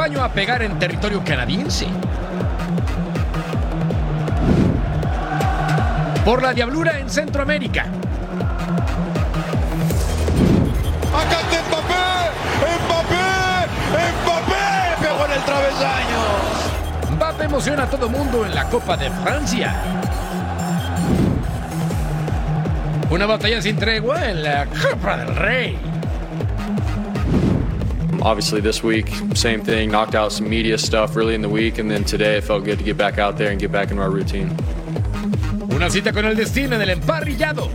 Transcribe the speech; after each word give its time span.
rebaño 0.00 0.24
a 0.24 0.32
pegar 0.32 0.62
en 0.62 0.78
territorio 0.78 1.22
canadiense. 1.22 1.86
Por 6.24 6.42
la 6.42 6.54
diablura 6.54 6.98
en 6.98 7.10
Centroamérica. 7.10 7.82
Acá 11.12 11.40
está 11.42 11.60
Mbappé, 11.68 11.94
Mbappé, 12.86 13.26
Mbappé, 14.24 15.02
pegó 15.02 15.26
en 15.26 15.32
el 15.32 15.42
travesaño. 15.44 17.16
Mbappé 17.16 17.44
emociona 17.44 17.82
a 17.82 17.90
todo 17.90 18.08
mundo 18.08 18.46
en 18.46 18.54
la 18.54 18.64
Copa 18.70 18.96
de 18.96 19.10
Francia. 19.10 19.74
Una 23.10 23.26
batalla 23.26 23.60
sin 23.60 23.76
tregua 23.76 24.30
en 24.30 24.44
la 24.44 24.64
Copa 24.64 25.18
del 25.18 25.36
Rey. 25.36 25.89
Obviously, 28.22 28.60
this 28.60 28.82
week, 28.82 29.08
same 29.34 29.62
thing. 29.62 29.90
Knocked 29.90 30.14
out 30.14 30.32
some 30.32 30.48
media 30.48 30.76
stuff 30.76 31.16
really 31.16 31.34
in 31.34 31.40
the 31.40 31.48
week, 31.48 31.78
and 31.78 31.90
then 31.90 32.04
today 32.04 32.36
it 32.36 32.44
felt 32.44 32.64
good 32.64 32.78
to 32.78 32.84
get 32.84 32.96
back 32.96 33.18
out 33.18 33.38
there 33.38 33.50
and 33.50 33.58
get 33.58 33.72
back 33.72 33.90
into 33.90 34.02
our 34.02 34.10
routine. 34.10 34.54
Una 35.70 35.88
cita 35.88 36.12
con 36.12 36.26
el 36.26 36.36
destino 36.36 36.76
en 36.76 36.82
el 36.82 36.90
emparrillado. 36.90 37.70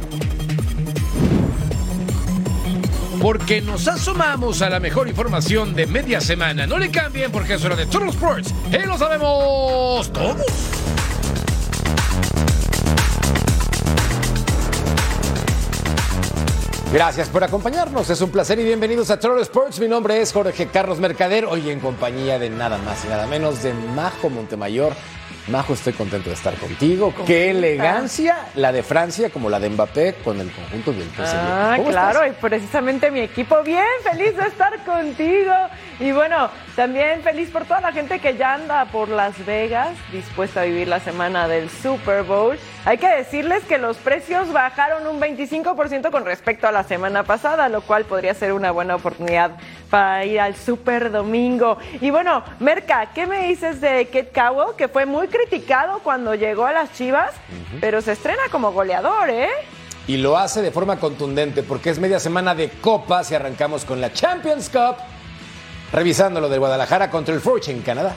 Porque 3.20 3.62
nos 3.62 3.88
asomamos 3.88 4.62
a 4.62 4.70
la 4.70 4.80
mejor 4.80 5.08
información 5.08 5.74
de 5.74 5.88
media 5.88 6.22
semana. 6.22 6.68
No 6.68 6.78
le 6.78 6.92
cambien 6.92 7.32
porque 7.32 7.56
es 7.56 7.66
hora 7.66 7.76
de 7.76 7.88
Total 7.88 8.10
Sports. 8.10 8.54
Y 8.72 8.86
lo 8.86 8.98
sabemos 9.00 10.12
todos. 10.14 10.75
Gracias 16.96 17.28
por 17.28 17.44
acompañarnos. 17.44 18.10
Es 18.10 18.22
un 18.22 18.32
placer 18.32 18.58
y 18.58 18.64
bienvenidos 18.64 19.12
a 19.12 19.20
Total 19.20 19.42
Sports. 19.42 19.82
Mi 19.82 19.88
nombre 19.90 20.22
es 20.22 20.32
Jorge 20.32 20.68
Carlos 20.68 20.98
Mercader. 20.98 21.44
Hoy 21.44 21.70
en 21.70 21.82
compañía 21.82 22.40
de 22.40 22.50
nada 22.50 22.78
más 22.78 23.04
y 23.04 23.10
nada 23.10 23.28
menos 23.28 23.62
de 23.62 23.74
Majo 23.74 24.30
Montemayor. 24.30 24.94
Majo, 25.50 25.74
estoy 25.74 25.92
contento 25.92 26.30
de 26.30 26.36
estar 26.36 26.56
contigo. 26.56 27.14
Qué 27.28 27.50
elegancia 27.50 28.48
la 28.56 28.72
de 28.72 28.82
Francia 28.82 29.30
como 29.30 29.50
la 29.50 29.60
de 29.60 29.72
Mbappé 29.72 30.16
con 30.24 30.40
el 30.40 30.50
conjunto 30.50 30.94
del 30.94 31.10
PSG. 31.10 31.36
Ah, 31.36 31.74
¿Cómo 31.76 31.90
claro, 31.90 32.24
estás? 32.24 32.38
y 32.38 32.42
precisamente 32.42 33.12
mi 33.12 33.20
equipo 33.20 33.62
bien 33.62 33.84
feliz 34.10 34.38
de 34.38 34.48
estar 34.48 34.82
contigo. 34.86 35.54
Y 36.00 36.14
bueno, 36.14 36.50
también 36.78 37.22
feliz 37.24 37.50
por 37.50 37.66
toda 37.66 37.82
la 37.82 37.92
gente 37.92 38.20
que 38.20 38.38
ya 38.38 38.54
anda 38.54 38.86
por 38.86 39.10
Las 39.10 39.46
Vegas, 39.46 39.98
dispuesta 40.14 40.62
a 40.62 40.64
vivir 40.64 40.88
la 40.88 41.02
semana 41.02 41.50
del 41.50 41.70
Super 41.70 42.24
Bowl. 42.24 42.58
Hay 42.86 43.00
que 43.00 43.10
decirles 43.10 43.64
que 43.64 43.80
los 43.80 43.98
precios 43.98 44.54
bajaron 44.54 45.08
un 45.08 45.20
25% 45.20 46.12
con 46.12 46.24
respecto 46.24 46.68
a 46.68 46.72
la 46.72 46.84
semana 46.84 47.24
pasada, 47.24 47.68
lo 47.68 47.82
cual 47.82 48.06
podría 48.06 48.36
ser 48.36 48.54
una 48.54 48.70
buena 48.70 48.96
oportunidad 48.96 49.58
para 49.90 50.24
ir 50.24 50.40
al 50.40 50.56
Super 50.56 51.12
Domingo. 51.12 51.80
Y 52.00 52.12
bueno, 52.12 52.44
Merca, 52.60 53.10
¿qué 53.16 53.26
me 53.26 53.48
dices 53.48 53.82
de 53.82 54.06
Kate 54.06 54.30
Cowell, 54.32 54.76
que 54.78 54.88
fue 54.88 55.08
muy 55.08 55.28
criticado 55.30 55.98
cuando 56.04 56.36
llegó 56.36 56.68
a 56.68 56.74
las 56.74 56.94
Chivas, 56.94 57.32
pero 57.82 58.02
se 58.02 58.12
estrena 58.12 58.44
como 58.52 58.72
goleador, 58.72 59.32
¿eh? 59.32 59.50
Y 60.06 60.18
lo 60.18 60.38
hace 60.38 60.62
de 60.62 60.70
forma 60.70 61.00
contundente 61.00 61.64
porque 61.64 61.90
es 61.90 61.98
media 61.98 62.20
semana 62.20 62.54
de 62.54 62.70
copas 62.70 63.32
y 63.32 63.36
arrancamos 63.36 63.84
con 63.84 64.00
la 64.00 64.14
Champions 64.14 64.70
Cup. 64.70 64.98
Revisando 65.92 66.40
lo 66.40 66.50
de 66.50 66.60
Guadalajara 66.60 67.10
contra 67.10 67.34
el 67.34 67.42
en 67.68 67.82
Canadá. 67.82 68.14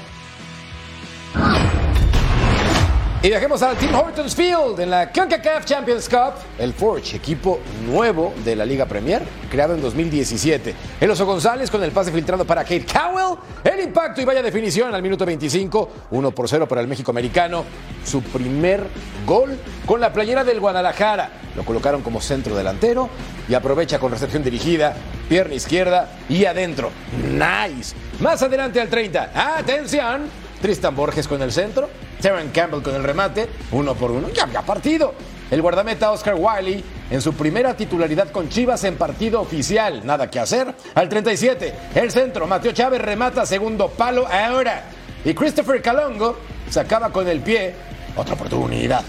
Y 3.21 3.31
viajemos 3.31 3.61
al 3.63 3.77
Team 3.77 3.93
Hortons 3.97 4.33
Field 4.33 4.79
en 4.79 4.91
la 4.91 5.11
CONCACAF 5.11 5.65
Champions 5.65 6.09
Cup. 6.09 6.35
El 6.57 6.73
Forge, 6.73 7.17
equipo 7.17 7.59
nuevo 7.85 8.33
de 8.45 8.55
la 8.55 8.65
Liga 8.65 8.87
Premier, 8.87 9.23
creado 9.51 9.75
en 9.75 9.83
2017. 9.83 10.73
El 11.01 11.11
Oso 11.11 11.27
González 11.27 11.69
con 11.69 11.83
el 11.83 11.91
pase 11.91 12.13
filtrado 12.13 12.45
para 12.45 12.63
Kate 12.63 12.87
Cowell. 12.87 13.37
El 13.65 13.81
impacto 13.81 14.21
y 14.21 14.25
vaya 14.25 14.41
definición 14.41 14.95
al 14.95 15.03
minuto 15.03 15.27
25. 15.27 15.91
1 16.13 16.31
por 16.31 16.49
0 16.49 16.69
para 16.69 16.81
el 16.81 16.87
México 16.87 17.11
americano. 17.11 17.65
Su 18.05 18.23
primer 18.23 18.87
gol 19.27 19.59
con 19.85 20.01
la 20.01 20.13
playera 20.13 20.45
del 20.45 20.61
Guadalajara. 20.61 21.33
Lo 21.57 21.65
colocaron 21.65 22.03
como 22.03 22.21
centro 22.21 22.55
delantero 22.55 23.11
y 23.49 23.55
aprovecha 23.55 23.99
con 23.99 24.13
recepción 24.13 24.45
dirigida, 24.45 24.95
pierna 25.29 25.55
izquierda 25.55 26.09
y 26.29 26.45
adentro. 26.45 26.93
Nice. 27.33 27.97
Más 28.21 28.41
adelante 28.45 28.81
al 28.81 28.89
30. 28.89 29.33
Atención. 29.35 30.48
Tristan 30.61 30.95
Borges 30.95 31.29
con 31.29 31.43
el 31.43 31.53
centro. 31.53 31.89
Terran 32.21 32.51
Campbell 32.51 32.83
con 32.83 32.95
el 32.95 33.03
remate. 33.03 33.49
Uno 33.73 33.95
por 33.95 34.11
uno. 34.11 34.29
Ya 34.31 34.45
había 34.45 34.63
partido. 34.63 35.15
El 35.51 35.63
guardameta 35.63 36.11
Oscar 36.11 36.35
Wiley 36.37 36.85
en 37.11 37.23
su 37.23 37.33
primera 37.33 37.75
titularidad 37.75 38.31
con 38.31 38.49
Chivas 38.49 38.85
en 38.85 38.97
partido 38.97 39.41
oficial. 39.41 40.05
Nada 40.05 40.31
que 40.31 40.39
hacer. 40.39 40.75
Al 40.95 41.09
37. 41.09 41.75
El 41.95 42.11
centro. 42.11 42.47
Mateo 42.47 42.73
Chávez 42.73 43.01
remata 43.01 43.47
segundo 43.47 43.89
palo 43.89 44.27
ahora. 44.27 44.85
Y 45.25 45.35
Christopher 45.35 45.81
Calongo 45.81 46.37
se 46.69 46.81
acaba 46.81 47.11
con 47.11 47.29
el 47.29 47.41
pie. 47.41 47.75
Otra 48.17 48.35
oportunidad. 48.35 49.05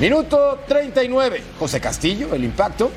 Minuto 0.00 0.60
39. 0.66 1.42
José 1.58 1.80
Castillo, 1.80 2.34
el 2.34 2.44
impacto. 2.44 2.90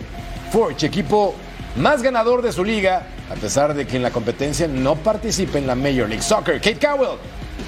Forge, 0.51 0.87
equipo 0.87 1.35
más 1.77 2.01
ganador 2.01 2.41
de 2.41 2.51
su 2.51 2.63
liga, 2.63 3.07
a 3.29 3.35
pesar 3.35 3.73
de 3.73 3.87
que 3.87 3.95
en 3.95 4.03
la 4.03 4.11
competencia 4.11 4.67
no 4.67 4.95
participa 4.95 5.57
en 5.57 5.67
la 5.67 5.75
Major 5.75 6.07
League 6.07 6.21
Soccer. 6.21 6.59
Kate 6.59 6.77
Cowell, 6.77 7.17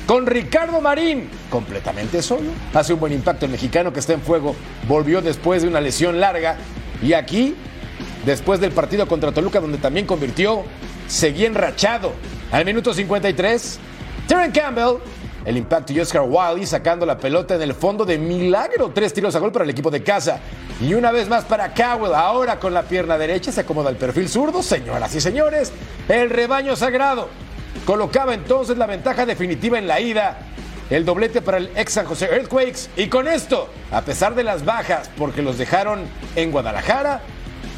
con 0.06 0.25
Ricardo 0.25 0.81
Marín, 0.81 1.30
completamente 1.50 2.22
solo. 2.22 2.50
Hace 2.74 2.94
un 2.94 3.00
buen 3.00 3.14
impacto 3.14 3.46
el 3.46 3.52
mexicano 3.52 3.94
que 3.94 4.00
está 4.00 4.14
en 4.14 4.22
fuego. 4.22 4.56
Volvió 4.88 5.22
después 5.22 5.62
de 5.62 5.68
una 5.68 5.81
lesión 5.81 6.19
larga. 6.19 6.58
Y 7.02 7.14
aquí, 7.14 7.56
después 8.25 8.59
del 8.59 8.72
partido 8.72 9.08
contra 9.08 9.31
Toluca, 9.31 9.59
donde 9.59 9.78
también 9.78 10.06
convirtió, 10.06 10.63
seguía 11.08 11.47
enrachado. 11.47 12.13
Al 12.52 12.66
minuto 12.66 12.94
53, 12.94 13.80
Terran 14.28 14.52
Campbell 14.52 14.97
el 15.46 15.58
impacto 15.58 15.92
y 15.92 16.00
Oscar 16.00 16.24
Wiley 16.25 16.66
sacando 16.66 17.06
la 17.06 17.18
pelota 17.18 17.56
en 17.56 17.62
el 17.62 17.74
fondo 17.74 18.06
de 18.06 18.18
milagro. 18.18 18.92
Tres 18.94 19.13
tiros 19.13 19.36
a 19.36 19.40
gol 19.40 19.52
para 19.52 19.66
el 19.66 19.69
equipo 19.69 19.92
de 19.92 20.02
casa. 20.02 20.40
Y 20.81 20.94
una 20.94 21.12
vez 21.12 21.28
más 21.28 21.44
para 21.44 21.74
Cowell. 21.74 22.13
Ahora 22.13 22.59
con 22.59 22.74
la 22.74 22.84
pierna 22.84 23.18
derecha 23.18 23.52
se 23.52 23.62
acomoda 23.62 23.90
el 23.90 23.97
perfil 23.97 24.30
zurdo. 24.30 24.63
Señoras 24.63 25.13
y 25.16 25.22
señores, 25.22 25.72
el 26.08 26.30
rebaño 26.30 26.75
sagrado. 26.75 27.28
Colocaba 27.85 28.34
entonces 28.34 28.78
la 28.78 28.85
ventaja 28.85 29.25
definitiva 29.25 29.78
en 29.78 29.88
la 29.88 30.00
ida. 30.00 30.39
El 30.89 31.06
doblete 31.06 31.41
para 31.41 31.57
el 31.57 31.72
ex 31.75 31.94
San 31.94 32.06
José 32.06 32.25
Earthquakes. 32.25 32.89
Y 32.95 33.07
con 33.07 33.28
esto, 33.28 33.69
a 33.91 34.01
pesar 34.01 34.35
de 34.35 34.44
las 34.44 34.66
bajas, 34.66 35.09
porque 35.17 35.41
los 35.41 35.57
dejaron 35.57 36.01
en 36.35 36.51
Guadalajara, 36.51 37.22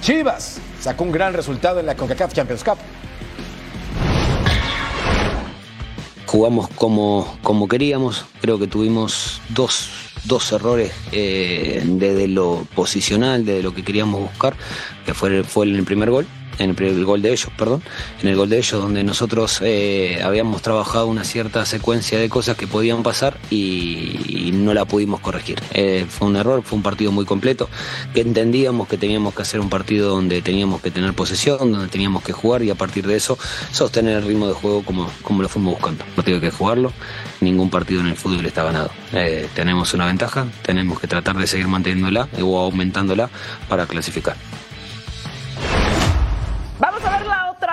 Chivas 0.02 0.60
sacó 0.80 1.04
un 1.04 1.12
gran 1.12 1.34
resultado 1.34 1.80
en 1.80 1.86
la 1.86 1.96
CONCACAF 1.96 2.34
Champions 2.34 2.64
Cup. 2.64 2.78
jugamos 6.36 6.68
como, 6.70 7.38
como 7.42 7.68
queríamos. 7.70 8.26
Creo 8.42 8.60
que 8.60 8.68
tuvimos 8.68 9.42
dos, 9.50 9.90
dos 10.26 10.52
errores 10.52 10.92
eh, 11.14 11.82
desde 11.86 12.28
lo 12.28 12.68
posicional, 12.76 13.46
desde 13.46 13.64
lo 13.64 13.74
que 13.74 13.84
queríamos 13.84 14.20
buscar, 14.20 14.54
que 15.06 15.14
fue, 15.14 15.46
fue 15.46 15.66
el 15.66 15.84
primer 15.86 16.12
gol. 16.12 16.28
En 16.60 16.72
el, 16.72 16.84
el 16.84 17.06
gol 17.06 17.22
de 17.22 17.32
ellos, 17.32 17.50
perdón, 17.58 17.82
en 18.22 18.30
el 18.30 18.36
gol 18.36 18.50
de 18.50 18.58
ellos, 18.58 18.82
donde 18.82 19.04
nosotros 19.04 19.60
eh, 19.62 20.22
habíamos 20.24 20.62
trabajado 20.62 21.08
una 21.08 21.24
cierta 21.24 21.66
secuencia 21.66 22.20
de 22.20 22.30
cosas 22.30 22.58
que 22.58 22.68
podían 22.68 23.04
pasar 23.04 23.38
y, 23.50 24.52
no 24.54 24.74
la 24.74 24.86
pudimos 24.86 25.20
corregir. 25.20 25.62
Eh, 25.74 26.06
fue 26.08 26.28
un 26.28 26.36
error, 26.36 26.64
fue 26.64 26.78
un 26.78 26.84
partido 26.84 27.12
muy 27.12 27.26
completo, 27.26 27.70
que 28.14 28.22
entendíamos 28.22 28.88
que 28.88 28.98
teníamos 28.98 29.36
que 29.36 29.42
hacer 29.42 29.60
un 29.60 29.70
partido 29.70 30.10
donde 30.10 30.42
teníamos 30.42 30.82
que 30.82 30.92
tener 30.92 31.14
posesión, 31.14 31.72
donde 31.72 31.88
teníamos 31.88 32.24
que 32.24 32.32
jugar 32.32 32.64
y 32.64 32.70
a 32.70 32.76
partir 32.76 33.06
de 33.06 33.16
eso 33.16 33.38
sostener 33.72 34.18
el 34.18 34.24
ritmo 34.24 34.48
de 34.48 34.54
juego 34.54 34.84
como, 34.84 35.12
como 35.22 35.42
lo 35.42 35.50
fuimos 35.50 35.74
buscando. 35.74 36.06
No 36.16 36.24
tengo 36.24 36.40
que 36.40 36.52
jugarlo, 36.52 36.94
ningún 37.42 37.70
partido 37.70 38.02
en 38.02 38.08
el 38.08 38.16
fútbol 38.16 38.46
está 38.46 38.64
ganado. 38.64 38.92
Eh, 39.14 39.48
tenemos 39.54 39.94
una 39.94 40.06
ventaja, 40.06 40.48
tenemos 40.64 41.00
que 41.00 41.08
tratar 41.08 41.38
de 41.38 41.48
seguir 41.48 41.68
manteniéndola 41.68 42.28
o 42.42 42.60
aumentándola 42.60 43.30
para 43.68 43.86
clasificar. 43.86 44.36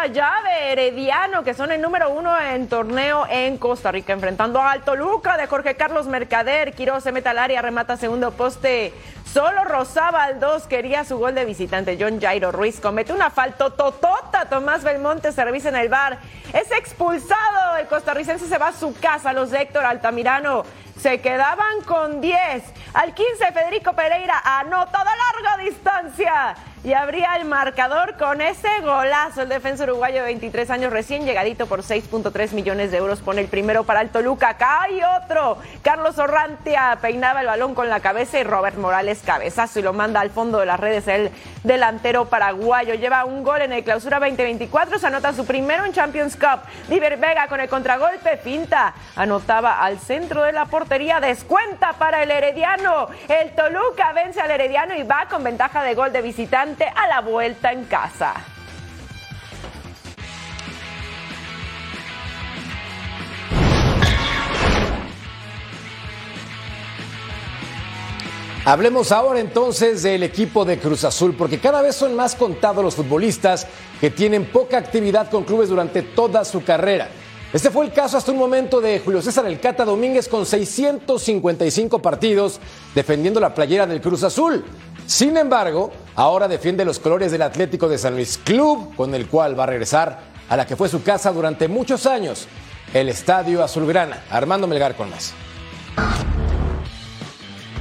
Otra 0.03 0.13
llave, 0.13 0.73
Herediano, 0.73 1.45
que 1.45 1.55
son 1.55 1.71
el 1.71 1.81
número 1.81 2.11
uno 2.11 2.37
en 2.41 2.69
torneo 2.69 3.25
en 3.31 3.57
Costa 3.57 3.93
Rica, 3.93 4.13
enfrentando 4.13 4.61
al 4.61 4.83
Toluca 4.83 5.37
de 5.37 5.47
Jorge 5.47 5.77
Carlos 5.77 6.07
Mercader. 6.07 6.75
Quiroz 6.75 7.05
se 7.05 7.13
mete 7.13 7.29
al 7.29 7.39
área, 7.39 7.63
remata 7.63 7.97
segundo 7.97 8.33
poste. 8.33 8.93
Solo 9.33 9.63
Rosábal 9.65 10.41
2 10.41 10.67
quería 10.67 11.05
su 11.05 11.19
gol 11.19 11.37
de 11.37 11.45
visitante. 11.45 11.97
John 12.01 12.21
Jairo 12.21 12.51
Ruiz 12.51 12.81
comete 12.81 13.13
una 13.13 13.31
falta 13.31 13.71
totota. 13.71 14.47
Tomás 14.47 14.83
Belmonte 14.83 15.31
se 15.31 15.45
revisa 15.45 15.69
en 15.69 15.77
el 15.77 15.89
bar. 15.89 16.19
Es 16.53 16.73
expulsado. 16.73 17.77
El 17.79 17.87
costarricense 17.87 18.49
se 18.49 18.59
va 18.59 18.69
a 18.69 18.73
su 18.73 18.95
casa. 18.99 19.33
Los 19.33 19.53
de 19.53 19.63
Héctor 19.63 19.85
Altamirano 19.85 20.65
se 20.99 21.21
quedaban 21.21 21.83
con 21.87 22.21
10. 22.21 22.65
Al 22.95 23.15
15, 23.15 23.53
Federico 23.53 23.93
Pereira 23.93 24.41
anota 24.45 24.99
de 24.99 25.45
larga 25.45 25.63
distancia. 25.63 26.57
Y 26.85 26.95
abría 26.95 27.37
el 27.37 27.45
marcador 27.45 28.17
con 28.17 28.41
ese 28.41 28.69
golazo. 28.81 29.43
El 29.43 29.49
defensa 29.49 29.85
uruguayo 29.85 30.17
de 30.17 30.23
23 30.23 30.69
años 30.71 30.93
recién 30.93 31.25
llegadito 31.25 31.67
por 31.67 31.83
6.3 31.83 32.53
millones 32.53 32.91
de 32.91 32.97
euros 32.97 33.21
pone 33.21 33.41
el 33.41 33.47
primero 33.47 33.85
para 33.85 34.01
el 34.01 34.09
Toluca. 34.09 34.51
Acá 34.51 34.83
hay 34.83 35.01
otro. 35.23 35.59
Carlos 35.83 36.19
Orrantia 36.19 36.99
peinaba 37.01 37.41
el 37.41 37.47
balón 37.47 37.75
con 37.75 37.89
la 37.89 38.01
cabeza 38.01 38.41
y 38.41 38.43
Robert 38.43 38.77
Morales 38.79 39.23
cabezazo 39.25 39.79
y 39.79 39.83
lo 39.83 39.93
manda 39.93 40.21
al 40.21 40.31
fondo 40.31 40.59
de 40.59 40.67
las 40.67 40.81
redes 40.81 41.07
el 41.07 41.31
delantero 41.63 42.25
paraguayo. 42.25 42.95
Lleva 42.95 43.25
un 43.25 43.45
gol 43.45 43.63
en 43.63 43.73
el 43.73 43.85
clausura 43.85 44.19
2024, 44.19 44.99
se 44.99 45.07
anota 45.07 45.33
su 45.33 45.47
primero 45.47 45.85
en 45.85 45.93
Champions 45.93 46.37
Cup. 46.37 46.63
Diver 46.89 47.17
Vega 47.17 47.47
con 47.47 47.61
el 47.61 47.69
contragolpe, 47.69 48.39
pinta, 48.39 48.95
anotaba 49.15 49.85
al 49.85 50.01
centro 50.01 50.43
de 50.43 50.53
la 50.53 50.65
portería, 50.65 51.21
descuenta 51.21 51.93
para 51.93 52.25
el 52.25 52.31
Herediano. 52.33 53.09
El 53.29 53.55
Toluca 53.55 54.13
vence 54.13 54.41
al 54.41 54.51
Herediano 54.51 54.97
y 54.97 55.05
va 55.05 55.27
con 55.31 55.45
ventaja 55.45 55.85
de 55.85 55.95
gol 55.95 56.13
de 56.13 56.23
visitante 56.23 56.72
a 56.81 57.07
la 57.09 57.21
vuelta 57.21 57.73
en 57.73 57.85
casa. 57.85 58.35
Hablemos 68.65 69.11
ahora 69.11 69.41
entonces 69.41 70.05
del 70.05 70.23
equipo 70.23 70.65
de 70.65 70.79
Cruz 70.79 71.03
Azul, 71.03 71.35
porque 71.37 71.59
cada 71.59 71.83
vez 71.83 71.97
son 71.97 72.15
más 72.15 72.37
contados 72.37 72.85
los 72.85 72.95
futbolistas 72.95 73.67
que 74.01 74.11
tienen 74.11 74.45
poca 74.45 74.79
actividad 74.79 75.29
con 75.31 75.43
clubes 75.43 75.69
durante 75.69 76.03
toda 76.03 76.45
su 76.45 76.63
carrera. 76.63 77.09
Este 77.53 77.71
fue 77.71 77.85
el 77.85 77.93
caso 77.93 78.17
hasta 78.17 78.33
un 78.33 78.39
momento 78.39 78.81
de 78.81 78.99
Julio 78.99 79.21
César 79.21 79.45
El 79.45 79.61
Cata 79.61 79.85
Domínguez 79.85 80.27
con 80.27 80.47
655 80.47 82.01
partidos 82.01 82.59
defendiendo 82.95 83.41
la 83.41 83.55
playera 83.55 83.87
del 83.87 84.01
Cruz 84.01 84.23
Azul. 84.23 84.65
Sin 85.07 85.37
embargo, 85.37 85.93
ahora 86.15 86.49
defiende 86.49 86.83
los 86.87 86.99
colores 86.99 87.31
del 87.31 87.43
Atlético 87.43 87.91
de 87.91 87.99
San 87.99 88.15
Luis 88.15 88.39
Club, 88.43 88.97
con 88.97 89.15
el 89.15 89.27
cual 89.27 89.59
va 89.59 89.65
a 89.65 89.67
regresar 89.67 90.21
a 90.49 90.57
la 90.57 90.67
que 90.67 90.77
fue 90.77 90.89
su 90.89 91.03
casa 91.03 91.31
durante 91.31 91.69
muchos 91.69 92.07
años, 92.07 92.47
el 92.95 93.11
Estadio 93.11 93.63
Azulgrana. 93.63 94.25
Armando 94.31 94.67
Melgar 94.67 94.97
con 94.97 95.11
más. 95.11 95.35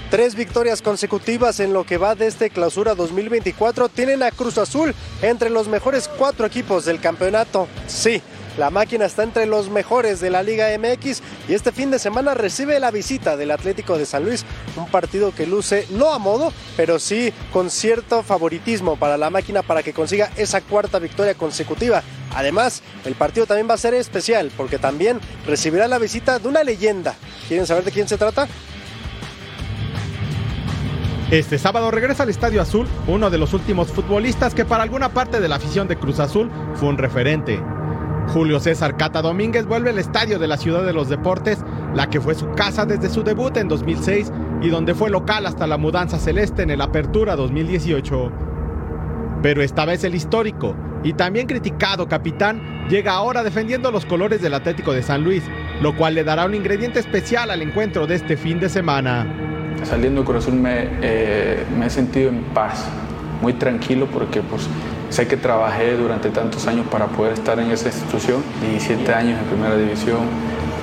Tres 0.10 0.36
victorias 0.36 0.82
consecutivas 0.82 1.62
en 1.62 1.72
lo 1.72 1.86
que 1.86 1.96
va 1.98 2.16
de 2.16 2.28
este 2.28 2.50
clausura 2.50 2.94
2024 2.96 3.88
tienen 3.88 4.22
a 4.24 4.32
Cruz 4.32 4.58
Azul 4.58 4.94
entre 5.22 5.50
los 5.50 5.70
mejores 5.70 6.10
cuatro 6.10 6.46
equipos 6.46 6.84
del 6.84 7.00
campeonato. 7.00 7.70
Sí, 7.88 8.22
la 8.58 8.70
máquina 8.70 9.06
está 9.06 9.24
entre 9.24 9.46
los 9.46 9.70
mejores 9.70 10.20
de 10.20 10.30
la 10.30 10.44
Liga 10.44 10.68
MX 10.78 11.22
y 11.48 11.54
este 11.54 11.72
fin 11.72 11.92
de 11.92 12.00
semana 12.00 12.34
recibe 12.34 12.80
la 12.80 12.92
visita 12.92 13.38
del 13.38 13.52
Atlético 13.52 13.98
de 13.98 14.06
San 14.06 14.26
Luis, 14.26 14.46
un 14.76 14.88
partido 14.88 15.34
que 15.34 15.48
luce 15.48 15.88
no 15.92 16.14
a 16.14 16.20
modo, 16.20 16.52
pero 16.76 17.00
sí 17.00 17.34
con 17.54 17.70
cierto 17.70 18.24
favoritismo 18.24 18.98
para 18.98 19.18
la 19.18 19.30
máquina 19.30 19.62
para 19.62 19.84
que 19.84 19.94
consiga 19.94 20.32
esa 20.36 20.62
cuarta 20.62 21.00
victoria 21.00 21.36
consecutiva. 21.36 22.04
Además, 22.36 22.82
el 23.06 23.16
partido 23.16 23.46
también 23.46 23.70
va 23.70 23.76
a 23.76 23.78
ser 23.78 23.94
especial 23.94 24.52
porque 24.56 24.80
también 24.80 25.20
recibirá 25.46 25.88
la 25.88 26.00
visita 26.00 26.40
de 26.40 26.48
una 26.48 26.64
leyenda. 26.64 27.16
¿Quieren 27.48 27.66
saber 27.66 27.84
de 27.84 27.92
quién 27.92 28.08
se 28.08 28.18
trata? 28.18 28.48
Este 31.32 31.58
sábado 31.58 31.92
regresa 31.92 32.24
al 32.24 32.30
Estadio 32.30 32.62
Azul 32.62 32.90
uno 33.08 33.30
de 33.30 33.38
los 33.38 33.54
últimos 33.54 33.90
futbolistas 33.90 34.54
que 34.54 34.66
para 34.66 34.84
alguna 34.84 35.14
parte 35.14 35.40
de 35.40 35.48
la 35.48 35.56
afición 35.56 35.88
de 35.88 35.96
Cruz 35.96 36.20
Azul 36.20 36.52
fue 36.76 36.90
un 36.90 36.98
referente. 36.98 37.58
Julio 38.28 38.60
César 38.60 38.96
Cata 38.98 39.22
Domínguez 39.22 39.66
vuelve 39.66 39.90
al 39.90 40.00
estadio 40.00 40.40
de 40.40 40.48
la 40.48 40.58
Ciudad 40.58 40.84
de 40.84 40.94
los 40.94 41.10
Deportes, 41.10 41.64
la 41.94 42.10
que 42.10 42.22
fue 42.22 42.36
su 42.36 42.50
casa 42.52 42.86
desde 42.86 43.10
su 43.10 43.24
debut 43.24 43.56
en 43.58 43.68
2006 43.68 44.32
y 44.62 44.70
donde 44.70 44.96
fue 44.96 45.10
local 45.10 45.46
hasta 45.46 45.68
la 45.68 45.78
mudanza 45.78 46.18
celeste 46.18 46.64
en 46.64 46.70
el 46.70 46.82
Apertura 46.82 47.36
2018. 47.36 48.32
Pero 49.42 49.62
esta 49.62 49.86
vez 49.86 50.04
el 50.04 50.16
histórico 50.16 50.76
y 51.04 51.14
también 51.14 51.48
criticado 51.48 52.08
capitán 52.08 52.88
llega 52.90 53.14
ahora 53.14 53.44
defendiendo 53.44 53.92
los 53.92 54.06
colores 54.06 54.42
del 54.42 54.54
Atlético 54.54 54.94
de 54.94 55.02
San 55.02 55.24
Luis, 55.24 55.44
lo 55.82 55.96
cual 55.96 56.16
le 56.16 56.24
dará 56.24 56.46
un 56.46 56.54
ingrediente 56.54 57.00
especial 57.00 57.50
al 57.50 57.62
encuentro 57.62 58.08
de 58.08 58.16
este 58.16 58.38
fin 58.38 58.60
de 58.60 58.70
semana. 58.70 59.26
Saliendo 59.84 60.22
de 60.22 60.28
Corazón 60.28 60.62
me, 60.62 60.88
eh, 61.02 61.66
me 61.78 61.88
he 61.88 61.90
sentido 61.90 62.30
en 62.30 62.44
paz, 62.54 62.86
muy 63.42 63.54
tranquilo 63.54 64.08
porque 64.12 64.42
pues, 64.42 64.68
sé 65.12 65.28
que 65.28 65.38
trabajé 65.38 65.98
durante 65.98 66.30
tantos 66.30 66.66
años 66.68 66.88
para 66.90 67.08
poder 67.08 67.34
estar 67.34 67.60
en 67.60 67.70
esa 67.70 67.88
institución, 67.88 68.42
17 68.62 69.14
años 69.14 69.40
en 69.40 69.46
primera 69.46 69.76
división, 69.76 70.20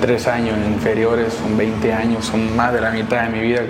3 0.03 0.27
años 0.29 0.57
en 0.59 0.75
inferiores, 0.75 1.33
son 1.33 1.57
20 1.57 1.93
años, 1.93 2.27
son 2.27 2.55
más 2.55 2.73
de 2.73 2.81
la 2.81 2.91
mitad 2.91 3.25
de 3.25 3.31
mi 3.31 3.41
vida 3.41 3.63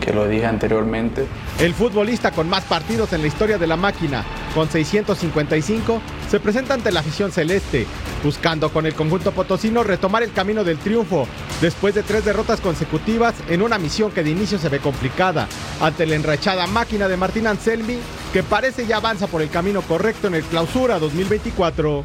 que, 0.00 0.12
lo 0.12 0.26
dije 0.26 0.44
anteriormente. 0.44 1.24
El 1.60 1.74
futbolista 1.74 2.32
con 2.32 2.48
más 2.48 2.64
partidos 2.64 3.12
en 3.12 3.20
la 3.20 3.28
historia 3.28 3.56
de 3.56 3.68
la 3.68 3.76
máquina, 3.76 4.24
con 4.52 4.68
655, 4.68 6.02
se 6.28 6.40
presenta 6.40 6.74
ante 6.74 6.90
la 6.90 7.00
afición 7.00 7.30
celeste, 7.30 7.86
buscando 8.24 8.70
con 8.70 8.84
el 8.84 8.94
conjunto 8.94 9.30
potosino 9.30 9.84
retomar 9.84 10.24
el 10.24 10.32
camino 10.32 10.64
del 10.64 10.78
triunfo, 10.78 11.28
después 11.60 11.94
de 11.94 12.02
tres 12.02 12.24
derrotas 12.24 12.60
consecutivas 12.60 13.34
en 13.48 13.62
una 13.62 13.78
misión 13.78 14.10
que 14.10 14.24
de 14.24 14.30
inicio 14.30 14.58
se 14.58 14.68
ve 14.68 14.80
complicada, 14.80 15.46
ante 15.80 16.04
la 16.04 16.16
enrachada 16.16 16.66
máquina 16.66 17.06
de 17.06 17.16
Martín 17.16 17.46
Anselmi, 17.46 17.98
que 18.32 18.42
parece 18.42 18.86
ya 18.86 18.96
avanza 18.96 19.26
por 19.26 19.42
el 19.42 19.50
camino 19.50 19.82
correcto 19.82 20.26
en 20.26 20.34
el 20.34 20.42
clausura 20.44 20.98
2024. 20.98 22.04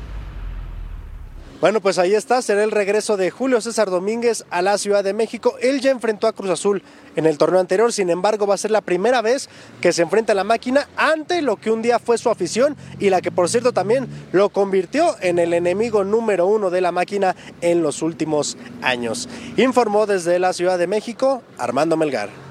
Bueno, 1.60 1.82
pues 1.82 1.98
ahí 1.98 2.14
está, 2.14 2.44
será 2.44 2.64
el 2.64 2.70
regreso 2.70 3.18
de 3.18 3.32
Julio 3.32 3.62
César 3.62 3.90
Domínguez 3.90 4.46
a 4.52 4.62
la 4.62 4.78
Ciudad 4.78 5.04
de 5.04 5.14
México. 5.14 5.56
Él 5.60 5.80
ya 5.82 5.90
enfrentó 5.90 6.28
a 6.28 6.34
Cruz 6.34 6.52
Azul 6.52 6.84
en 7.16 7.26
el 7.26 7.40
torneo 7.40 7.60
anterior, 7.60 7.92
sin 7.92 8.12
embargo 8.12 8.46
va 8.46 8.54
a 8.54 8.60
ser 8.60 8.70
la 8.70 8.82
primera 8.82 9.24
vez 9.24 9.50
que 9.82 9.92
se 9.92 10.04
enfrenta 10.04 10.34
a 10.34 10.36
la 10.36 10.44
máquina 10.44 10.88
ante 10.98 11.42
lo 11.42 11.56
que 11.56 11.72
un 11.72 11.82
día 11.82 11.98
fue 11.98 12.20
su 12.20 12.30
afición 12.30 12.78
y 13.00 13.10
la 13.10 13.22
que 13.22 13.32
por 13.32 13.50
cierto 13.50 13.72
también 13.72 14.08
lo 14.34 14.50
convirtió 14.50 15.16
en 15.22 15.40
el 15.40 15.52
enemigo 15.54 16.04
número 16.04 16.46
uno 16.46 16.70
de 16.70 16.82
la 16.82 16.92
máquina 16.92 17.36
en 17.62 17.82
los 17.82 18.04
últimos 18.04 18.56
años. 18.84 19.28
Informó 19.56 20.06
desde 20.06 20.38
la 20.38 20.54
Ciudad 20.54 20.78
de 20.78 20.86
México 20.86 21.42
Armando 21.58 21.98
Melgar. 21.98 22.47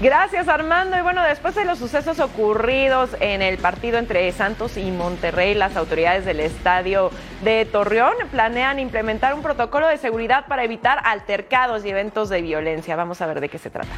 Gracias 0.00 0.48
Armando. 0.48 0.98
Y 0.98 1.02
bueno, 1.02 1.22
después 1.22 1.54
de 1.54 1.64
los 1.64 1.78
sucesos 1.78 2.18
ocurridos 2.18 3.10
en 3.20 3.42
el 3.42 3.58
partido 3.58 3.98
entre 3.98 4.30
Santos 4.32 4.76
y 4.76 4.90
Monterrey, 4.90 5.54
las 5.54 5.76
autoridades 5.76 6.24
del 6.24 6.40
estadio 6.40 7.10
de 7.42 7.64
Torreón 7.64 8.14
planean 8.30 8.80
implementar 8.80 9.34
un 9.34 9.42
protocolo 9.42 9.86
de 9.86 9.98
seguridad 9.98 10.46
para 10.46 10.64
evitar 10.64 10.98
altercados 11.04 11.84
y 11.84 11.90
eventos 11.90 12.28
de 12.28 12.42
violencia. 12.42 12.96
Vamos 12.96 13.20
a 13.20 13.26
ver 13.26 13.40
de 13.40 13.48
qué 13.48 13.58
se 13.58 13.70
trata. 13.70 13.94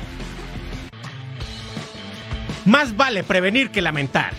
Más 2.66 2.97
vale 2.97 3.23
prevenir 3.25 3.71
que 3.71 3.80
lamentar. 3.80 4.32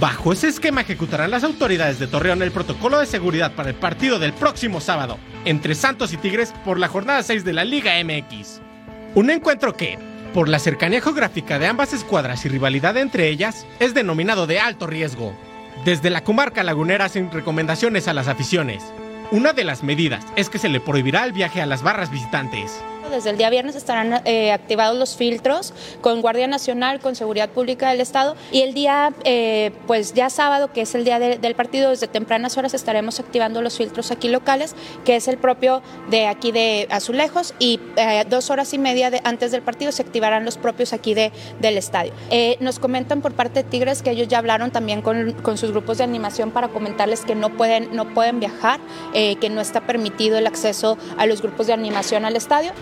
Bajo 0.00 0.32
ese 0.32 0.48
esquema 0.48 0.80
ejecutarán 0.80 1.30
las 1.30 1.44
autoridades 1.44 1.98
de 1.98 2.06
Torreón 2.06 2.42
el 2.42 2.50
protocolo 2.50 2.98
de 2.98 3.06
seguridad 3.06 3.52
para 3.52 3.68
el 3.68 3.74
partido 3.74 4.18
del 4.18 4.32
próximo 4.32 4.80
sábado 4.80 5.18
entre 5.44 5.74
Santos 5.74 6.12
y 6.12 6.16
Tigres 6.16 6.52
por 6.64 6.78
la 6.78 6.88
jornada 6.88 7.22
6 7.22 7.44
de 7.44 7.52
la 7.52 7.64
Liga 7.64 7.92
MX. 8.02 8.60
Un 9.14 9.30
encuentro 9.30 9.74
que, 9.76 9.98
por 10.32 10.48
la 10.48 10.58
cercanía 10.58 11.00
geográfica 11.00 11.58
de 11.58 11.66
ambas 11.66 11.92
escuadras 11.92 12.44
y 12.44 12.48
rivalidad 12.48 12.96
entre 12.96 13.28
ellas, 13.28 13.66
es 13.80 13.94
denominado 13.94 14.46
de 14.46 14.60
alto 14.60 14.86
riesgo. 14.86 15.34
Desde 15.84 16.10
la 16.10 16.24
comarca 16.24 16.62
lagunera 16.62 17.04
hacen 17.04 17.30
recomendaciones 17.30 18.08
a 18.08 18.14
las 18.14 18.28
aficiones. 18.28 18.82
Una 19.30 19.52
de 19.52 19.64
las 19.64 19.82
medidas 19.82 20.24
es 20.36 20.48
que 20.48 20.58
se 20.58 20.68
le 20.68 20.80
prohibirá 20.80 21.24
el 21.24 21.32
viaje 21.32 21.60
a 21.60 21.66
las 21.66 21.82
barras 21.82 22.10
visitantes. 22.10 22.82
Desde 23.12 23.28
el 23.30 23.36
día 23.36 23.50
viernes 23.50 23.76
estarán 23.76 24.22
eh, 24.24 24.52
activados 24.52 24.96
los 24.98 25.16
filtros 25.16 25.74
con 26.00 26.22
Guardia 26.22 26.46
Nacional, 26.46 26.98
con 26.98 27.14
Seguridad 27.14 27.50
Pública 27.50 27.90
del 27.90 28.00
Estado 28.00 28.36
y 28.50 28.62
el 28.62 28.72
día, 28.72 29.12
eh, 29.24 29.70
pues 29.86 30.14
ya 30.14 30.30
sábado, 30.30 30.72
que 30.72 30.80
es 30.80 30.94
el 30.94 31.04
día 31.04 31.18
de- 31.18 31.36
del 31.36 31.54
partido, 31.54 31.90
desde 31.90 32.06
tempranas 32.08 32.56
horas 32.56 32.72
estaremos 32.72 33.20
activando 33.20 33.60
los 33.60 33.76
filtros 33.76 34.10
aquí 34.10 34.28
locales, 34.28 34.74
que 35.04 35.16
es 35.16 35.28
el 35.28 35.36
propio 35.36 35.82
de 36.08 36.26
aquí 36.26 36.52
de 36.52 36.88
Azulejos 36.90 37.54
y 37.58 37.80
eh, 37.96 38.24
dos 38.28 38.48
horas 38.50 38.72
y 38.72 38.78
media 38.78 39.10
antes 39.24 39.52
del 39.52 39.60
partido 39.62 39.92
se 39.92 40.02
activarán 40.02 40.44
los 40.46 40.56
propios 40.56 40.92
aquí 40.94 41.12
de, 41.12 41.32
del 41.60 41.76
estadio. 41.76 42.12
Eh, 42.30 42.56
nos 42.60 42.78
comentan 42.78 43.20
por 43.20 43.34
parte 43.34 43.62
de 43.62 43.68
Tigres 43.68 44.00
que 44.02 44.10
ellos 44.10 44.28
ya 44.28 44.38
hablaron 44.38 44.70
también 44.70 45.02
con, 45.02 45.32
con 45.42 45.58
sus 45.58 45.70
grupos 45.70 45.98
de 45.98 46.04
animación 46.04 46.50
para 46.50 46.68
comentarles 46.68 47.20
que 47.26 47.34
no 47.34 47.50
pueden, 47.56 47.94
no 47.94 48.14
pueden 48.14 48.40
viajar, 48.40 48.80
que 49.12 49.50
no 49.50 49.60
está 49.60 49.82
permitido 49.82 50.38
el 50.38 50.46
acceso 50.46 50.96
a 51.18 51.26
los 51.26 51.42
grupos 51.42 51.66
de 51.66 51.74
animación 51.74 52.24
al 52.24 52.36
estadio. 52.36 52.72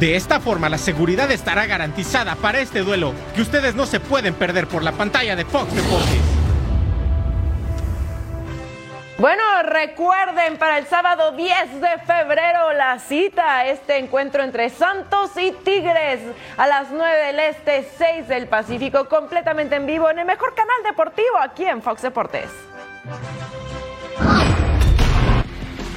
De 0.00 0.16
esta 0.16 0.40
forma, 0.40 0.68
la 0.68 0.78
seguridad 0.78 1.30
estará 1.30 1.66
garantizada 1.66 2.34
para 2.34 2.58
este 2.58 2.80
duelo 2.80 3.14
que 3.34 3.42
ustedes 3.42 3.76
no 3.76 3.86
se 3.86 4.00
pueden 4.00 4.34
perder 4.34 4.66
por 4.66 4.82
la 4.82 4.92
pantalla 4.92 5.36
de 5.36 5.44
Fox 5.44 5.72
Deportes. 5.72 6.20
Bueno, 9.16 9.42
recuerden 9.62 10.56
para 10.58 10.78
el 10.78 10.86
sábado 10.86 11.30
10 11.32 11.80
de 11.80 11.98
febrero 12.04 12.72
la 12.72 12.98
cita, 12.98 13.64
este 13.66 13.98
encuentro 13.98 14.42
entre 14.42 14.68
Santos 14.70 15.30
y 15.36 15.52
Tigres 15.52 16.20
a 16.56 16.66
las 16.66 16.90
9 16.90 17.26
del 17.26 17.38
Este, 17.38 17.88
6 17.96 18.26
del 18.26 18.48
Pacífico, 18.48 19.08
completamente 19.08 19.76
en 19.76 19.86
vivo 19.86 20.10
en 20.10 20.18
el 20.18 20.26
mejor 20.26 20.56
canal 20.56 20.82
deportivo 20.82 21.38
aquí 21.40 21.64
en 21.64 21.80
Fox 21.80 22.02
Deportes. 22.02 22.50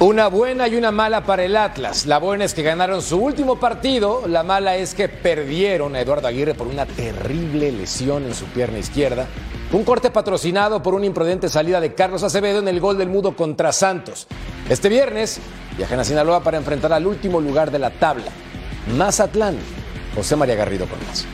Una 0.00 0.28
buena 0.28 0.68
y 0.68 0.76
una 0.76 0.92
mala 0.92 1.24
para 1.24 1.42
el 1.42 1.56
Atlas. 1.56 2.06
La 2.06 2.18
buena 2.18 2.44
es 2.44 2.54
que 2.54 2.62
ganaron 2.62 3.02
su 3.02 3.18
último 3.18 3.58
partido, 3.58 4.28
la 4.28 4.44
mala 4.44 4.76
es 4.76 4.94
que 4.94 5.08
perdieron 5.08 5.96
a 5.96 6.00
Eduardo 6.00 6.28
Aguirre 6.28 6.54
por 6.54 6.68
una 6.68 6.86
terrible 6.86 7.72
lesión 7.72 8.24
en 8.24 8.32
su 8.32 8.44
pierna 8.44 8.78
izquierda. 8.78 9.26
Un 9.72 9.82
corte 9.82 10.12
patrocinado 10.12 10.84
por 10.84 10.94
una 10.94 11.06
imprudente 11.06 11.48
salida 11.48 11.80
de 11.80 11.94
Carlos 11.94 12.22
Acevedo 12.22 12.60
en 12.60 12.68
el 12.68 12.78
gol 12.78 12.96
del 12.96 13.08
Mudo 13.08 13.34
contra 13.34 13.72
Santos. 13.72 14.28
Este 14.68 14.88
viernes 14.88 15.40
viajan 15.76 15.98
a 15.98 16.04
Sinaloa 16.04 16.44
para 16.44 16.58
enfrentar 16.58 16.92
al 16.92 17.04
último 17.04 17.40
lugar 17.40 17.72
de 17.72 17.80
la 17.80 17.90
tabla, 17.90 18.30
Mazatlán. 18.96 19.58
José 20.14 20.36
María 20.36 20.54
Garrido 20.54 20.86
con 20.86 20.98
más. 21.08 21.26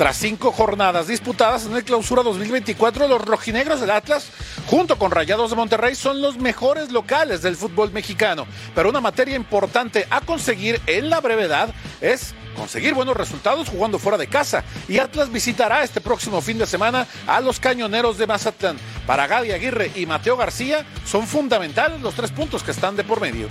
Tras 0.00 0.16
cinco 0.16 0.50
jornadas 0.50 1.08
disputadas 1.08 1.66
en 1.66 1.76
el 1.76 1.84
clausura 1.84 2.22
2024, 2.22 3.06
los 3.06 3.20
rojinegros 3.20 3.82
del 3.82 3.90
Atlas, 3.90 4.30
junto 4.64 4.96
con 4.96 5.10
Rayados 5.10 5.50
de 5.50 5.56
Monterrey, 5.56 5.94
son 5.94 6.22
los 6.22 6.38
mejores 6.38 6.90
locales 6.90 7.42
del 7.42 7.54
fútbol 7.54 7.92
mexicano. 7.92 8.46
Pero 8.74 8.88
una 8.88 9.02
materia 9.02 9.36
importante 9.36 10.06
a 10.08 10.22
conseguir 10.22 10.80
en 10.86 11.10
la 11.10 11.20
brevedad 11.20 11.74
es 12.00 12.34
conseguir 12.56 12.94
buenos 12.94 13.14
resultados 13.14 13.68
jugando 13.68 13.98
fuera 13.98 14.16
de 14.16 14.26
casa. 14.26 14.64
Y 14.88 14.96
Atlas 14.96 15.30
visitará 15.30 15.82
este 15.82 16.00
próximo 16.00 16.40
fin 16.40 16.56
de 16.56 16.66
semana 16.66 17.06
a 17.26 17.42
los 17.42 17.60
cañoneros 17.60 18.16
de 18.16 18.26
Mazatlán. 18.26 18.78
Para 19.06 19.26
Gaby 19.26 19.52
Aguirre 19.52 19.92
y 19.94 20.06
Mateo 20.06 20.38
García 20.38 20.86
son 21.04 21.26
fundamentales 21.26 22.00
los 22.00 22.14
tres 22.14 22.30
puntos 22.30 22.62
que 22.62 22.70
están 22.70 22.96
de 22.96 23.04
por 23.04 23.20
medio. 23.20 23.48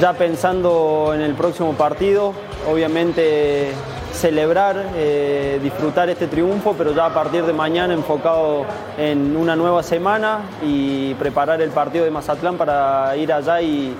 Ya 0.00 0.12
pensando 0.12 1.10
en 1.12 1.20
el 1.20 1.34
próximo 1.34 1.72
partido, 1.74 2.32
obviamente 2.70 3.72
celebrar, 4.14 4.90
eh, 4.96 5.58
disfrutar 5.62 6.08
este 6.08 6.28
triunfo, 6.28 6.74
pero 6.76 6.94
ya 6.94 7.06
a 7.06 7.14
partir 7.14 7.44
de 7.44 7.52
mañana 7.52 7.94
enfocado 7.94 8.64
en 8.96 9.36
una 9.36 9.56
nueva 9.56 9.82
semana 9.82 10.40
y 10.62 11.14
preparar 11.14 11.60
el 11.60 11.70
partido 11.70 12.04
de 12.04 12.10
Mazatlán 12.10 12.56
para 12.56 13.16
ir 13.16 13.32
allá 13.32 13.60
y, 13.60 13.94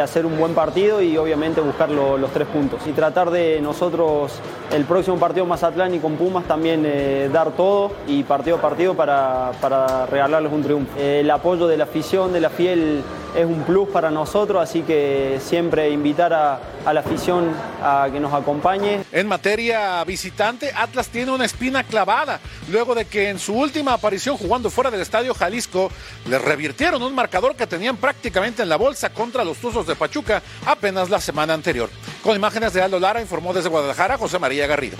hacer 0.00 0.24
un 0.24 0.38
buen 0.38 0.54
partido 0.54 1.02
y 1.02 1.18
obviamente 1.18 1.60
buscar 1.60 1.90
los 1.90 2.30
tres 2.30 2.46
puntos. 2.46 2.80
Y 2.86 2.92
tratar 2.92 3.30
de 3.30 3.60
nosotros 3.60 4.32
el 4.72 4.84
próximo 4.84 5.16
partido 5.18 5.46
Mazatlán 5.46 5.92
y 5.92 5.98
con 5.98 6.14
Pumas 6.14 6.44
también 6.44 6.84
eh, 6.86 7.28
dar 7.32 7.50
todo 7.50 7.90
y 8.06 8.22
partido 8.22 8.58
a 8.58 8.60
partido 8.60 8.94
para, 8.94 9.50
para 9.60 10.06
regalarles 10.06 10.52
un 10.52 10.62
triunfo. 10.62 10.96
el 10.96 11.28
apoyo 11.28 11.66
de 11.66 11.76
la 11.76 11.84
afición, 11.84 12.32
de 12.32 12.40
la 12.40 12.50
fiel 12.50 13.02
es 13.36 13.46
un 13.46 13.62
plus 13.62 13.88
para 13.88 14.10
nosotros, 14.10 14.62
así 14.62 14.82
que 14.82 15.38
siempre 15.42 15.90
invitar 15.90 16.32
a, 16.32 16.60
a, 16.84 16.92
la 16.92 17.00
afición 17.00 17.52
a 17.82 18.08
que 18.12 18.20
nos 18.20 18.32
acompañe. 18.32 19.04
En 19.12 19.26
materia 19.26 20.02
visitante, 20.04 20.72
Atlas 20.74 21.08
tiene 21.08 21.32
una 21.32 21.44
espina 21.44 21.84
clavada, 21.84 22.40
luego 22.70 22.94
de 22.94 23.04
que 23.04 23.28
en 23.28 23.38
su 23.38 23.54
última 23.54 23.94
aparición 23.94 24.36
jugando 24.36 24.70
fuera 24.70 24.90
del 24.90 25.00
Estadio 25.00 25.34
Jalisco, 25.34 25.90
le 26.26 26.38
revirtieron 26.38 27.02
un 27.02 27.14
marcador 27.14 27.56
que 27.56 27.66
tenían 27.66 27.96
prácticamente 27.96 28.62
en 28.62 28.68
la 28.68 28.76
bolsa 28.76 29.10
contra 29.10 29.44
los 29.44 29.58
Tuzos 29.58 29.86
de 29.86 29.96
Pachuca 29.96 30.42
apenas 30.66 31.10
la 31.10 31.20
semana 31.20 31.54
anterior. 31.54 31.90
Con 32.22 32.36
imágenes 32.36 32.72
de 32.72 32.82
Aldo 32.82 32.98
Lara, 32.98 33.20
informó 33.20 33.52
desde 33.52 33.68
Guadalajara 33.68 34.18
José 34.18 34.38
María 34.38 34.66
Garrido. 34.66 34.96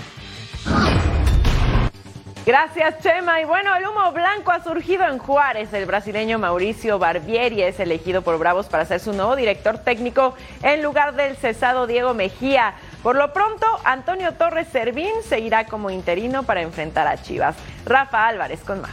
Gracias, 2.46 2.98
Chema. 3.02 3.40
Y 3.42 3.44
bueno, 3.44 3.76
el 3.76 3.86
humo 3.86 4.12
blanco 4.12 4.50
ha 4.50 4.64
surgido 4.64 5.06
en 5.06 5.18
Juárez. 5.18 5.72
El 5.74 5.84
brasileño 5.84 6.38
Mauricio 6.38 6.98
Barbieri 6.98 7.62
es 7.62 7.78
elegido 7.78 8.22
por 8.22 8.38
Bravos 8.38 8.66
para 8.66 8.86
ser 8.86 8.98
su 9.00 9.12
nuevo 9.12 9.36
director 9.36 9.78
técnico 9.78 10.34
en 10.62 10.82
lugar 10.82 11.14
del 11.14 11.36
cesado 11.36 11.86
Diego 11.86 12.14
Mejía. 12.14 12.74
Por 13.02 13.16
lo 13.16 13.32
pronto, 13.34 13.66
Antonio 13.84 14.32
Torres 14.32 14.68
Servín 14.72 15.12
seguirá 15.22 15.66
como 15.66 15.90
interino 15.90 16.42
para 16.42 16.62
enfrentar 16.62 17.06
a 17.06 17.20
Chivas. 17.20 17.56
Rafa 17.84 18.26
Álvarez 18.26 18.60
con 18.60 18.80
más. 18.80 18.92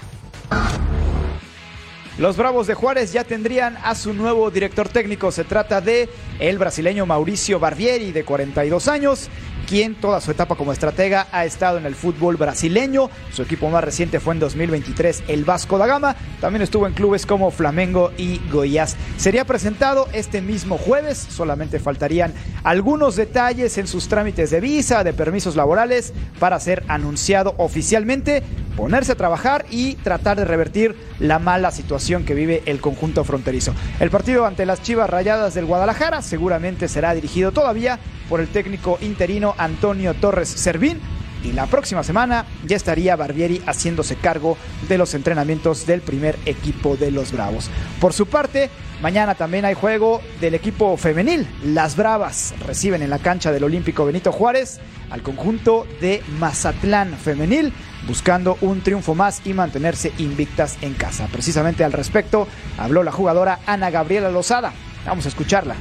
Los 2.18 2.36
Bravos 2.36 2.66
de 2.66 2.74
Juárez 2.74 3.14
ya 3.14 3.24
tendrían 3.24 3.78
a 3.84 3.94
su 3.94 4.12
nuevo 4.14 4.50
director 4.50 4.90
técnico. 4.90 5.32
Se 5.32 5.44
trata 5.44 5.82
de 5.82 6.10
el 6.40 6.58
brasileño 6.58 7.06
Mauricio 7.06 7.60
Barbieri, 7.60 8.12
de 8.12 8.26
42 8.26 8.88
años, 8.88 9.30
quien 9.68 9.96
toda 9.96 10.22
su 10.22 10.32
etapa 10.32 10.56
como 10.56 10.72
estratega 10.72 11.28
ha 11.32 11.46
estado 11.46 11.78
en 11.78 11.86
el 11.86 11.94
fútbol 11.94 12.38
brasileño. 12.38 13.10
Su 13.34 13.44
equipo 13.44 13.70
más 13.70 13.84
reciente 13.84 14.20
fue 14.20 14.34
en 14.34 14.40
2023 14.40 15.26
el 15.28 15.44
Vasco 15.44 15.78
da 15.78 15.86
Gama. 15.86 16.16
También 16.40 16.62
estuvo 16.62 16.88
en 16.88 16.94
clubes 16.94 17.26
como 17.26 17.52
Flamengo 17.52 18.12
y 18.18 18.40
Goiás. 18.50 18.96
Sería 19.18 19.46
presentado 19.46 20.08
este 20.14 20.42
mismo 20.42 20.78
jueves. 20.78 21.18
Solamente 21.18 21.80
faltarían 21.80 22.34
algunos 22.64 23.18
detalles 23.18 23.78
en 23.78 23.88
sus 23.88 24.08
trámites 24.08 24.50
de 24.50 24.62
visa, 24.62 25.04
de 25.04 25.14
permisos 25.14 25.56
laborales 25.56 26.14
para 26.40 26.60
ser 26.60 26.84
anunciado 26.88 27.54
oficialmente, 27.58 28.44
ponerse 28.78 29.14
a 29.14 29.16
trabajar 29.16 29.66
y 29.72 29.96
tratar 29.96 30.38
de 30.38 30.46
revertir 30.46 30.96
la 31.20 31.40
mala 31.40 31.72
situación 31.72 32.24
que 32.24 32.36
vive 32.36 32.62
el 32.68 32.80
conjunto 32.80 33.24
fronterizo. 33.26 33.74
El 34.00 34.12
partido 34.12 34.46
ante 34.46 34.68
las 34.68 34.84
Chivas 34.84 35.10
Rayadas 35.10 35.56
del 35.56 35.66
Guadalajara 35.66 36.22
seguramente 36.22 36.88
será 36.88 37.14
dirigido 37.16 37.52
todavía 37.52 38.00
por 38.30 38.40
el 38.40 38.48
técnico 38.48 39.00
interino 39.02 39.56
Antonio 39.58 40.14
Torres 40.14 40.48
Servín. 40.48 41.00
Y 41.44 41.54
la 41.54 41.68
próxima 41.68 42.04
semana 42.04 42.46
ya 42.66 42.76
estaría 42.76 43.16
Barbieri 43.16 43.62
haciéndose 43.66 44.16
cargo 44.16 44.58
de 44.90 44.98
los 44.98 45.14
entrenamientos 45.14 45.86
del 45.86 46.02
primer 46.02 46.38
equipo 46.46 46.98
de 46.98 47.12
los 47.12 47.32
Bravos. 47.32 47.70
Por 48.02 48.12
su 48.14 48.26
parte, 48.26 48.70
mañana 49.02 49.36
también 49.36 49.64
hay 49.64 49.76
juego 49.76 50.22
del 50.42 50.56
equipo 50.56 50.98
femenil. 50.98 51.48
Las 51.64 51.96
Bravas 51.96 52.54
reciben 52.66 53.02
en 53.02 53.12
la 53.12 53.20
cancha 53.20 53.52
del 53.52 53.64
Olímpico 53.64 54.06
Benito 54.06 54.32
Juárez 54.32 54.80
al 55.10 55.22
conjunto 55.22 55.88
de 56.02 56.22
Mazatlán 56.40 57.14
femenil, 57.14 57.72
buscando 58.08 58.58
un 58.62 58.82
triunfo 58.82 59.14
más 59.14 59.42
y 59.46 59.54
mantenerse 59.54 60.14
invictas 60.18 60.78
en 60.82 60.94
casa. 60.94 61.28
Precisamente 61.32 61.84
al 61.84 61.92
respecto 61.94 62.48
habló 62.78 63.04
la 63.04 63.12
jugadora 63.12 63.60
Ana 63.66 63.90
Gabriela 63.90 64.32
Lozada. 64.32 64.74
Vamos 65.06 65.26
a 65.26 65.30
escucharla. 65.30 65.76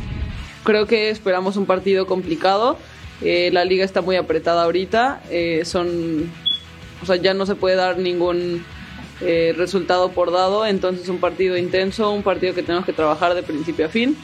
Creo 0.64 0.86
que 0.86 1.10
esperamos 1.10 1.56
un 1.56 1.66
partido 1.66 2.06
complicado 2.06 2.76
eh, 3.22 3.50
la 3.52 3.64
liga 3.64 3.84
está 3.84 4.02
muy 4.02 4.16
apretada 4.16 4.64
ahorita. 4.64 5.22
Eh, 5.30 5.62
son, 5.64 6.30
o 7.02 7.06
sea, 7.06 7.16
ya 7.16 7.34
no 7.34 7.46
se 7.46 7.54
puede 7.54 7.76
dar 7.76 7.98
ningún 7.98 8.64
eh, 9.20 9.54
resultado 9.56 10.10
por 10.10 10.32
dado. 10.32 10.66
Entonces, 10.66 11.08
un 11.08 11.18
partido 11.18 11.56
intenso, 11.56 12.10
un 12.10 12.22
partido 12.22 12.54
que 12.54 12.62
tenemos 12.62 12.84
que 12.84 12.92
trabajar 12.92 13.34
de 13.34 13.42
principio 13.42 13.86
a 13.86 13.88
fin. 13.88 14.16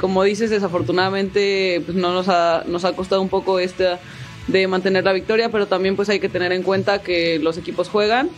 como 0.00 0.24
dices, 0.24 0.50
desafortunadamente, 0.50 1.82
pues 1.84 1.96
no 1.96 2.12
nos 2.12 2.28
ha, 2.28 2.64
nos 2.66 2.84
ha 2.84 2.94
costado 2.94 3.22
un 3.22 3.28
poco 3.28 3.60
esta 3.60 4.00
de 4.48 4.66
mantener 4.66 5.04
la 5.04 5.12
victoria, 5.12 5.50
pero 5.50 5.66
también 5.66 5.96
pues 5.96 6.08
hay 6.08 6.20
que 6.20 6.28
tener 6.28 6.52
en 6.52 6.62
cuenta 6.62 7.02
que 7.02 7.38
los 7.38 7.58
equipos 7.58 7.88
juegan 7.88 8.30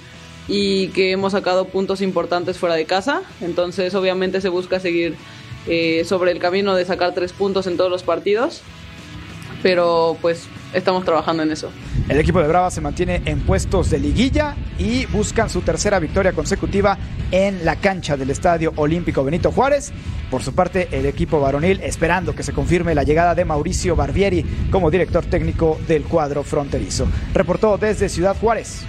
y 0.48 0.88
que 0.88 1.12
hemos 1.12 1.32
sacado 1.32 1.66
puntos 1.66 2.00
importantes 2.00 2.58
fuera 2.58 2.74
de 2.74 2.84
casa. 2.84 3.22
Entonces, 3.40 3.94
obviamente, 3.94 4.40
se 4.40 4.48
busca 4.48 4.80
seguir 4.80 5.16
sobre 6.04 6.30
el 6.30 6.38
camino 6.40 6.74
de 6.74 6.84
sacar 6.84 7.14
tres 7.14 7.32
puntos 7.32 7.66
en 7.66 7.78
todos 7.78 7.90
los 7.90 8.02
partidos 8.02 8.60
pero 9.64 10.18
pues 10.20 10.46
estamos 10.74 11.04
trabajando 11.04 11.42
en 11.42 11.52
eso. 11.52 11.70
El 12.08 12.18
equipo 12.18 12.40
de 12.40 12.48
Brava 12.48 12.70
se 12.70 12.80
mantiene 12.80 13.22
en 13.24 13.40
puestos 13.40 13.90
de 13.90 13.98
liguilla 13.98 14.56
y 14.78 15.06
buscan 15.06 15.48
su 15.48 15.62
tercera 15.62 15.98
victoria 15.98 16.32
consecutiva 16.32 16.98
en 17.30 17.64
la 17.64 17.76
cancha 17.76 18.16
del 18.16 18.30
Estadio 18.30 18.72
Olímpico 18.76 19.24
Benito 19.24 19.50
Juárez. 19.50 19.92
Por 20.30 20.42
su 20.42 20.54
parte, 20.54 20.88
el 20.92 21.06
equipo 21.06 21.40
varonil 21.40 21.80
esperando 21.82 22.34
que 22.34 22.42
se 22.42 22.52
confirme 22.52 22.94
la 22.94 23.04
llegada 23.04 23.34
de 23.34 23.44
Mauricio 23.44 23.96
Barbieri 23.96 24.44
como 24.70 24.90
director 24.90 25.24
técnico 25.24 25.78
del 25.86 26.02
cuadro 26.04 26.42
fronterizo. 26.42 27.06
Reportó 27.32 27.78
desde 27.78 28.08
Ciudad 28.08 28.36
Juárez, 28.36 28.82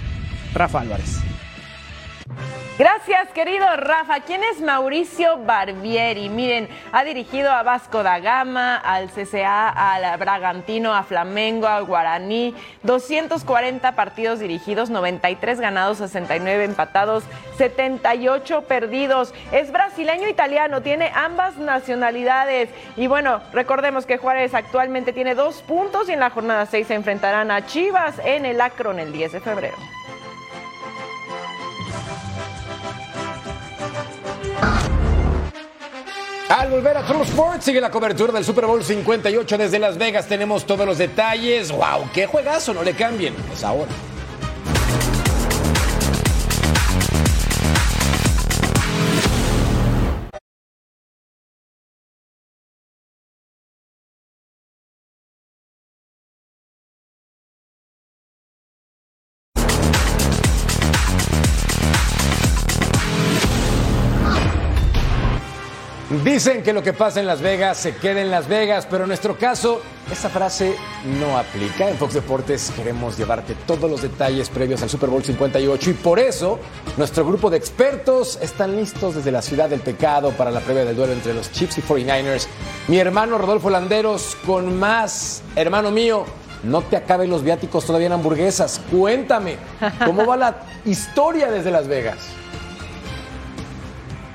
Rafa 0.52 0.80
Álvarez. 0.80 1.20
Gracias, 2.78 3.30
querido 3.30 3.64
Rafa. 3.74 4.20
¿Quién 4.20 4.44
es 4.44 4.60
Mauricio 4.60 5.38
Barbieri? 5.38 6.28
Miren, 6.28 6.68
ha 6.92 7.04
dirigido 7.04 7.50
a 7.50 7.62
Vasco 7.62 8.02
da 8.02 8.18
Gama, 8.18 8.76
al 8.76 9.08
CCA, 9.08 9.70
al 9.70 10.18
Bragantino, 10.18 10.94
a 10.94 11.02
Flamengo, 11.02 11.68
al 11.68 11.84
Guaraní. 11.86 12.54
240 12.82 13.92
partidos 13.92 14.40
dirigidos, 14.40 14.90
93 14.90 15.58
ganados, 15.58 15.96
69 15.98 16.64
empatados, 16.64 17.24
78 17.56 18.60
perdidos. 18.68 19.32
Es 19.52 19.72
brasileño-italiano, 19.72 20.82
tiene 20.82 21.10
ambas 21.14 21.56
nacionalidades. 21.56 22.68
Y 22.98 23.06
bueno, 23.06 23.40
recordemos 23.54 24.04
que 24.04 24.18
Juárez 24.18 24.52
actualmente 24.52 25.14
tiene 25.14 25.34
dos 25.34 25.62
puntos 25.62 26.10
y 26.10 26.12
en 26.12 26.20
la 26.20 26.28
jornada 26.28 26.66
6 26.66 26.88
se 26.88 26.94
enfrentarán 26.94 27.50
a 27.50 27.64
Chivas 27.64 28.20
en 28.22 28.44
el 28.44 28.60
Acron 28.60 29.00
el 29.00 29.12
10 29.12 29.32
de 29.32 29.40
febrero. 29.40 29.76
Al 36.48 36.70
volver 36.70 36.96
a 36.96 37.04
True 37.04 37.22
Sports 37.22 37.64
sigue 37.64 37.80
la 37.80 37.90
cobertura 37.90 38.32
del 38.32 38.44
Super 38.44 38.66
Bowl 38.66 38.82
58 38.82 39.58
desde 39.58 39.80
Las 39.80 39.98
Vegas. 39.98 40.28
Tenemos 40.28 40.64
todos 40.64 40.86
los 40.86 40.96
detalles. 40.96 41.72
¡Wow! 41.72 42.08
¡Qué 42.14 42.26
juegazo! 42.26 42.72
No 42.72 42.84
le 42.84 42.94
cambien. 42.94 43.34
Es 43.52 43.64
ahora. 43.64 43.90
Dicen 66.36 66.62
que 66.62 66.74
lo 66.74 66.82
que 66.82 66.92
pasa 66.92 67.18
en 67.18 67.26
Las 67.26 67.40
Vegas 67.40 67.78
se 67.78 67.96
queda 67.96 68.20
en 68.20 68.30
Las 68.30 68.46
Vegas, 68.46 68.86
pero 68.90 69.04
en 69.04 69.08
nuestro 69.08 69.38
caso, 69.38 69.80
esa 70.12 70.28
frase 70.28 70.76
no 71.18 71.38
aplica. 71.38 71.88
En 71.88 71.96
Fox 71.96 72.12
Deportes 72.12 72.70
queremos 72.76 73.16
llevarte 73.16 73.54
todos 73.66 73.90
los 73.90 74.02
detalles 74.02 74.50
previos 74.50 74.82
al 74.82 74.90
Super 74.90 75.08
Bowl 75.08 75.24
58 75.24 75.88
y 75.88 75.92
por 75.94 76.18
eso 76.18 76.58
nuestro 76.98 77.24
grupo 77.24 77.48
de 77.48 77.56
expertos 77.56 78.38
están 78.42 78.76
listos 78.76 79.14
desde 79.14 79.32
la 79.32 79.40
ciudad 79.40 79.70
del 79.70 79.80
pecado 79.80 80.30
para 80.32 80.50
la 80.50 80.60
previa 80.60 80.84
del 80.84 80.94
duelo 80.94 81.14
entre 81.14 81.32
los 81.32 81.50
Chiefs 81.52 81.78
y 81.78 81.80
49ers. 81.80 82.48
Mi 82.88 82.98
hermano 82.98 83.38
Rodolfo 83.38 83.70
Landeros 83.70 84.36
con 84.44 84.78
más, 84.78 85.42
hermano 85.54 85.90
mío. 85.90 86.26
No 86.64 86.82
te 86.82 86.96
acaben 86.96 87.30
los 87.30 87.44
viáticos 87.44 87.86
todavía 87.86 88.08
en 88.08 88.12
hamburguesas. 88.12 88.78
Cuéntame, 88.90 89.56
¿cómo 90.04 90.26
va 90.26 90.36
la 90.36 90.56
historia 90.84 91.50
desde 91.50 91.70
Las 91.70 91.88
Vegas? 91.88 92.18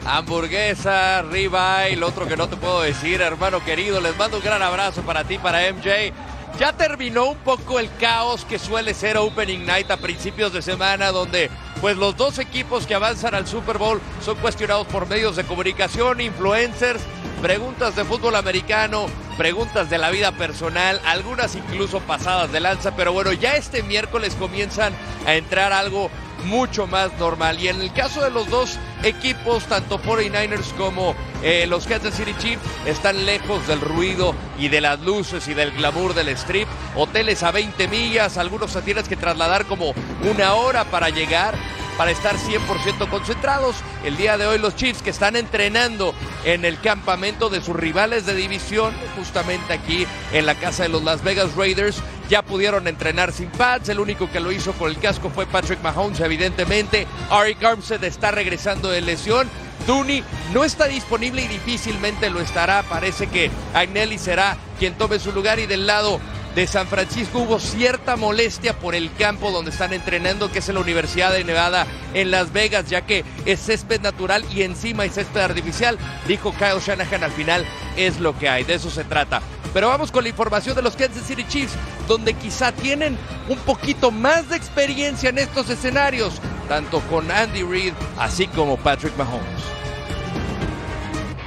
Hamburguesa, 0.06 1.22
ribeye, 1.22 1.94
el 1.94 2.04
otro 2.04 2.28
que 2.28 2.36
no 2.36 2.50
te 2.50 2.58
puedo 2.58 2.82
decir, 2.82 3.22
hermano 3.22 3.64
querido. 3.64 4.02
Les 4.02 4.18
mando 4.18 4.38
un 4.38 4.44
gran 4.44 4.62
abrazo 4.62 5.02
para 5.04 5.24
ti, 5.24 5.38
para 5.38 5.72
MJ. 5.72 6.12
Ya 6.60 6.74
terminó 6.74 7.26
un 7.26 7.38
poco 7.38 7.80
el 7.80 7.90
caos 7.96 8.44
que 8.46 8.60
suele 8.60 8.94
ser 8.94 9.18
Opening 9.18 9.66
Night 9.66 9.90
a 9.90 9.98
principios 9.98 10.52
de 10.54 10.62
semana, 10.62 11.12
donde 11.12 11.50
pues 11.80 11.98
los 11.98 12.18
dos 12.18 12.40
equipos 12.40 12.86
que 12.86 12.94
avanzan 12.94 13.36
al 13.36 13.48
Super 13.48 13.78
Bowl 13.78 14.02
son 14.24 14.38
cuestionados 14.38 14.86
por 14.88 15.08
medios 15.08 15.36
de 15.36 15.44
comunicación, 15.44 16.20
influencers, 16.20 17.02
preguntas 17.42 17.96
de 17.96 18.04
fútbol 18.04 18.36
americano, 18.36 19.08
preguntas 19.38 19.90
de 19.90 19.98
la 19.98 20.12
vida 20.12 20.34
personal, 20.34 21.02
algunas 21.06 21.56
incluso 21.56 22.00
pasadas 22.02 22.52
de 22.52 22.60
lanza, 22.60 22.96
pero 22.96 23.14
bueno, 23.14 23.34
ya 23.34 23.56
este 23.56 23.82
miércoles 23.82 24.36
comienzan 24.36 24.94
a 25.26 25.36
entrar 25.36 25.74
algo 25.74 26.12
mucho 26.46 26.88
más 26.88 27.12
normal. 27.20 27.60
Y 27.60 27.68
en 27.68 27.82
el 27.82 27.92
caso 27.94 28.22
de 28.22 28.32
los 28.32 28.50
dos 28.50 28.78
equipos, 29.04 29.66
tanto 29.66 30.00
49ers 30.00 30.74
como 30.78 31.16
eh, 31.44 31.66
los 31.68 31.88
Kansas 31.88 32.16
City 32.16 32.34
Chiefs, 32.38 32.62
están 32.86 33.26
lejos 33.26 33.68
del 33.68 33.82
ruido 33.82 34.36
y 34.58 34.68
de 34.68 34.82
las 34.82 35.00
luces 35.00 35.48
y 35.48 35.54
del 35.54 35.72
glamour 35.72 36.14
del 36.14 36.30
strip. 36.30 36.68
Hoteles 36.96 37.44
a 37.44 37.52
20 37.52 37.88
millas, 37.88 38.38
algunos 38.38 38.72
se 38.72 38.82
tienes 38.82 39.08
que 39.08 39.16
trasladar 39.16 39.66
como 39.66 39.94
una 40.30 40.54
hora 40.54 40.86
para 40.86 41.10
llegar 41.10 41.56
para 42.02 42.14
estar 42.14 42.36
100% 42.36 43.10
concentrados. 43.10 43.76
El 44.04 44.18
día 44.18 44.36
de 44.36 44.48
hoy 44.48 44.58
los 44.58 44.76
Chiefs 44.76 45.04
que 45.04 45.12
están 45.12 45.36
entrenando 45.36 46.16
en 46.46 46.66
el 46.66 46.80
campamento 46.80 47.48
de 47.52 47.62
sus 47.62 47.76
rivales 47.76 48.26
de 48.26 48.34
división, 48.34 48.92
justamente 49.16 49.72
aquí 49.72 50.08
en 50.34 50.48
la 50.48 50.56
casa 50.56 50.82
de 50.82 50.90
los 50.90 51.04
Las 51.04 51.24
Vegas 51.24 51.56
Raiders, 51.56 52.02
ya 52.28 52.42
pudieron 52.42 52.88
entrenar 52.88 53.32
sin 53.32 53.52
pads. 53.52 53.90
El 53.90 54.00
único 54.00 54.32
que 54.32 54.40
lo 54.40 54.52
hizo 54.52 54.74
con 54.74 54.90
el 54.90 54.98
casco 54.98 55.30
fue 55.30 55.46
Patrick 55.46 55.80
Mahomes, 55.84 56.20
evidentemente. 56.22 57.06
Ari 57.30 57.56
Armstead 57.64 58.04
está 58.04 58.32
regresando 58.32 58.90
de 58.90 59.02
lesión. 59.02 59.48
Dooney 59.86 60.24
no 60.54 60.64
está 60.64 60.88
disponible 60.88 61.44
y 61.44 61.50
difícilmente 61.50 62.32
lo 62.32 62.42
estará. 62.42 62.82
Parece 62.82 63.28
que 63.28 63.52
Agnelli 63.76 64.18
será 64.18 64.58
quien 64.80 64.96
tome 64.96 65.20
su 65.20 65.32
lugar 65.34 65.60
y 65.60 65.68
del 65.68 65.86
lado 65.86 66.20
de 66.56 66.68
San 66.68 66.88
Francisco 66.88 67.40
hubo 67.40 67.60
cierta 67.60 68.18
molestia 68.18 68.78
por 68.78 68.96
el 68.96 69.14
campo 69.14 69.52
donde 69.52 69.72
están 69.72 69.94
entrenando, 69.94 70.52
que 70.52 70.60
es 70.60 70.70
en 70.70 70.76
la 70.76 70.82
Universidad 70.82 71.32
de 71.32 71.44
Nevada 71.44 71.88
en 72.14 72.32
Las 72.32 72.52
Vegas, 72.52 72.90
ya 72.90 73.06
que 73.06 73.24
es 73.46 73.60
césped 73.62 74.02
natural 74.02 74.44
y 74.54 74.64
encima 74.64 75.06
es 75.06 75.14
césped 75.14 75.42
artificial. 75.42 75.98
Dijo 76.28 76.54
Kyle 76.54 76.80
Shanahan 76.86 77.24
al 77.24 77.32
final, 77.32 77.66
es 77.96 78.20
lo 78.20 78.38
que 78.38 78.50
hay, 78.50 78.64
de 78.64 78.76
eso 78.76 78.90
se 78.90 79.04
trata. 79.04 79.42
Pero 79.74 79.88
vamos 79.88 80.12
con 80.12 80.24
la 80.24 80.30
información 80.30 80.76
de 80.76 80.82
los 80.82 80.98
Kansas 80.98 81.26
City 81.26 81.46
Chiefs, 81.48 81.74
donde 82.08 82.34
quizá 82.34 82.74
tienen 82.74 83.18
un 83.48 83.58
poquito 83.60 84.12
más 84.12 84.50
de 84.50 84.58
experiencia 84.58 85.30
en 85.30 85.38
estos 85.38 85.70
escenarios, 85.70 86.42
tanto 86.68 87.00
con 87.10 87.32
Andy 87.32 87.64
Reid 87.64 87.94
así 88.18 88.48
como 88.48 88.76
Patrick 88.76 89.16
Mahomes. 89.16 89.81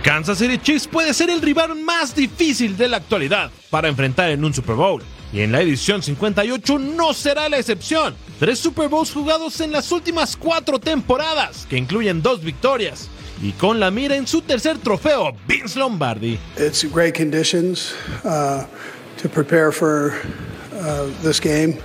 Kansas 0.04 0.36
City 0.36 0.58
Chiefs 0.58 0.86
puede 0.86 1.14
ser 1.14 1.30
el 1.30 1.40
rival 1.40 1.76
más 1.76 2.14
difícil 2.14 2.76
de 2.76 2.88
la 2.88 2.98
actualidad 2.98 3.50
para 3.70 3.88
enfrentar 3.88 4.28
en 4.28 4.44
un 4.44 4.52
Super 4.52 4.74
Bowl. 4.74 5.02
Y 5.32 5.40
en 5.40 5.50
la 5.50 5.62
edición 5.62 6.02
58 6.02 6.78
no 6.78 7.14
será 7.14 7.48
la 7.48 7.56
excepción. 7.56 8.14
Tres 8.38 8.58
Super 8.58 8.88
Bowls 8.88 9.10
jugados 9.10 9.62
en 9.62 9.72
las 9.72 9.90
últimas 9.92 10.36
cuatro 10.36 10.78
temporadas, 10.78 11.66
que 11.70 11.78
incluyen 11.78 12.20
dos 12.20 12.44
victorias. 12.44 13.08
Y 13.40 13.52
con 13.52 13.80
la 13.80 13.90
mira 13.90 14.14
en 14.14 14.26
su 14.26 14.42
tercer 14.42 14.76
trofeo, 14.76 15.34
Vince 15.48 15.78
Lombardi. 15.78 16.38
It's 16.58 16.84
great 16.84 17.16
conditions 17.16 17.94
uh, 18.24 18.64
to 19.22 19.28
prepare 19.30 19.72
for 19.72 20.12
uh, 20.74 21.06
this 21.22 21.40
game. 21.40 21.78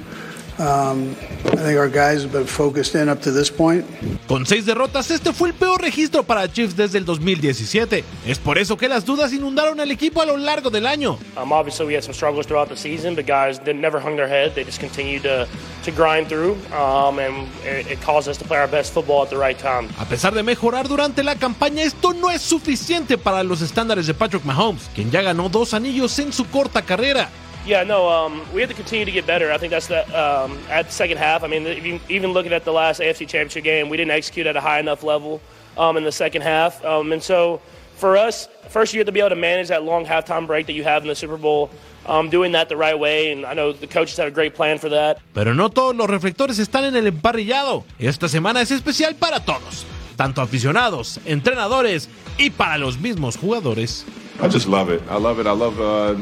Con 4.27 4.45
seis 4.45 4.65
derrotas, 4.65 5.09
este 5.09 5.31
fue 5.31 5.49
el 5.49 5.53
peor 5.53 5.81
registro 5.81 6.23
para 6.23 6.51
Chiefs 6.51 6.75
desde 6.75 6.97
el 6.97 7.05
2017. 7.05 8.03
Es 8.25 8.39
por 8.39 8.57
eso 8.57 8.75
que 8.75 8.89
las 8.89 9.05
dudas 9.05 9.31
inundaron 9.31 9.79
al 9.79 9.89
equipo 9.89 10.21
a 10.21 10.25
lo 10.25 10.35
largo 10.35 10.69
del 10.69 10.85
año. 10.85 11.17
Um, 11.41 11.53
obviously, 11.53 11.85
we 11.85 11.95
had 11.95 12.03
some 12.03 12.13
struggles 12.13 12.45
throughout 12.45 12.67
the 12.67 12.75
season, 12.75 13.15
but 13.15 13.25
guys 13.25 13.57
didn't, 13.59 13.79
never 13.79 14.01
hung 14.01 14.17
their 14.17 14.27
head. 14.27 14.53
They 14.53 14.65
just 14.65 14.79
continued 14.81 15.23
to, 15.23 15.47
to 15.85 15.91
grind 15.91 16.27
through, 16.27 16.57
um, 16.73 17.19
and 17.19 17.47
it, 17.63 17.89
it 17.91 18.01
caused 18.01 18.27
us 18.27 18.37
to 18.39 18.45
play 18.45 18.57
our 18.57 18.67
best 18.67 18.93
football 18.93 19.23
at 19.23 19.29
the 19.29 19.37
right 19.37 19.57
time. 19.57 19.87
A 19.97 20.05
pesar 20.05 20.33
de 20.33 20.43
mejorar 20.43 20.89
durante 20.89 21.23
la 21.23 21.35
campaña, 21.35 21.83
esto 21.83 22.13
no 22.13 22.29
es 22.29 22.41
suficiente 22.41 23.17
para 23.17 23.43
los 23.43 23.61
estándares 23.61 24.07
de 24.07 24.13
Patrick 24.13 24.43
Mahomes, 24.43 24.89
quien 24.93 25.09
ya 25.09 25.21
ganó 25.21 25.47
dos 25.47 25.73
anillos 25.73 26.19
en 26.19 26.33
su 26.33 26.45
corta 26.49 26.81
carrera. 26.81 27.29
Yeah, 27.69 27.83
no, 27.83 28.09
um, 28.09 28.51
we 28.51 28.61
have 28.61 28.69
to 28.71 28.75
continue 28.75 29.05
to 29.05 29.11
get 29.11 29.27
better. 29.27 29.51
I 29.51 29.59
think 29.59 29.69
that's 29.69 29.85
the 29.85 30.01
um, 30.19 30.57
at 30.71 30.87
the 30.87 30.91
second 30.91 31.17
half. 31.17 31.43
I 31.43 31.47
mean, 31.47 31.67
even, 31.67 32.01
even 32.09 32.31
looking 32.31 32.51
at 32.51 32.65
the 32.65 32.73
last 32.73 32.99
AFC 32.99 33.27
Championship 33.27 33.63
game, 33.63 33.89
we 33.89 33.97
didn't 33.97 34.09
execute 34.09 34.47
at 34.47 34.55
a 34.55 34.59
high 34.59 34.79
enough 34.79 35.03
level 35.03 35.39
um, 35.77 35.95
in 35.95 36.03
the 36.03 36.11
second 36.11 36.41
half. 36.41 36.83
Um, 36.83 37.11
and 37.11 37.21
so, 37.21 37.61
for 37.93 38.17
us, 38.17 38.47
first 38.69 38.95
you 38.95 38.99
have 39.01 39.05
to 39.05 39.11
be 39.11 39.19
able 39.19 39.29
to 39.29 39.35
manage 39.35 39.67
that 39.67 39.83
long 39.83 40.03
halftime 40.03 40.47
break 40.47 40.65
that 40.65 40.73
you 40.73 40.83
have 40.83 41.03
in 41.03 41.09
the 41.09 41.15
Super 41.15 41.37
Bowl. 41.37 41.69
Um, 42.07 42.31
doing 42.31 42.53
that 42.53 42.69
the 42.69 42.75
right 42.75 42.97
way, 42.97 43.31
and 43.31 43.45
I 43.45 43.53
know 43.53 43.71
the 43.71 43.85
coaches 43.85 44.17
have 44.17 44.27
a 44.27 44.31
great 44.31 44.55
plan 44.55 44.79
for 44.79 44.89
that. 44.89 45.19
Pero 45.35 45.53
no 45.53 45.69
todos 45.69 45.95
los 45.95 46.09
reflectores 46.09 46.57
están 46.57 46.85
en 46.85 46.95
el 46.95 47.05
emparrillado. 47.05 47.83
Esta 47.99 48.27
semana 48.27 48.61
es 48.61 48.71
especial 48.71 49.13
para 49.13 49.41
todos, 49.41 49.85
tanto 50.15 50.41
aficionados, 50.41 51.19
entrenadores 51.25 52.09
y 52.39 52.49
para 52.49 52.79
los 52.79 52.97
mismos 52.97 53.37
jugadores. 53.37 54.07
I 54.41 54.47
just 54.47 54.67
love 54.67 54.89
it. 54.89 55.03
I 55.07 55.19
love 55.19 55.39
it. 55.39 55.45
I 55.45 55.51
love 55.51 55.79
uh, 55.79 56.15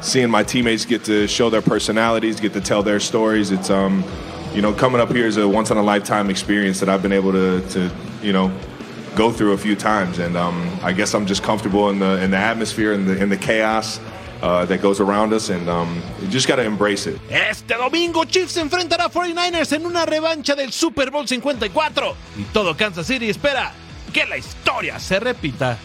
seeing 0.00 0.30
my 0.30 0.42
teammates 0.42 0.84
get 0.84 1.04
to 1.04 1.26
show 1.26 1.50
their 1.50 1.62
personalities, 1.62 2.40
get 2.40 2.52
to 2.52 2.60
tell 2.60 2.82
their 2.82 3.00
stories. 3.00 3.50
It's 3.50 3.70
um, 3.70 4.04
you 4.54 4.62
know, 4.62 4.72
coming 4.72 5.00
up 5.00 5.10
here 5.10 5.26
is 5.26 5.36
a 5.36 5.48
once 5.48 5.70
in 5.70 5.76
a 5.76 5.82
lifetime 5.82 6.30
experience 6.30 6.80
that 6.80 6.88
I've 6.88 7.02
been 7.02 7.12
able 7.12 7.32
to 7.32 7.60
to 7.70 7.90
you 8.22 8.32
know 8.32 8.52
go 9.14 9.32
through 9.32 9.52
a 9.52 9.58
few 9.58 9.76
times, 9.76 10.18
and 10.18 10.36
um, 10.36 10.78
I 10.82 10.92
guess 10.92 11.14
I'm 11.14 11.26
just 11.26 11.42
comfortable 11.42 11.90
in 11.90 11.98
the 11.98 12.22
in 12.22 12.30
the 12.30 12.36
atmosphere 12.36 12.92
and 12.92 13.06
the 13.06 13.20
in 13.22 13.28
the 13.28 13.36
chaos. 13.36 14.00
Uh, 14.40 14.64
that 14.66 14.80
goes 14.80 15.00
around 15.00 15.32
us, 15.32 15.50
and 15.50 15.68
um, 15.68 16.00
you 16.22 16.28
just 16.28 16.46
got 16.46 16.54
to 16.54 16.62
embrace 16.62 17.08
it. 17.08 17.18
Este 17.28 17.74
domingo, 17.76 18.24
Chiefs 18.24 18.56
enfrentará 18.56 19.06
a 19.06 19.10
49ers 19.10 19.72
en 19.72 19.84
una 19.84 20.06
revancha 20.06 20.54
del 20.54 20.70
Super 20.70 21.10
Bowl 21.10 21.26
54. 21.26 22.14
Y 22.38 22.44
todo 22.52 22.76
Kansas 22.76 23.04
City 23.04 23.28
espera 23.28 23.72
que 24.12 24.24
la 24.26 24.36
historia 24.36 25.00
se 25.00 25.18
repita. 25.18 25.76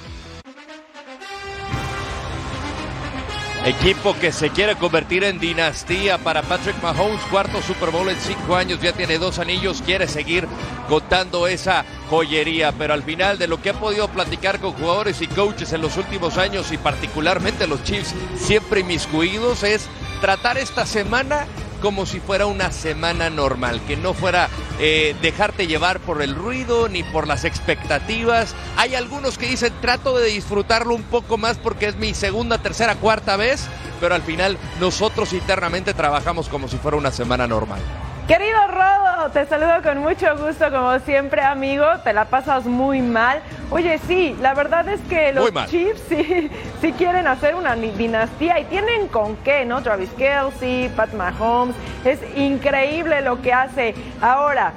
Equipo 3.65 4.13
que 4.19 4.34
se 4.34 4.49
quiere 4.49 4.76
convertir 4.76 5.23
en 5.23 5.39
dinastía 5.39 6.17
para 6.17 6.41
Patrick 6.41 6.76
Mahomes, 6.84 7.21
cuarto 7.32 7.62
Super 7.62 7.91
Bowl 7.91 8.10
en 8.10 8.19
cinco 8.19 8.58
años, 8.58 8.82
ya 8.82 8.91
tiene 8.91 9.17
dos 9.17 9.39
anillos, 9.39 9.82
quiere 9.82 10.06
seguir 10.10 10.49
contando 10.89 11.47
esa 11.47 11.86
joyería, 12.10 12.73
pero 12.73 12.93
al 12.93 13.04
final 13.04 13.39
de 13.39 13.47
lo 13.47 13.62
que 13.62 13.69
ha 13.69 13.73
podido 13.73 14.10
platicar 14.10 14.60
con 14.60 14.73
jugadores 14.73 15.21
y 15.21 15.28
coaches 15.28 15.71
en 15.71 15.82
los 15.82 15.95
últimos 15.95 16.38
años 16.38 16.73
y 16.73 16.78
particularmente 16.78 17.65
los 17.65 17.82
Chiefs 17.86 18.13
siempre 18.36 18.82
inmiscuidos 18.82 19.63
es 19.63 19.88
tratar 20.19 20.58
esta 20.58 20.86
semana 20.86 21.47
como 21.84 22.06
si 22.06 22.22
fuera 22.22 22.46
una 22.46 22.72
semana 22.72 23.30
normal, 23.30 23.82
que 23.86 23.98
no 23.98 24.13
fuera 24.13 24.48
eh, 24.80 25.17
dejarte 25.22 25.67
llevar 25.67 26.00
por 26.00 26.22
el 26.22 26.34
ruido 26.34 26.88
ni 26.88 27.04
por 27.04 27.28
las 27.28 27.43
expectativas. 27.43 28.56
Hay 28.78 28.96
algunos 28.96 29.38
que 29.38 29.50
dicen 29.50 29.74
trato 29.82 30.17
de 30.17 30.30
disfrutarlo 30.30 30.96
un 30.96 31.04
poco 31.04 31.38
más 31.38 31.58
porque 31.58 31.88
es 31.88 31.98
mi 31.98 32.13
segunda, 32.13 32.60
tercera, 32.60 32.96
cuarta 32.96 33.36
vez, 33.36 33.67
pero 34.00 34.15
al 34.15 34.22
final 34.22 34.58
nosotros 34.80 35.34
internamente 35.34 35.93
trabajamos 35.93 36.48
como 36.48 36.69
si 36.69 36.78
fuera 36.78 36.96
una 36.96 37.12
semana 37.12 37.48
normal. 37.48 37.82
Querido 38.27 38.67
Rodo, 38.69 39.31
te 39.31 39.45
saludo 39.45 39.81
con 39.83 39.97
mucho 39.97 40.38
gusto, 40.38 40.71
como 40.71 40.97
siempre, 40.99 41.41
amigo. 41.41 41.86
Te 42.05 42.13
la 42.13 42.23
pasas 42.23 42.63
muy 42.63 43.01
mal. 43.01 43.41
Oye, 43.69 43.99
sí, 44.07 44.33
la 44.39 44.53
verdad 44.53 44.88
es 44.88 45.01
que 45.01 45.33
los 45.33 45.51
Chiefs 45.67 46.01
sí, 46.07 46.49
sí 46.79 46.93
quieren 46.93 47.27
hacer 47.27 47.53
una 47.53 47.75
dinastía 47.75 48.62
y 48.62 48.63
tienen 48.65 49.09
con 49.09 49.36
qué, 49.38 49.65
¿no? 49.65 49.83
Travis 49.83 50.09
Kelsey, 50.17 50.88
Pat 50.95 51.12
Mahomes. 51.12 51.75
Es 52.05 52.19
increíble 52.38 53.19
lo 53.21 53.41
que 53.41 53.51
hace. 53.51 53.93
Ahora, 54.21 54.71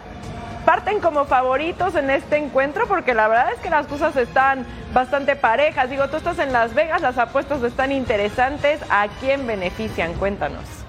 parten 0.64 0.98
como 0.98 1.24
favoritos 1.26 1.94
en 1.94 2.10
este 2.10 2.38
encuentro 2.38 2.88
porque 2.88 3.14
la 3.14 3.28
verdad 3.28 3.52
es 3.52 3.60
que 3.60 3.70
las 3.70 3.86
cosas 3.86 4.16
están 4.16 4.66
bastante 4.92 5.36
parejas. 5.36 5.88
Digo, 5.88 6.08
tú 6.08 6.16
estás 6.16 6.40
en 6.40 6.52
Las 6.52 6.74
Vegas, 6.74 7.00
las 7.00 7.16
apuestas 7.16 7.62
están 7.62 7.92
interesantes. 7.92 8.80
¿A 8.90 9.06
quién 9.20 9.46
benefician? 9.46 10.14
Cuéntanos. 10.14 10.85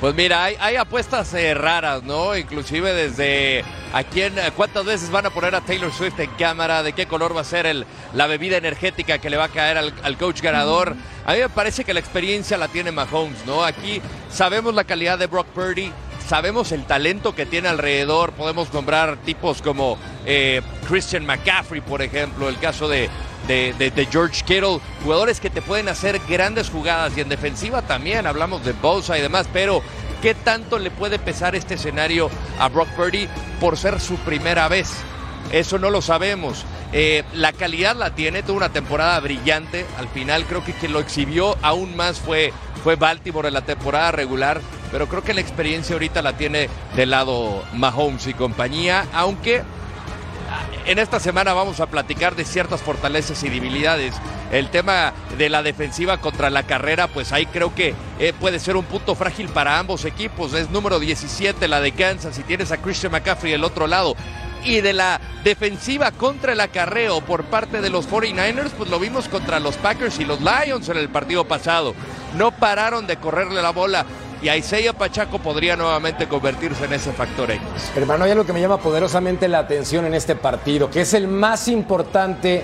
Pues 0.00 0.14
mira, 0.14 0.44
hay, 0.44 0.56
hay 0.60 0.76
apuestas 0.76 1.32
eh, 1.34 1.54
raras, 1.54 2.02
¿no? 2.02 2.36
Inclusive 2.36 2.92
desde 2.92 3.64
a 3.92 4.02
quién, 4.02 4.34
cuántas 4.56 4.84
veces 4.84 5.10
van 5.10 5.24
a 5.24 5.30
poner 5.30 5.54
a 5.54 5.60
Taylor 5.62 5.92
Swift 5.92 6.18
en 6.18 6.30
cámara, 6.32 6.82
de 6.82 6.92
qué 6.92 7.06
color 7.06 7.34
va 7.34 7.40
a 7.40 7.44
ser 7.44 7.64
el, 7.64 7.86
la 8.12 8.26
bebida 8.26 8.56
energética 8.56 9.18
que 9.18 9.30
le 9.30 9.36
va 9.36 9.44
a 9.44 9.48
caer 9.48 9.78
al, 9.78 9.94
al 10.02 10.18
coach 10.18 10.42
ganador. 10.42 10.94
A 11.24 11.32
mí 11.32 11.38
me 11.38 11.48
parece 11.48 11.84
que 11.84 11.94
la 11.94 12.00
experiencia 12.00 12.58
la 12.58 12.68
tiene 12.68 12.92
Mahomes, 12.92 13.46
¿no? 13.46 13.64
Aquí 13.64 14.02
sabemos 14.30 14.74
la 14.74 14.84
calidad 14.84 15.18
de 15.18 15.26
Brock 15.26 15.46
Purdy, 15.46 15.90
sabemos 16.26 16.72
el 16.72 16.84
talento 16.84 17.34
que 17.34 17.46
tiene 17.46 17.68
alrededor. 17.68 18.32
Podemos 18.32 18.74
nombrar 18.74 19.16
tipos 19.18 19.62
como 19.62 19.96
eh, 20.26 20.60
Christian 20.88 21.24
McCaffrey, 21.24 21.80
por 21.80 22.02
ejemplo, 22.02 22.48
el 22.48 22.58
caso 22.58 22.88
de, 22.88 23.08
de, 23.46 24.08
George 24.10 24.42
Kittle, 24.44 24.80
jugadores 25.02 25.40
que 25.40 25.50
te 25.50 25.62
pueden 25.62 25.88
hacer 25.88 26.20
grandes 26.28 26.70
jugadas 26.70 27.16
y 27.16 27.20
en 27.20 27.28
defensiva 27.28 27.82
también, 27.82 28.26
hablamos 28.26 28.64
de 28.64 28.72
Bosa 28.72 29.18
y 29.18 29.22
demás, 29.22 29.46
pero 29.52 29.82
¿qué 30.22 30.34
tanto 30.34 30.78
le 30.78 30.90
puede 30.90 31.18
pesar 31.18 31.54
este 31.54 31.74
escenario 31.74 32.30
a 32.58 32.68
Brock 32.68 32.88
Purdy 32.90 33.28
por 33.60 33.76
ser 33.76 34.00
su 34.00 34.16
primera 34.16 34.68
vez? 34.68 34.90
Eso 35.52 35.78
no 35.78 35.90
lo 35.90 36.00
sabemos. 36.02 36.64
Eh, 36.92 37.22
la 37.34 37.52
calidad 37.52 37.96
la 37.96 38.14
tiene, 38.14 38.42
tuvo 38.42 38.56
una 38.56 38.70
temporada 38.70 39.18
brillante. 39.20 39.84
Al 39.98 40.08
final 40.08 40.44
creo 40.46 40.64
que 40.64 40.72
quien 40.72 40.92
lo 40.92 41.00
exhibió 41.00 41.56
aún 41.62 41.96
más 41.96 42.18
fue, 42.18 42.52
fue 42.82 42.96
Baltimore 42.96 43.48
en 43.48 43.54
la 43.54 43.64
temporada 43.64 44.12
regular. 44.12 44.60
Pero 44.90 45.08
creo 45.08 45.22
que 45.22 45.34
la 45.34 45.40
experiencia 45.40 45.94
ahorita 45.94 46.22
la 46.22 46.36
tiene 46.36 46.68
del 46.96 47.10
lado 47.10 47.62
Mahomes 47.74 48.26
y 48.26 48.34
compañía. 48.34 49.06
Aunque 49.12 49.62
en 50.86 50.98
esta 50.98 51.18
semana 51.18 51.54
vamos 51.54 51.80
a 51.80 51.86
platicar 51.86 52.36
de 52.36 52.44
ciertas 52.44 52.82
fortalezas 52.82 53.42
y 53.42 53.48
debilidades. 53.48 54.14
El 54.52 54.68
tema 54.68 55.12
de 55.38 55.48
la 55.48 55.62
defensiva 55.62 56.18
contra 56.18 56.50
la 56.50 56.64
carrera, 56.64 57.08
pues 57.08 57.32
ahí 57.32 57.46
creo 57.46 57.74
que 57.74 57.94
eh, 58.18 58.32
puede 58.38 58.58
ser 58.60 58.76
un 58.76 58.84
punto 58.84 59.14
frágil 59.14 59.48
para 59.48 59.78
ambos 59.78 60.04
equipos. 60.04 60.52
Es 60.54 60.70
número 60.70 61.00
17 61.00 61.66
la 61.68 61.80
de 61.80 61.92
Kansas 61.92 62.38
y 62.38 62.42
tienes 62.42 62.70
a 62.70 62.78
Christian 62.78 63.12
McCaffrey 63.12 63.52
del 63.52 63.64
otro 63.64 63.86
lado. 63.86 64.14
Y 64.64 64.80
de 64.80 64.92
la 64.94 65.20
defensiva 65.42 66.10
contra 66.10 66.52
el 66.52 66.60
acarreo 66.60 67.20
por 67.20 67.44
parte 67.44 67.80
de 67.80 67.90
los 67.90 68.08
49ers, 68.08 68.70
pues 68.70 68.88
lo 68.88 68.98
vimos 68.98 69.28
contra 69.28 69.60
los 69.60 69.76
Packers 69.76 70.18
y 70.20 70.24
los 70.24 70.40
Lions 70.40 70.88
en 70.88 70.96
el 70.96 71.10
partido 71.10 71.44
pasado. 71.46 71.94
No 72.36 72.50
pararon 72.52 73.06
de 73.06 73.16
correrle 73.16 73.60
la 73.60 73.70
bola 73.70 74.06
y 74.44 74.50
Isaiah 74.50 74.92
Pachaco 74.92 75.38
podría 75.38 75.74
nuevamente 75.74 76.28
convertirse 76.28 76.84
en 76.84 76.92
ese 76.92 77.12
factor 77.12 77.50
X. 77.50 77.62
Hermano, 77.96 78.24
hay 78.24 78.32
algo 78.32 78.44
que 78.44 78.52
me 78.52 78.60
llama 78.60 78.76
poderosamente 78.76 79.48
la 79.48 79.60
atención 79.60 80.04
en 80.04 80.12
este 80.12 80.36
partido, 80.36 80.90
que 80.90 81.00
es 81.00 81.14
el 81.14 81.28
más 81.28 81.66
importante 81.66 82.62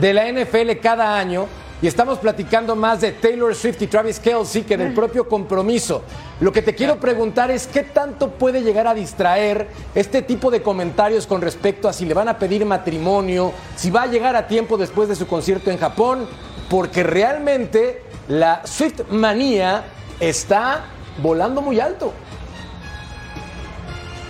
de 0.00 0.14
la 0.14 0.32
NFL 0.32 0.80
cada 0.82 1.18
año. 1.18 1.46
Y 1.82 1.86
estamos 1.86 2.18
platicando 2.18 2.74
más 2.74 3.02
de 3.02 3.12
Taylor 3.12 3.54
Swift 3.54 3.82
y 3.82 3.86
Travis 3.86 4.18
Kelsey 4.18 4.62
que 4.62 4.78
del 4.78 4.94
propio 4.94 5.28
compromiso. 5.28 6.02
Lo 6.40 6.52
que 6.52 6.62
te 6.62 6.74
quiero 6.74 6.98
preguntar 6.98 7.50
es 7.50 7.66
qué 7.66 7.82
tanto 7.82 8.30
puede 8.30 8.62
llegar 8.62 8.86
a 8.86 8.94
distraer 8.94 9.68
este 9.94 10.22
tipo 10.22 10.50
de 10.50 10.62
comentarios 10.62 11.26
con 11.26 11.42
respecto 11.42 11.86
a 11.86 11.92
si 11.92 12.06
le 12.06 12.14
van 12.14 12.28
a 12.28 12.38
pedir 12.38 12.64
matrimonio, 12.64 13.52
si 13.76 13.90
va 13.90 14.02
a 14.02 14.06
llegar 14.06 14.36
a 14.36 14.46
tiempo 14.46 14.78
después 14.78 15.08
de 15.08 15.16
su 15.16 15.26
concierto 15.26 15.70
en 15.70 15.76
Japón, 15.76 16.26
porque 16.70 17.02
realmente 17.02 18.04
la 18.28 18.62
Swift 18.66 19.10
manía 19.10 19.84
está 20.18 20.84
volando 21.22 21.62
muy 21.62 21.80
alto. 21.80 22.12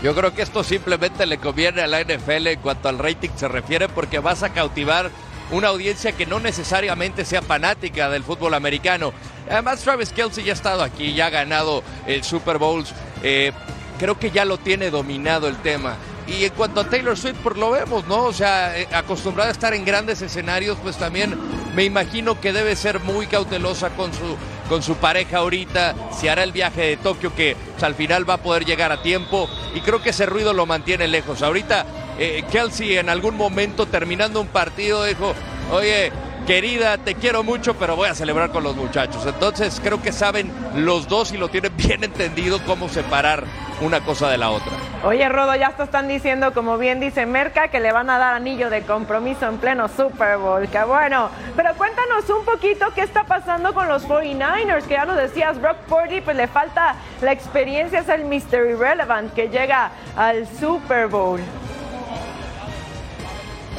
Yo 0.02 0.14
creo 0.14 0.34
que 0.34 0.42
esto 0.42 0.64
simplemente 0.64 1.26
le 1.26 1.38
conviene 1.38 1.82
a 1.82 1.86
la 1.86 2.00
NFL 2.00 2.46
en 2.46 2.60
cuanto 2.60 2.88
al 2.88 2.98
rating 2.98 3.28
se 3.36 3.48
refiere 3.48 3.88
porque 3.88 4.18
vas 4.18 4.42
a 4.42 4.50
cautivar 4.50 5.10
una 5.50 5.68
audiencia 5.68 6.12
que 6.12 6.26
no 6.26 6.40
necesariamente 6.40 7.24
sea 7.24 7.42
fanática 7.42 8.08
del 8.08 8.22
fútbol 8.22 8.54
americano. 8.54 9.12
Además, 9.50 9.80
Travis 9.80 10.10
Kelsey 10.10 10.44
ya 10.44 10.52
ha 10.52 10.54
estado 10.54 10.82
aquí, 10.82 11.12
ya 11.12 11.26
ha 11.26 11.30
ganado 11.30 11.82
el 12.06 12.22
Super 12.22 12.58
Bowls. 12.58 12.94
eh, 13.22 13.52
creo 13.98 14.18
que 14.18 14.30
ya 14.30 14.46
lo 14.46 14.56
tiene 14.56 14.90
dominado 14.90 15.46
el 15.48 15.56
tema. 15.58 15.96
Y 16.30 16.44
en 16.44 16.52
cuanto 16.52 16.80
a 16.80 16.88
Taylor 16.88 17.16
Swift, 17.16 17.38
pues 17.42 17.56
lo 17.56 17.72
vemos, 17.72 18.06
¿no? 18.06 18.24
O 18.24 18.32
sea, 18.32 18.78
eh, 18.78 18.86
acostumbrada 18.92 19.48
a 19.48 19.52
estar 19.52 19.74
en 19.74 19.84
grandes 19.84 20.22
escenarios, 20.22 20.78
pues 20.80 20.96
también 20.96 21.36
me 21.74 21.84
imagino 21.84 22.40
que 22.40 22.52
debe 22.52 22.76
ser 22.76 23.00
muy 23.00 23.26
cautelosa 23.26 23.90
con 23.90 24.12
su, 24.12 24.36
con 24.68 24.82
su 24.82 24.94
pareja 24.96 25.38
ahorita. 25.38 25.94
Si 26.12 26.28
hará 26.28 26.44
el 26.44 26.52
viaje 26.52 26.82
de 26.82 26.96
Tokio, 26.96 27.34
que 27.34 27.56
pues, 27.72 27.82
al 27.82 27.96
final 27.96 28.28
va 28.28 28.34
a 28.34 28.42
poder 28.42 28.64
llegar 28.64 28.92
a 28.92 29.02
tiempo. 29.02 29.50
Y 29.74 29.80
creo 29.80 30.02
que 30.02 30.10
ese 30.10 30.24
ruido 30.24 30.52
lo 30.52 30.66
mantiene 30.66 31.08
lejos. 31.08 31.42
Ahorita, 31.42 31.84
eh, 32.18 32.44
Kelsey 32.50 32.96
en 32.96 33.08
algún 33.08 33.36
momento 33.36 33.86
terminando 33.86 34.40
un 34.40 34.48
partido 34.48 35.04
dijo, 35.04 35.34
oye, 35.72 36.12
querida, 36.46 36.98
te 36.98 37.14
quiero 37.14 37.42
mucho, 37.42 37.74
pero 37.74 37.96
voy 37.96 38.08
a 38.08 38.14
celebrar 38.14 38.50
con 38.50 38.62
los 38.62 38.76
muchachos. 38.76 39.24
Entonces 39.26 39.80
creo 39.82 40.02
que 40.02 40.12
saben 40.12 40.52
los 40.74 41.08
dos 41.08 41.32
y 41.32 41.36
lo 41.36 41.48
tienen 41.48 41.72
bien 41.76 42.04
entendido 42.04 42.60
cómo 42.64 42.88
separar 42.88 43.44
una 43.80 44.00
cosa 44.00 44.28
de 44.28 44.38
la 44.38 44.50
otra. 44.50 44.72
Oye, 45.04 45.26
Rodo, 45.28 45.54
ya 45.54 45.70
te 45.70 45.82
están 45.82 46.08
diciendo, 46.08 46.52
como 46.52 46.76
bien 46.76 47.00
dice 47.00 47.24
Merca, 47.24 47.68
que 47.68 47.80
le 47.80 47.92
van 47.92 48.10
a 48.10 48.18
dar 48.18 48.34
anillo 48.34 48.68
de 48.68 48.82
compromiso 48.82 49.48
en 49.48 49.56
pleno 49.56 49.88
Super 49.88 50.36
Bowl. 50.36 50.68
Que 50.68 50.84
bueno. 50.84 51.30
Pero 51.56 51.74
cuéntanos 51.74 52.28
un 52.28 52.44
poquito 52.44 52.86
qué 52.94 53.02
está 53.02 53.24
pasando 53.24 53.72
con 53.72 53.88
los 53.88 54.06
49ers, 54.06 54.84
que 54.84 54.94
ya 54.94 55.06
nos 55.06 55.16
decías, 55.16 55.60
Brock 55.60 55.78
Purdy, 55.88 56.20
pues 56.20 56.36
le 56.36 56.48
falta 56.48 56.96
la 57.22 57.32
experiencia, 57.32 58.00
es 58.00 58.08
el 58.08 58.24
Mr. 58.24 58.70
Irrelevant 58.70 59.32
que 59.32 59.48
llega 59.48 59.90
al 60.16 60.46
Super 60.58 61.08
Bowl. 61.08 61.40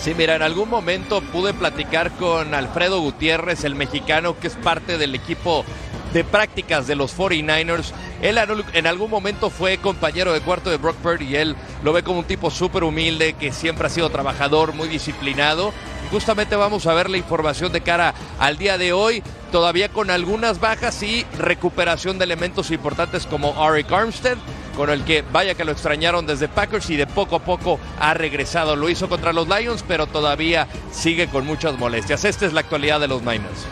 Sí, 0.02 0.16
mira, 0.16 0.36
en 0.36 0.42
algún 0.42 0.68
momento 0.68 1.22
pude 1.22 1.54
platicar 1.54 2.12
con 2.14 2.56
Alfredo 2.56 3.00
Gutiérrez, 3.02 3.64
el 3.64 3.76
mexicano 3.76 4.38
que 4.40 4.48
es 4.48 4.56
parte 4.56 4.98
del 4.98 5.14
equipo 5.14 5.64
de 6.12 6.24
prácticas 6.24 6.88
de 6.88 6.96
los 6.96 7.16
49ers. 7.16 7.92
Él 8.22 8.40
en- 8.74 8.88
algún 8.88 9.12
momento 9.12 9.50
fue 9.52 9.78
compañero 9.78 10.34
de 10.34 10.42
cuarto 10.42 10.72
de 10.72 10.78
Brock 10.78 10.96
Purdy 10.98 11.26
y 11.28 11.36
él 11.36 11.56
lo 11.84 11.94
ve 11.94 12.02
como 12.04 12.20
un 12.20 12.26
tipo 12.26 12.50
súper 12.50 12.84
humilde, 12.84 13.34
que 13.34 13.52
siempre 13.54 13.86
ha 13.88 13.90
sido 13.92 14.10
trabajador, 14.10 14.74
muy 14.74 14.88
disciplinado. 14.88 15.72
Justamente 16.10 16.56
vamos 16.56 16.88
a 16.88 16.94
ver 16.96 17.10
la 17.10 17.18
información 17.18 17.72
de 17.72 17.82
cara 17.82 18.16
al 18.40 18.58
día 18.58 18.80
de 18.80 18.94
hoy, 18.94 19.22
todavía 19.52 19.90
con 19.90 20.10
algunas 20.10 20.60
bajas 20.60 21.02
y 21.04 21.26
recuperación 21.38 22.18
de 22.18 22.26
elementos 22.26 22.72
importantes 22.72 23.26
como 23.28 23.64
Arik 23.64 23.92
Armstead, 23.92 24.38
con 24.76 24.90
el 24.90 25.04
que 25.04 25.24
vaya 25.32 25.56
que 25.56 25.66
lo 25.66 25.72
extrañaron 25.72 26.26
desde 26.26 26.48
Packers 26.48 26.90
y 26.90 26.96
de 26.96 27.08
poco 27.08 27.36
a 27.36 27.40
poco 27.40 27.80
ha 28.00 28.14
regresado. 28.14 28.76
Lo 28.76 28.90
hizo 28.90 29.10
contra 29.10 29.34
los 29.34 29.48
Lions, 29.48 29.84
pero 29.88 30.08
todavía 30.08 30.68
sigue 30.92 31.28
con 31.28 31.46
muchas 31.46 31.78
molestias. 31.78 32.26
Esta 32.26 32.46
es 32.46 32.54
la 32.54 32.62
actualidad 32.62 33.00
de 33.00 33.08
los 33.08 33.22
Niners. 33.22 33.68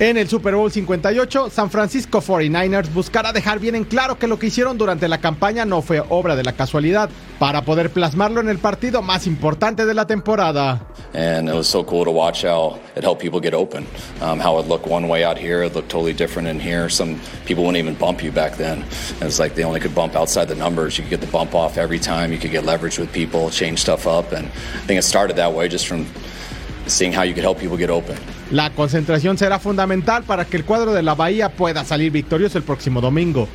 En 0.00 0.16
el 0.16 0.30
Super 0.30 0.54
Bowl 0.54 0.72
58, 0.72 1.50
San 1.50 1.70
Francisco 1.70 2.22
49ers 2.22 2.90
buscará 2.94 3.34
dejar 3.34 3.58
bien 3.58 3.74
en 3.74 3.84
claro 3.84 4.18
que 4.18 4.26
lo 4.26 4.38
que 4.38 4.46
hicieron 4.46 4.78
durante 4.78 5.08
la 5.08 5.18
campaña 5.18 5.66
no 5.66 5.82
fue 5.82 6.02
obra 6.08 6.36
de 6.36 6.42
la 6.42 6.52
casualidad, 6.52 7.10
para 7.38 7.66
poder 7.66 7.90
plasmarlo 7.90 8.40
en 8.40 8.48
el 8.48 8.56
partido 8.56 9.02
más 9.02 9.26
importante 9.26 9.84
de 9.84 9.92
la 9.92 10.06
temporada. 10.06 10.80
and 11.12 11.48
it 11.48 11.54
was 11.54 11.66
so 11.66 11.82
cool 11.84 12.04
to 12.04 12.10
watch 12.10 12.44
how 12.44 12.78
it 12.96 13.02
helped 13.02 13.20
people 13.20 13.40
get 13.40 13.52
open. 13.52 13.86
Um, 14.20 14.38
how 14.38 14.58
it 14.58 14.68
looked 14.68 14.86
one 14.86 15.08
way 15.08 15.24
out 15.24 15.36
here, 15.36 15.64
it 15.64 15.74
looked 15.74 15.90
totally 15.90 16.12
different 16.12 16.48
in 16.48 16.60
here. 16.60 16.88
Some 16.88 17.20
people 17.46 17.64
wouldn't 17.64 17.78
even 17.82 17.94
bump 17.94 18.22
you 18.22 18.30
back 18.30 18.56
then. 18.56 18.84
It 19.20 19.24
was 19.24 19.38
like 19.38 19.54
they 19.54 19.64
only 19.64 19.80
could 19.80 19.94
bump 19.94 20.14
outside 20.14 20.46
the 20.46 20.54
numbers. 20.54 20.96
You 20.96 21.04
could 21.04 21.10
get 21.10 21.20
the 21.20 21.26
bump 21.26 21.54
off 21.54 21.78
every 21.78 21.98
time. 21.98 22.32
You 22.32 22.38
could 22.38 22.52
get 22.52 22.64
leverage 22.64 22.98
with 22.98 23.12
people, 23.12 23.50
change 23.50 23.80
stuff 23.80 24.06
up, 24.06 24.32
and 24.32 24.46
I 24.46 24.86
think 24.86 24.98
it 24.98 25.02
started 25.02 25.36
that 25.36 25.52
way 25.52 25.68
just 25.68 25.86
from 25.88 26.06
seeing 26.90 27.12
how 27.12 27.22
you 27.22 27.32
could 27.32 27.44
help 27.44 27.58
people 27.58 27.78
get 27.78 27.90
open. 27.90 28.16
La 28.50 28.70
concentración 28.70 29.38
será 29.38 29.58
fundamental 29.58 30.24
para 30.24 30.44
que 30.44 30.56
el 30.56 30.64
cuadro 30.64 30.92
de 30.92 31.02
la 31.02 31.14
Bahía 31.14 31.48
pueda 31.50 31.84
salir 31.84 32.10
victorioso 32.10 32.58
el 32.58 32.64
próximo 32.64 33.00
domingo. 33.00 33.48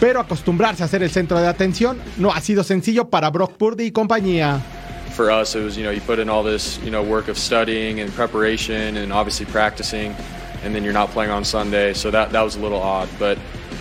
Pero 0.00 0.20
acostumbrarse 0.20 0.82
a 0.82 0.88
ser 0.88 1.02
el 1.02 1.10
centro 1.10 1.40
de 1.40 1.46
atención 1.46 1.98
no 2.16 2.32
ha 2.32 2.40
sido 2.40 2.64
sencillo 2.64 3.08
para 3.08 3.30
Brock 3.30 3.52
Purdy 3.52 3.84
y 3.84 3.90
compañía. 3.92 4.60
For 5.14 5.30
us, 5.30 5.54
it 5.54 5.62
was, 5.62 5.76
you 5.76 5.84
know, 5.84 5.92
you 5.92 6.00
put 6.00 6.18
in 6.18 6.28
all 6.28 6.42
this, 6.42 6.78
you 6.82 6.90
know, 6.90 7.02
work 7.02 7.28
of 7.28 7.36
studying 7.36 8.00
and 8.00 8.10
preparation 8.12 8.96
and 8.96 9.12
obviously 9.12 9.46
practicing, 9.46 10.14
and 10.64 10.74
then 10.74 10.82
you're 10.82 10.94
not 10.94 11.10
playing 11.10 11.30
on 11.30 11.44
Sunday. 11.44 11.92
So 11.92 12.10
that, 12.10 12.32
that 12.32 12.42
was 12.42 12.56
a 12.56 12.60
little 12.60 12.80
odd. 12.80 13.08
But 13.18 13.38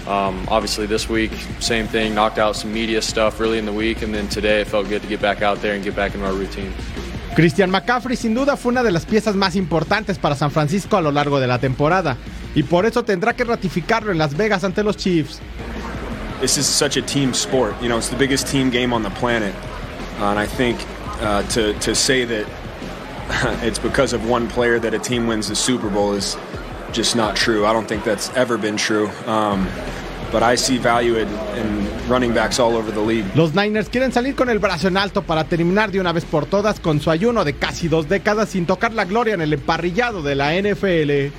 um, 0.08 0.46
obviously 0.50 0.88
this 0.88 1.08
week, 1.08 1.32
same 1.60 1.88
thing, 1.88 2.14
knocked 2.14 2.38
out 2.38 2.56
some 2.56 2.74
media 2.74 3.02
stuff 3.02 3.40
early 3.40 3.58
in 3.58 3.66
the 3.66 3.74
week, 3.74 4.02
and 4.02 4.14
then 4.14 4.28
today 4.28 4.62
it 4.62 4.68
felt 4.68 4.90
good 4.90 5.02
to 5.02 5.08
get 5.08 5.22
back 5.22 5.42
out 5.42 5.62
there 5.62 5.74
and 5.74 5.84
get 5.84 5.96
back 5.96 6.14
into 6.14 6.26
our 6.26 6.34
routine. 6.34 6.74
Christian 7.36 7.72
McCaffrey 7.72 8.16
sin 8.16 8.34
duda 8.34 8.58
fue 8.58 8.72
una 8.72 8.84
de 8.84 8.92
las 8.92 9.06
piezas 9.06 9.36
más 9.36 9.56
importantes 9.56 10.18
para 10.18 10.36
San 10.36 10.52
Francisco 10.52 10.98
a 10.98 11.02
lo 11.02 11.12
largo 11.12 11.40
de 11.40 11.48
la 11.48 11.60
temporada 11.60 12.18
y 12.56 12.64
por 12.64 12.86
eso 12.86 13.04
tendrá 13.04 13.34
que 13.34 13.44
ratificarlo 13.44 14.12
en 14.12 14.18
Las 14.18 14.36
Vegas 14.36 14.64
ante 14.64 14.84
los 14.84 14.98
Chiefs. 14.98 15.40
this 16.42 16.58
is 16.58 16.68
such 16.68 16.98
a 16.98 17.02
team 17.02 17.34
sport. 17.34 17.80
You 17.82 17.88
know, 17.88 17.98
it's 17.98 18.10
the 18.10 18.18
biggest 18.18 18.48
team 18.48 18.72
game 18.72 18.92
on 18.92 19.04
the 19.04 19.12
planet. 19.12 19.56
Uh, 20.20 20.32
and 20.32 20.40
I 20.40 20.48
think 20.48 20.84
uh, 21.22 21.44
to, 21.50 21.74
to 21.80 21.96
say 21.96 22.26
that 22.26 22.48
it's 23.64 23.80
because 23.80 24.12
of 24.12 24.28
one 24.28 24.50
player 24.50 24.80
that 24.80 24.94
a 24.94 25.00
team 25.00 25.28
wins 25.28 25.48
the 25.48 25.56
Super 25.56 25.90
Bowl 25.90 26.14
is 26.14 26.36
just 26.92 27.16
not 27.16 27.36
true. 27.36 27.66
I 27.66 27.72
don't 27.74 27.88
think 27.88 28.04
that's 28.04 28.30
ever 28.32 28.58
been 28.58 28.76
true. 28.76 29.08
Um, 29.28 29.68
but 30.32 30.42
I 30.44 30.58
see 30.58 30.78
value 30.78 31.18
in 31.18 31.28
running 32.10 32.34
backs 32.34 32.60
all 32.60 32.76
over 32.76 32.92
the 32.92 33.02
league. 33.02 33.26
Los 33.36 33.54
Niners 33.54 33.90
quieren 33.90 34.12
salir 34.12 34.36
con 34.36 34.50
el 34.50 34.60
brazo 34.60 34.88
en 34.88 34.98
alto 34.98 35.22
para 35.24 35.44
terminar 35.46 35.92
de 35.92 36.00
una 36.00 36.12
vez 36.12 36.26
por 36.26 36.46
todas 36.46 36.80
con 36.80 37.00
su 37.00 37.10
ayuno 37.12 37.44
de 37.44 37.54
casi 37.54 37.88
dos 37.88 38.08
décadas 38.10 38.50
sin 38.50 38.66
tocar 38.66 38.94
la 38.94 39.06
gloria 39.06 39.34
en 39.34 39.42
el 39.42 39.54
emparrillado 39.54 40.22
de 40.22 40.36
la 40.36 40.54
NFL. 40.54 41.34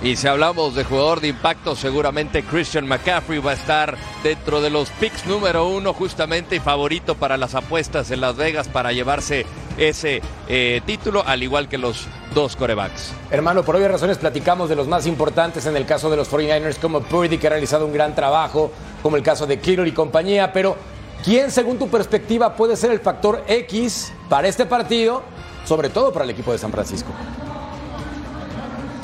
Y 0.00 0.14
si 0.14 0.28
hablamos 0.28 0.76
de 0.76 0.84
jugador 0.84 1.20
de 1.20 1.26
impacto, 1.26 1.74
seguramente 1.74 2.44
Christian 2.44 2.86
McCaffrey 2.86 3.40
va 3.40 3.50
a 3.50 3.54
estar 3.54 3.96
dentro 4.22 4.60
de 4.60 4.70
los 4.70 4.90
picks 4.90 5.26
número 5.26 5.66
uno 5.66 5.92
justamente 5.92 6.54
y 6.54 6.60
favorito 6.60 7.16
para 7.16 7.36
las 7.36 7.56
apuestas 7.56 8.12
en 8.12 8.20
Las 8.20 8.36
Vegas 8.36 8.68
para 8.68 8.92
llevarse 8.92 9.44
ese 9.76 10.22
eh, 10.46 10.80
título, 10.86 11.24
al 11.26 11.42
igual 11.42 11.68
que 11.68 11.78
los 11.78 12.06
dos 12.32 12.54
corebacks. 12.54 13.12
Hermano, 13.32 13.64
por 13.64 13.74
obvias 13.74 13.90
razones 13.90 14.18
platicamos 14.18 14.68
de 14.68 14.76
los 14.76 14.86
más 14.86 15.04
importantes 15.04 15.66
en 15.66 15.76
el 15.76 15.84
caso 15.84 16.08
de 16.10 16.16
los 16.16 16.30
49ers, 16.30 16.78
como 16.78 17.00
Purdy, 17.00 17.36
que 17.38 17.48
ha 17.48 17.50
realizado 17.50 17.84
un 17.84 17.92
gran 17.92 18.14
trabajo, 18.14 18.70
como 19.02 19.16
el 19.16 19.24
caso 19.24 19.48
de 19.48 19.58
Kittle 19.58 19.88
y 19.88 19.92
compañía, 19.92 20.52
pero 20.52 20.76
¿quién, 21.24 21.50
según 21.50 21.76
tu 21.76 21.88
perspectiva, 21.88 22.54
puede 22.54 22.76
ser 22.76 22.92
el 22.92 23.00
factor 23.00 23.42
X 23.48 24.12
para 24.28 24.46
este 24.46 24.64
partido, 24.64 25.24
sobre 25.64 25.88
todo 25.90 26.12
para 26.12 26.24
el 26.24 26.30
equipo 26.30 26.52
de 26.52 26.58
San 26.58 26.70
Francisco? 26.70 27.10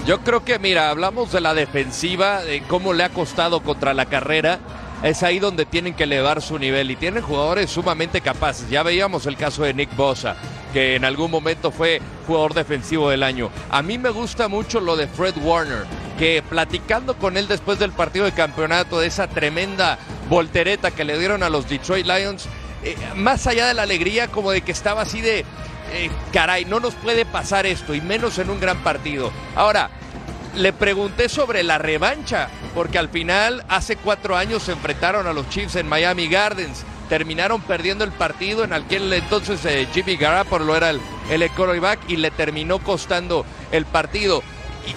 Yo 0.06 0.20
creo 0.20 0.44
que, 0.44 0.58
mira, 0.58 0.90
hablamos 0.90 1.32
de 1.32 1.40
la 1.40 1.54
defensiva, 1.54 2.44
de 2.44 2.62
cómo 2.64 2.92
le 2.92 3.04
ha 3.04 3.08
costado 3.08 3.62
contra 3.62 3.94
la 3.94 4.04
carrera. 4.04 4.58
Es 5.02 5.22
ahí 5.22 5.38
donde 5.38 5.64
tienen 5.64 5.94
que 5.94 6.04
elevar 6.04 6.42
su 6.42 6.58
nivel 6.58 6.90
y 6.90 6.96
tienen 6.96 7.22
jugadores 7.22 7.70
sumamente 7.70 8.20
capaces. 8.20 8.68
Ya 8.68 8.82
veíamos 8.82 9.24
el 9.24 9.38
caso 9.38 9.62
de 9.62 9.72
Nick 9.72 9.96
Bosa, 9.96 10.36
que 10.74 10.94
en 10.94 11.06
algún 11.06 11.30
momento 11.30 11.70
fue 11.70 12.02
jugador 12.26 12.52
defensivo 12.52 13.08
del 13.08 13.22
año. 13.22 13.50
A 13.70 13.80
mí 13.80 13.96
me 13.96 14.10
gusta 14.10 14.46
mucho 14.46 14.78
lo 14.78 14.94
de 14.96 15.06
Fred 15.06 15.36
Warner, 15.42 15.86
que 16.18 16.42
platicando 16.46 17.16
con 17.16 17.38
él 17.38 17.48
después 17.48 17.78
del 17.78 17.92
partido 17.92 18.26
de 18.26 18.32
campeonato, 18.32 19.00
de 19.00 19.06
esa 19.06 19.26
tremenda 19.26 19.98
voltereta 20.28 20.90
que 20.90 21.04
le 21.04 21.18
dieron 21.18 21.42
a 21.42 21.48
los 21.48 21.66
Detroit 21.66 22.06
Lions, 22.06 22.46
eh, 22.84 22.96
más 23.16 23.46
allá 23.46 23.66
de 23.66 23.74
la 23.74 23.82
alegría, 23.82 24.28
como 24.28 24.50
de 24.50 24.60
que 24.60 24.72
estaba 24.72 25.02
así 25.02 25.20
de, 25.20 25.40
eh, 25.92 26.10
caray, 26.32 26.64
no 26.64 26.80
nos 26.80 26.94
puede 26.94 27.24
pasar 27.24 27.66
esto, 27.66 27.94
y 27.94 28.00
menos 28.00 28.38
en 28.38 28.50
un 28.50 28.60
gran 28.60 28.78
partido. 28.82 29.32
Ahora, 29.56 29.90
le 30.54 30.72
pregunté 30.72 31.28
sobre 31.28 31.62
la 31.62 31.78
revancha, 31.78 32.48
porque 32.74 32.98
al 32.98 33.08
final, 33.08 33.64
hace 33.68 33.96
cuatro 33.96 34.36
años 34.36 34.62
se 34.64 34.72
enfrentaron 34.72 35.26
a 35.26 35.32
los 35.32 35.48
Chiefs 35.48 35.76
en 35.76 35.88
Miami 35.88 36.28
Gardens. 36.28 36.84
Terminaron 37.08 37.60
perdiendo 37.60 38.04
el 38.04 38.12
partido 38.12 38.64
en 38.64 38.72
aquel 38.72 39.12
entonces 39.12 39.62
eh, 39.66 39.86
Jimmy 39.92 40.16
Garoppolo 40.16 40.74
era 40.74 40.88
el, 40.90 41.00
el 41.28 41.50
quarterback 41.50 42.00
y 42.08 42.16
le 42.16 42.30
terminó 42.30 42.78
costando 42.78 43.44
el 43.72 43.84
partido. 43.84 44.42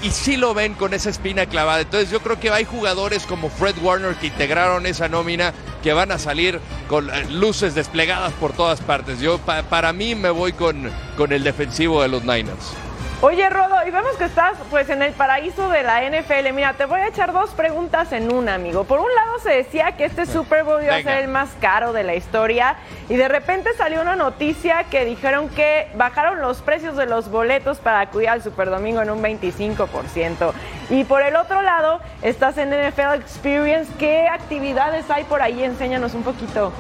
Y, 0.03 0.11
sí 0.11 0.35
lo 0.37 0.53
ven 0.53 0.73
con 0.73 0.93
esa 0.93 1.09
espina 1.09 1.45
clavada. 1.45 1.81
Entonces 1.81 2.09
yo 2.09 2.19
creo 2.21 2.39
que 2.39 2.49
hay 2.49 2.65
jugadores 2.65 3.25
como 3.25 3.49
Fred 3.49 3.75
Warner 3.81 4.15
que 4.15 4.27
integraron 4.27 4.85
esa 4.85 5.07
nómina 5.07 5.53
que 5.81 5.93
van 5.93 6.11
a 6.11 6.17
salir 6.19 6.59
con 6.89 7.09
eh, 7.09 7.25
luces 7.29 7.73
desplegadas 7.75 8.33
por 8.33 8.53
todas 8.53 8.81
partes. 8.81 9.19
Yo 9.21 9.37
pa- 9.39 9.63
para 9.63 9.93
mí 9.93 10.15
me 10.15 10.29
voy 10.29 10.51
con, 10.53 10.91
con 11.15 11.31
el 11.31 11.43
defensivo 11.43 12.01
de 12.01 12.09
los 12.09 12.23
Niners. 12.23 12.73
Oye, 13.19 13.49
Rodo, 13.49 13.77
y 13.87 13.89
vemos 13.89 14.15
que 14.15 14.25
estás 14.25 14.59
pues 14.69 14.89
en 14.91 15.01
el 15.01 15.11
paraíso 15.11 15.69
de 15.69 15.81
la 15.81 16.07
NFL. 16.07 16.53
Mira, 16.53 16.73
te 16.73 16.85
voy 16.85 16.99
a 16.99 17.07
echar 17.07 17.33
dos 17.33 17.49
preguntas 17.49 18.11
en 18.11 18.31
una, 18.31 18.53
amigo. 18.53 18.83
Por 18.83 18.99
un 18.99 19.07
lado 19.15 19.39
se 19.39 19.49
decía 19.49 19.93
que 19.93 20.05
este 20.05 20.27
Super 20.27 20.63
Bowl 20.63 20.83
iba 20.83 20.95
a 20.95 21.01
ser 21.01 21.23
el 21.23 21.27
más 21.27 21.49
caro 21.59 21.93
de 21.93 22.03
la 22.03 22.13
historia 22.13 22.75
y 23.09 23.15
de 23.15 23.27
repente 23.27 23.71
salió 23.75 24.01
una 24.01 24.15
noticia 24.15 24.83
que 24.83 25.03
dijeron 25.03 25.49
que 25.49 25.87
bajaron 25.95 26.41
los 26.41 26.61
precios 26.61 26.95
de 26.95 27.07
los 27.07 27.31
boletos 27.31 27.79
para 27.79 28.01
acudir 28.01 28.29
al 28.29 28.43
Super 28.43 28.69
Domingo 28.69 29.01
en 29.01 29.09
un 29.09 29.23
25%. 29.23 30.53
Y 30.91 31.03
por 31.05 31.23
el 31.23 31.37
otro 31.37 31.63
lado, 31.63 31.99
estás 32.21 32.59
en 32.59 32.69
NFL 32.69 33.15
Experience. 33.15 33.91
¿Qué 33.97 34.27
actividades 34.27 35.09
hay 35.09 35.23
por 35.23 35.41
ahí? 35.41 35.63
Enséñanos 35.63 36.13
un 36.13 36.21
poquito. 36.21 36.71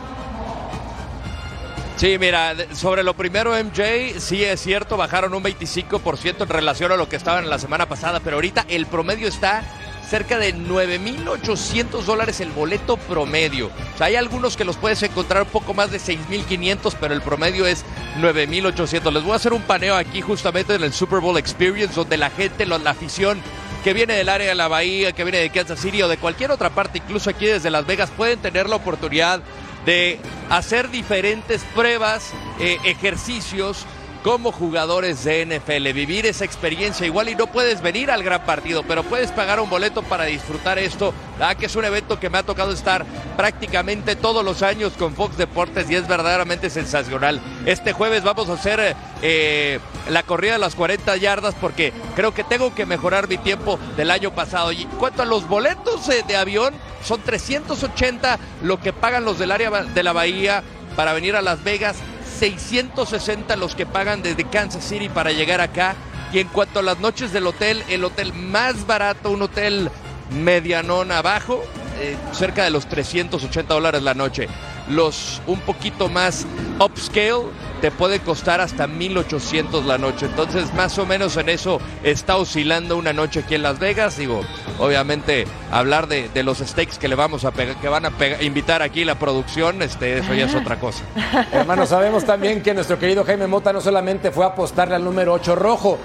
Sí, 1.97 2.17
mira, 2.19 2.53
sobre 2.75 3.01
lo 3.03 3.15
primero, 3.15 3.53
MJ, 3.55 4.19
sí 4.19 4.43
es 4.43 4.61
cierto, 4.61 4.97
bajaron 4.97 5.33
un 5.33 5.43
25% 5.43 6.43
en 6.43 6.47
relación 6.49 6.91
a 6.91 6.95
lo 6.95 7.09
que 7.09 7.15
estaban 7.15 7.49
la 7.49 7.57
semana 7.57 7.87
pasada, 7.87 8.19
pero 8.19 8.35
ahorita 8.37 8.65
el 8.69 8.85
promedio 8.85 9.27
está 9.27 9.63
cerca 10.07 10.37
de 10.37 10.53
9.800 10.55 12.03
dólares 12.03 12.39
el 12.39 12.51
boleto 12.51 12.97
promedio. 12.97 13.71
O 13.95 13.97
sea, 13.97 14.07
hay 14.07 14.15
algunos 14.15 14.55
que 14.55 14.63
los 14.63 14.77
puedes 14.77 15.01
encontrar 15.01 15.41
un 15.43 15.49
poco 15.49 15.73
más 15.73 15.89
de 15.91 15.99
6.500, 15.99 16.95
pero 16.99 17.15
el 17.15 17.21
promedio 17.23 17.65
es 17.65 17.83
9.800. 18.21 19.11
Les 19.11 19.23
voy 19.23 19.33
a 19.33 19.37
hacer 19.37 19.53
un 19.53 19.63
paneo 19.63 19.95
aquí 19.95 20.21
justamente 20.21 20.75
en 20.75 20.83
el 20.83 20.93
Super 20.93 21.19
Bowl 21.19 21.37
Experience, 21.37 21.95
donde 21.95 22.17
la 22.17 22.29
gente, 22.29 22.67
lo- 22.67 22.77
la 22.77 22.91
afición 22.91 23.41
que 23.83 23.93
viene 23.93 24.13
del 24.13 24.29
área 24.29 24.49
de 24.49 24.55
la 24.55 24.67
Bahía, 24.67 25.13
que 25.13 25.23
viene 25.23 25.39
de 25.39 25.49
Kansas 25.49 25.79
City 25.79 26.03
o 26.03 26.07
de 26.07 26.17
cualquier 26.17 26.51
otra 26.51 26.69
parte, 26.69 26.99
incluso 26.99 27.31
aquí 27.31 27.47
desde 27.47 27.71
Las 27.71 27.87
Vegas, 27.87 28.11
pueden 28.15 28.37
tener 28.39 28.69
la 28.69 28.75
oportunidad 28.75 29.41
de 29.87 30.19
hacer 30.49 30.89
diferentes 30.91 31.63
pruebas, 31.73 32.33
eh, 32.59 32.77
ejercicios 32.83 33.85
como 34.21 34.51
jugadores 34.51 35.23
de 35.23 35.45
NFL, 35.45 35.93
vivir 35.93 36.25
esa 36.25 36.43
experiencia 36.43 37.05
igual 37.05 37.29
y 37.29 37.35
no 37.35 37.47
puedes 37.47 37.81
venir 37.81 38.11
al 38.11 38.21
gran 38.21 38.43
partido, 38.45 38.83
pero 38.83 39.03
puedes 39.03 39.31
pagar 39.31 39.61
un 39.61 39.69
boleto 39.69 40.03
para 40.03 40.25
disfrutar 40.25 40.77
esto, 40.77 41.13
ah, 41.39 41.55
que 41.55 41.67
es 41.67 41.75
un 41.77 41.85
evento 41.85 42.19
que 42.19 42.29
me 42.29 42.37
ha 42.37 42.43
tocado 42.43 42.73
estar 42.73 43.05
prácticamente 43.37 44.17
todos 44.17 44.43
los 44.43 44.61
años 44.61 44.91
con 44.97 45.15
Fox 45.15 45.37
Deportes 45.37 45.89
y 45.89 45.95
es 45.95 46.05
verdaderamente 46.05 46.69
sensacional. 46.69 47.39
Este 47.65 47.93
jueves 47.93 48.23
vamos 48.23 48.49
a 48.49 48.53
hacer 48.55 48.93
eh, 49.21 49.79
la 50.09 50.23
corrida 50.23 50.53
de 50.53 50.59
las 50.59 50.75
40 50.75 51.15
yardas 51.17 51.55
porque 51.55 51.93
creo 52.15 52.33
que 52.33 52.43
tengo 52.43 52.73
que 52.73 52.85
mejorar 52.85 53.27
mi 53.27 53.37
tiempo 53.37 53.79
del 53.95 54.11
año 54.11 54.33
pasado. 54.33 54.71
Y 54.71 54.85
cuanto 54.85 55.21
a 55.21 55.25
los 55.25 55.47
boletos 55.47 56.07
eh, 56.09 56.23
de 56.27 56.35
avión, 56.35 56.73
son 57.03 57.21
380 57.21 58.39
lo 58.63 58.79
que 58.79 58.93
pagan 58.93 59.25
los 59.25 59.39
del 59.39 59.51
área 59.51 59.69
de 59.69 60.03
la 60.03 60.13
bahía 60.13 60.63
para 60.95 61.13
venir 61.13 61.35
a 61.35 61.41
Las 61.41 61.63
Vegas, 61.63 61.97
660 62.39 63.55
los 63.55 63.75
que 63.75 63.85
pagan 63.85 64.23
desde 64.23 64.49
Kansas 64.49 64.83
City 64.83 65.09
para 65.09 65.31
llegar 65.31 65.61
acá. 65.61 65.95
Y 66.33 66.39
en 66.39 66.47
cuanto 66.47 66.79
a 66.79 66.83
las 66.83 66.99
noches 66.99 67.31
del 67.31 67.47
hotel, 67.47 67.83
el 67.87 68.03
hotel 68.03 68.33
más 68.33 68.85
barato, 68.85 69.31
un 69.31 69.43
hotel 69.43 69.89
medianón 70.31 71.11
abajo, 71.11 71.63
eh, 71.99 72.17
cerca 72.33 72.63
de 72.63 72.69
los 72.69 72.87
380 72.87 73.73
dólares 73.73 74.03
la 74.03 74.13
noche. 74.13 74.47
Los 74.89 75.41
un 75.47 75.59
poquito 75.59 76.09
más 76.09 76.45
upscale 76.79 77.45
te 77.81 77.91
puede 77.91 78.19
costar 78.19 78.61
hasta 78.61 78.87
1800 78.87 79.85
la 79.85 79.97
noche. 79.97 80.25
Entonces, 80.25 80.73
más 80.73 80.97
o 80.97 81.05
menos 81.05 81.37
en 81.37 81.49
eso 81.49 81.79
está 82.03 82.37
oscilando 82.37 82.97
una 82.97 83.13
noche 83.13 83.41
aquí 83.41 83.55
en 83.55 83.63
Las 83.63 83.79
Vegas. 83.79 84.17
Digo, 84.17 84.41
obviamente, 84.79 85.45
hablar 85.71 86.07
de, 86.07 86.29
de 86.29 86.43
los 86.43 86.59
steaks 86.59 86.97
que 86.97 87.07
le 87.07 87.15
vamos 87.15 87.45
a 87.45 87.51
pegar, 87.51 87.75
que 87.75 87.87
van 87.87 88.05
a 88.05 88.11
invitar 88.41 88.81
aquí 88.81 89.05
la 89.05 89.15
producción, 89.15 89.81
este, 89.81 90.17
eso 90.17 90.33
ya 90.33 90.45
es 90.45 90.55
otra 90.55 90.79
cosa. 90.79 91.03
Hermano, 91.51 91.85
sabemos 91.85 92.25
también 92.25 92.61
que 92.63 92.73
nuestro 92.73 92.97
querido 92.97 93.23
Jaime 93.23 93.47
Mota 93.47 93.71
no 93.71 93.81
solamente 93.81 94.31
fue 94.31 94.45
a 94.45 94.49
apostarle 94.49 94.95
al 94.95 95.03
número 95.03 95.33
8 95.33 95.55
rojo, 95.55 95.99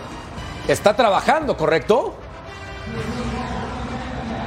está 0.69 0.95
trabajando, 0.95 1.57
¿correcto? 1.57 2.15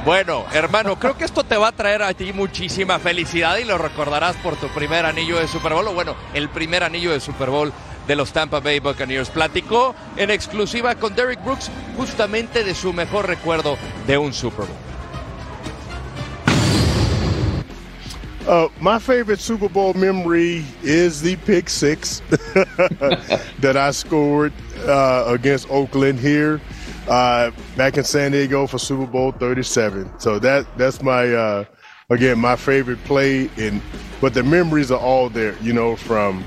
Bueno, 0.06 0.44
hermano, 0.52 1.00
creo 1.00 1.18
que 1.18 1.24
esto 1.24 1.42
te 1.42 1.56
va 1.56 1.66
a 1.66 1.72
traer 1.72 2.00
a 2.04 2.14
ti 2.14 2.32
muchísima 2.32 3.00
felicidad 3.00 3.56
y 3.56 3.64
lo 3.64 3.76
recordarás 3.76 4.36
por 4.36 4.54
tu 4.54 4.68
primer 4.68 5.04
anillo 5.04 5.36
de 5.36 5.48
Super 5.48 5.72
Bowl, 5.72 5.88
o 5.88 5.94
bueno, 5.94 6.14
el 6.32 6.48
primer 6.48 6.84
anillo 6.84 7.10
de 7.10 7.18
Super 7.18 7.50
Bowl 7.50 7.72
de 8.06 8.14
los 8.14 8.32
Tampa 8.32 8.60
Bay 8.60 8.78
Buccaneers. 8.78 9.30
Platicó 9.30 9.96
en 10.16 10.30
exclusiva 10.30 10.94
con 10.94 11.16
Derrick 11.16 11.42
Brooks 11.42 11.72
justamente 11.96 12.62
de 12.62 12.72
su 12.76 12.92
mejor 12.92 13.26
recuerdo 13.26 13.76
de 14.06 14.16
un 14.16 14.32
Super 14.32 14.66
Bowl. 14.66 14.76
Uh, 18.46 18.68
my 18.80 19.00
favorite 19.00 19.42
Super 19.42 19.68
Bowl 19.68 19.92
memory 19.92 20.64
is 20.84 21.20
the 21.20 21.36
pick 21.38 21.68
six 21.68 22.22
that 23.60 23.76
I 23.76 23.90
scored 23.90 24.52
uh, 24.86 25.24
against 25.26 25.66
Oakland 25.68 26.20
here 26.20 26.60
uh, 27.08 27.50
back 27.76 27.96
in 27.96 28.04
San 28.04 28.32
Diego 28.32 28.66
for 28.66 28.78
Super 28.78 29.06
Bowl 29.06 29.32
37. 29.32 30.18
So 30.18 30.38
that 30.38 30.66
that's 30.76 31.02
my 31.02 31.32
uh, 31.32 31.64
again 32.10 32.38
my 32.38 32.56
favorite 32.56 33.02
play. 33.04 33.50
And 33.56 33.80
but 34.20 34.34
the 34.34 34.42
memories 34.42 34.90
are 34.90 35.00
all 35.00 35.28
there. 35.28 35.56
You 35.60 35.72
know, 35.72 35.96
from 35.96 36.44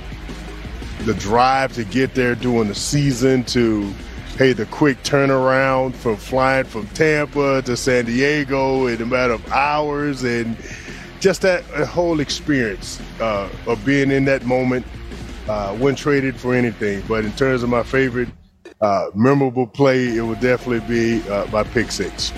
the 1.05 1.13
drive 1.15 1.73
to 1.73 1.83
get 1.85 2.13
there 2.13 2.35
during 2.35 2.67
the 2.67 2.75
season 2.75 3.43
to 3.45 3.93
hey 4.37 4.53
the 4.53 4.65
quick 4.67 5.01
turnaround 5.03 5.93
from 5.93 6.15
flying 6.17 6.65
from 6.65 6.87
Tampa 6.89 7.61
to 7.61 7.77
San 7.77 8.05
Diego 8.05 8.87
in 8.87 9.01
a 9.01 9.05
matter 9.05 9.33
of 9.33 9.51
hours 9.51 10.23
and 10.23 10.57
just 11.19 11.41
that 11.41 11.63
whole 11.87 12.19
experience 12.19 13.01
uh, 13.21 13.49
of 13.65 13.83
being 13.85 14.11
in 14.11 14.25
that 14.25 14.45
moment 14.45 14.85
uh, 15.47 15.75
wouldn't 15.79 15.97
trade 15.97 16.25
it 16.25 16.35
for 16.35 16.53
anything 16.53 17.01
but 17.07 17.23
in 17.23 17.31
terms 17.33 17.63
of 17.63 17.69
my 17.69 17.83
favorite 17.83 18.29
uh, 18.81 19.05
memorable 19.15 19.67
play 19.67 20.15
it 20.17 20.21
would 20.21 20.39
definitely 20.39 20.79
be 20.87 21.27
uh, 21.29 21.45
my 21.51 21.63
pick 21.63 21.91
six 21.91 22.31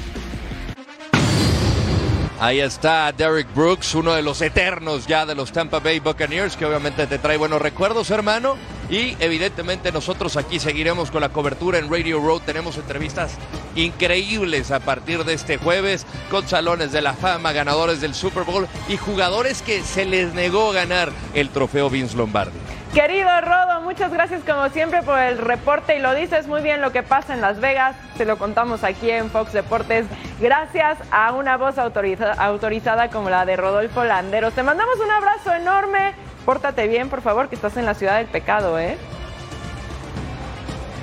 Ahí 2.42 2.60
está 2.60 3.12
Derrick 3.12 3.54
Brooks, 3.54 3.94
uno 3.94 4.14
de 4.14 4.24
los 4.24 4.42
eternos 4.42 5.06
ya 5.06 5.28
de 5.28 5.36
los 5.36 5.52
Tampa 5.52 5.78
Bay 5.78 6.00
Buccaneers, 6.00 6.58
que 6.58 6.66
obviamente 6.66 7.06
te 7.06 7.20
trae 7.20 7.38
buenos 7.38 7.62
recuerdos, 7.62 8.10
hermano. 8.10 8.58
Y 8.90 9.16
evidentemente 9.20 9.92
nosotros 9.92 10.38
aquí 10.38 10.60
seguiremos 10.60 11.12
con 11.12 11.22
la 11.22 11.30
cobertura 11.30 11.78
en 11.78 11.88
Radio 11.88 12.20
Road. 12.20 12.42
Tenemos 12.42 12.78
entrevistas 12.78 13.34
increíbles 13.76 14.72
a 14.72 14.80
partir 14.80 15.24
de 15.24 15.36
este 15.36 15.58
jueves 15.58 16.08
con 16.32 16.48
salones 16.48 16.92
de 16.92 17.04
la 17.04 17.14
fama, 17.14 17.52
ganadores 17.52 18.02
del 18.02 18.16
Super 18.16 18.44
Bowl 18.44 18.68
y 18.90 18.98
jugadores 18.98 19.62
que 19.62 19.84
se 19.84 20.06
les 20.06 20.34
negó 20.34 20.72
ganar 20.72 21.12
el 21.36 21.50
trofeo 21.50 21.92
Vince 21.92 22.18
Lombardi. 22.18 22.58
Querido 22.94 23.30
Rodo, 23.40 23.80
muchas 23.82 24.12
gracias 24.12 24.42
como 24.46 24.68
siempre 24.70 25.02
por 25.02 25.18
el 25.18 25.38
reporte 25.38 25.96
y 25.96 26.00
lo 26.00 26.14
dices 26.14 26.48
muy 26.48 26.62
bien 26.62 26.82
lo 26.82 26.92
que 26.92 27.04
pasa 27.04 27.34
en 27.34 27.40
Las 27.40 27.62
Vegas. 27.62 27.96
Se 28.18 28.26
lo 28.26 28.38
contamos 28.38 28.84
aquí 28.84 29.10
en 29.10 29.30
Fox 29.30 29.54
Deportes 29.54 30.06
gracias 30.42 30.98
a 31.10 31.32
una 31.32 31.56
voz 31.56 31.78
autoriza- 31.78 32.34
autorizada 32.38 33.10
como 33.10 33.30
la 33.30 33.46
de 33.46 33.56
Rodolfo 33.56 34.04
Landeros. 34.04 34.54
Te 34.54 34.64
mandamos 34.64 34.96
un 35.00 35.10
abrazo 35.10 35.54
enorme. 35.54 36.14
Pórtate 36.46 36.88
bien, 36.88 37.10
por 37.10 37.22
favor, 37.22 37.48
que 37.48 37.56
estás 37.56 37.78
en 37.78 37.86
la 37.86 37.94
ciudad 37.94 38.18
del 38.18 38.28
pecado, 38.28 38.78
¿eh? 38.78 38.98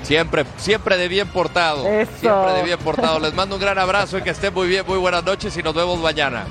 Siempre, 0.03 0.45
siempre 0.57 0.95
de 0.95 1.07
bien 1.07 1.27
portado. 1.27 1.87
Eso. 1.87 2.11
Siempre 2.19 2.53
de 2.53 2.63
bien 2.63 2.79
portado. 2.79 3.19
Les 3.19 3.33
mando 3.33 3.55
un 3.55 3.61
gran 3.61 3.79
abrazo 3.79 4.19
y 4.19 4.21
que 4.21 4.29
estén 4.29 4.53
muy 4.53 4.67
bien, 4.67 4.85
muy 4.85 4.99
buenas 4.99 5.23
noches 5.23 5.57
y 5.57 5.63
nos 5.63 5.73
vemos 5.73 5.97
mañana. 5.99 6.45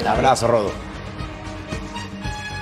Un 0.00 0.06
abrazo, 0.06 0.46
Rodo. 0.46 0.93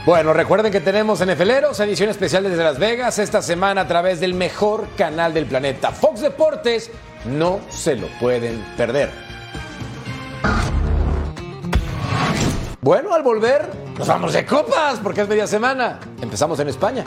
Bueno, 0.05 0.33
recuerden 0.33 0.73
que 0.73 0.81
tenemos 0.81 1.25
NFLeros, 1.25 1.79
edición 1.79 2.11
especial 2.11 2.43
desde 2.43 2.65
Las 2.65 2.77
Vegas, 2.77 3.21
esta 3.21 3.41
semana 3.41 3.83
a 3.83 3.87
través 3.87 4.19
del 4.19 4.35
mejor 4.35 4.89
canal 4.97 5.33
del 5.33 5.47
planeta, 5.47 5.93
Fox 5.93 6.23
Deportes. 6.23 6.91
No 7.25 7.61
se 7.69 7.95
lo 7.95 8.09
pueden 8.19 8.65
perder. 8.77 9.11
Bueno, 12.81 13.15
al 13.15 13.23
volver, 13.23 13.71
nos 13.97 14.09
vamos 14.09 14.33
de 14.33 14.45
copas, 14.45 14.99
porque 15.01 15.21
es 15.21 15.29
media 15.29 15.47
semana. 15.47 16.01
Empezamos 16.21 16.59
en 16.59 16.69
España. 16.69 17.05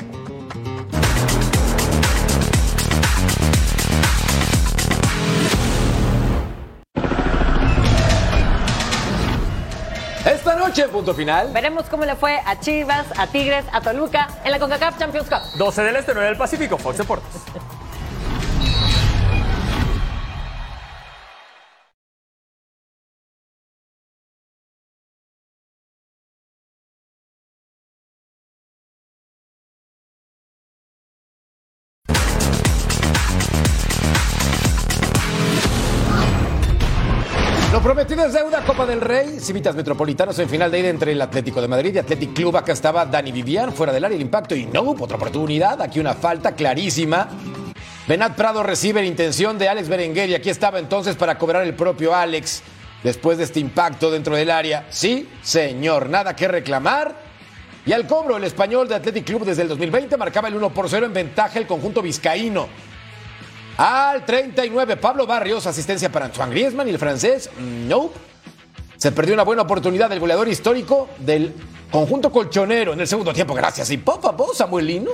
Noche, 10.75 10.89
punto 10.89 11.13
final. 11.13 11.53
Veremos 11.53 11.85
cómo 11.85 12.03
le 12.03 12.17
fue 12.17 12.37
a 12.45 12.59
Chivas, 12.59 13.05
a 13.17 13.27
Tigres, 13.27 13.63
a 13.71 13.79
Toluca 13.79 14.27
en 14.43 14.51
la 14.51 14.59
CONCACAF 14.59 14.99
Champions 14.99 15.29
Cup. 15.29 15.39
12 15.57 15.83
del 15.83 15.95
Este, 15.95 16.13
9 16.13 16.27
del 16.27 16.37
Pacífico, 16.37 16.77
Fox 16.77 16.97
Deportes. 16.97 17.31
Prometido 38.15 38.39
es 38.39 38.45
deuda, 38.45 38.65
Copa 38.65 38.85
del 38.85 39.01
Rey, 39.01 39.41
Civitas 39.41 39.75
Metropolitanos 39.75 40.39
en 40.39 40.47
final 40.47 40.71
de 40.71 40.79
ida 40.79 40.87
entre 40.87 41.11
el 41.11 41.21
Atlético 41.21 41.61
de 41.61 41.67
Madrid 41.67 41.95
y 41.95 41.97
Athletic 41.97 42.33
Club. 42.33 42.55
Acá 42.55 42.71
estaba 42.71 43.05
Dani 43.05 43.33
Vivian 43.33 43.73
fuera 43.73 43.91
del 43.91 44.05
área, 44.05 44.15
el 44.15 44.21
impacto 44.21 44.55
y 44.55 44.65
no, 44.67 44.91
otra 44.91 45.17
oportunidad. 45.17 45.81
Aquí 45.81 45.99
una 45.99 46.13
falta 46.13 46.53
clarísima. 46.53 47.27
Benat 48.07 48.37
Prado 48.37 48.63
recibe 48.63 49.01
la 49.01 49.07
intención 49.07 49.57
de 49.57 49.67
Alex 49.67 49.89
Berenguer 49.89 50.29
y 50.29 50.33
aquí 50.33 50.49
estaba 50.49 50.79
entonces 50.79 51.17
para 51.17 51.37
cobrar 51.37 51.63
el 51.63 51.73
propio 51.73 52.15
Alex 52.15 52.63
después 53.03 53.37
de 53.37 53.43
este 53.43 53.59
impacto 53.59 54.09
dentro 54.09 54.33
del 54.33 54.49
área. 54.49 54.87
Sí, 54.91 55.27
señor, 55.41 56.07
nada 56.07 56.37
que 56.37 56.47
reclamar. 56.47 57.13
Y 57.85 57.91
al 57.91 58.07
cobro, 58.07 58.37
el 58.37 58.45
español 58.45 58.87
de 58.87 58.95
Athletic 58.95 59.25
Club 59.25 59.43
desde 59.43 59.63
el 59.63 59.67
2020 59.67 60.15
marcaba 60.15 60.47
el 60.47 60.55
1 60.55 60.69
por 60.69 60.89
0 60.89 61.07
en 61.07 61.13
ventaja 61.13 61.59
el 61.59 61.67
conjunto 61.67 62.01
vizcaíno. 62.01 62.69
Al 63.77 64.25
39, 64.25 64.95
Pablo 64.97 65.27
Barrios, 65.27 65.67
asistencia 65.67 66.09
para 66.09 66.25
Antoine 66.25 66.51
Griezmann 66.51 66.87
y 66.87 66.91
el 66.91 66.99
francés, 66.99 67.49
no. 67.59 68.09
Se 68.95 69.11
perdió 69.11 69.33
una 69.33 69.43
buena 69.43 69.63
oportunidad 69.63 70.09
del 70.09 70.21
goleador 70.21 70.47
histórico 70.47 71.09
del 71.19 71.53
conjunto 71.91 72.31
colchonero 72.31 72.93
en 72.93 73.01
el 73.01 73.07
segundo 73.07 73.33
tiempo, 73.33 73.53
gracias. 73.53 73.89
Y 73.91 73.97
popa, 73.97 74.31
vos, 74.31 74.57
Samuelino. 74.57 75.11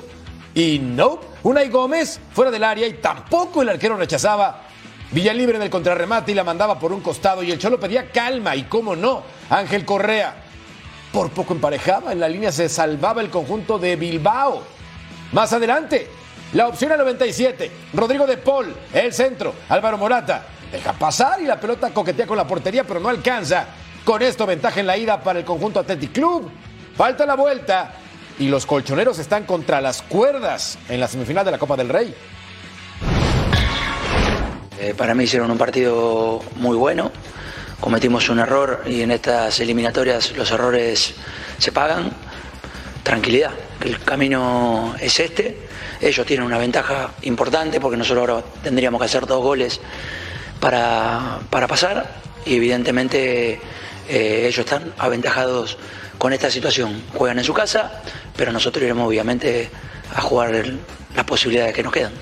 Y 0.53 0.77
no. 0.79 1.19
Unai 1.43 1.69
Gómez 1.69 2.19
fuera 2.33 2.51
del 2.51 2.63
área 2.63 2.85
y 2.85 2.93
tampoco 2.93 3.63
el 3.63 3.69
arquero 3.69 3.97
rechazaba. 3.97 4.63
Villalibre 5.11 5.57
en 5.57 5.63
el 5.63 5.69
contrarremate 5.69 6.31
y 6.31 6.35
la 6.35 6.43
mandaba 6.43 6.77
por 6.77 6.93
un 6.93 7.01
costado 7.01 7.41
y 7.41 7.51
el 7.51 7.57
Cholo 7.57 7.79
pedía 7.79 8.11
calma 8.11 8.55
y 8.55 8.63
cómo 8.63 8.95
no. 8.95 9.23
Ángel 9.49 9.85
Correa 9.85 10.35
por 11.11 11.31
poco 11.31 11.53
emparejaba, 11.53 12.13
en 12.13 12.19
la 12.19 12.29
línea 12.29 12.51
se 12.51 12.69
salvaba 12.69 13.21
el 13.21 13.29
conjunto 13.29 13.77
de 13.77 13.95
Bilbao. 13.95 14.61
Más 15.33 15.51
adelante, 15.51 16.07
la 16.53 16.67
opción 16.67 16.91
a 16.91 16.97
97, 16.97 17.71
Rodrigo 17.93 18.27
de 18.27 18.37
Paul, 18.37 18.75
el 18.93 19.13
centro, 19.13 19.53
Álvaro 19.69 19.97
Morata, 19.97 20.45
deja 20.71 20.91
pasar 20.93 21.41
y 21.41 21.45
la 21.45 21.59
pelota 21.59 21.91
coquetea 21.91 22.27
con 22.27 22.35
la 22.37 22.45
portería 22.45 22.83
pero 22.83 22.99
no 22.99 23.09
alcanza. 23.09 23.67
Con 24.03 24.21
esto 24.21 24.45
ventaja 24.45 24.79
en 24.79 24.87
la 24.87 24.97
ida 24.97 25.21
para 25.21 25.39
el 25.39 25.45
conjunto 25.45 25.79
Athletic 25.79 26.11
Club. 26.11 26.49
Falta 26.97 27.25
la 27.25 27.35
vuelta 27.35 27.93
y 28.39 28.47
los 28.47 28.65
colchoneros 28.65 29.19
están 29.19 29.45
contra 29.45 29.79
las 29.79 30.01
cuerdas 30.01 30.77
en 30.89 30.99
la 30.99 31.07
semifinal 31.07 31.45
de 31.45 31.51
la 31.51 31.57
Copa 31.57 31.77
del 31.77 31.87
Rey. 31.87 32.13
Eh, 34.79 34.95
para 34.97 35.13
mí 35.13 35.25
hicieron 35.25 35.51
un 35.51 35.57
partido 35.57 36.41
muy 36.55 36.75
bueno. 36.75 37.11
Cometimos 37.79 38.27
un 38.29 38.39
error 38.39 38.83
y 38.87 39.01
en 39.01 39.11
estas 39.11 39.59
eliminatorias 39.59 40.35
los 40.35 40.51
errores 40.51 41.13
se 41.59 41.71
pagan. 41.71 42.11
Tranquilidad, 43.03 43.51
el 43.85 43.99
camino 43.99 44.95
es 44.99 45.19
este. 45.19 45.70
Ellos 46.01 46.25
tienen 46.25 46.45
una 46.45 46.57
ventaja 46.57 47.11
importante 47.21 47.79
porque 47.79 47.95
nosotros 47.95 48.27
ahora 48.27 48.45
tendríamos 48.63 48.99
que 48.99 49.05
hacer 49.05 49.27
dos 49.27 49.41
goles 49.43 49.79
para, 50.59 51.39
para 51.49 51.67
pasar 51.67 52.11
y 52.43 52.55
evidentemente 52.55 53.59
eh, 54.09 54.47
ellos 54.47 54.59
están 54.59 54.93
aventajados 54.97 55.77
con 56.17 56.33
esta 56.33 56.49
situación. 56.49 57.03
Juegan 57.13 57.37
en 57.37 57.43
su 57.43 57.53
casa, 57.53 58.01
pero 58.35 58.51
nosotros 58.51 58.83
iremos 58.83 59.07
obviamente 59.07 59.69
a 60.15 60.21
jugar 60.21 60.51
las 61.15 61.25
posibilidades 61.25 61.73
que 61.73 61.83
nos 61.83 61.93
quedan. 61.93 62.13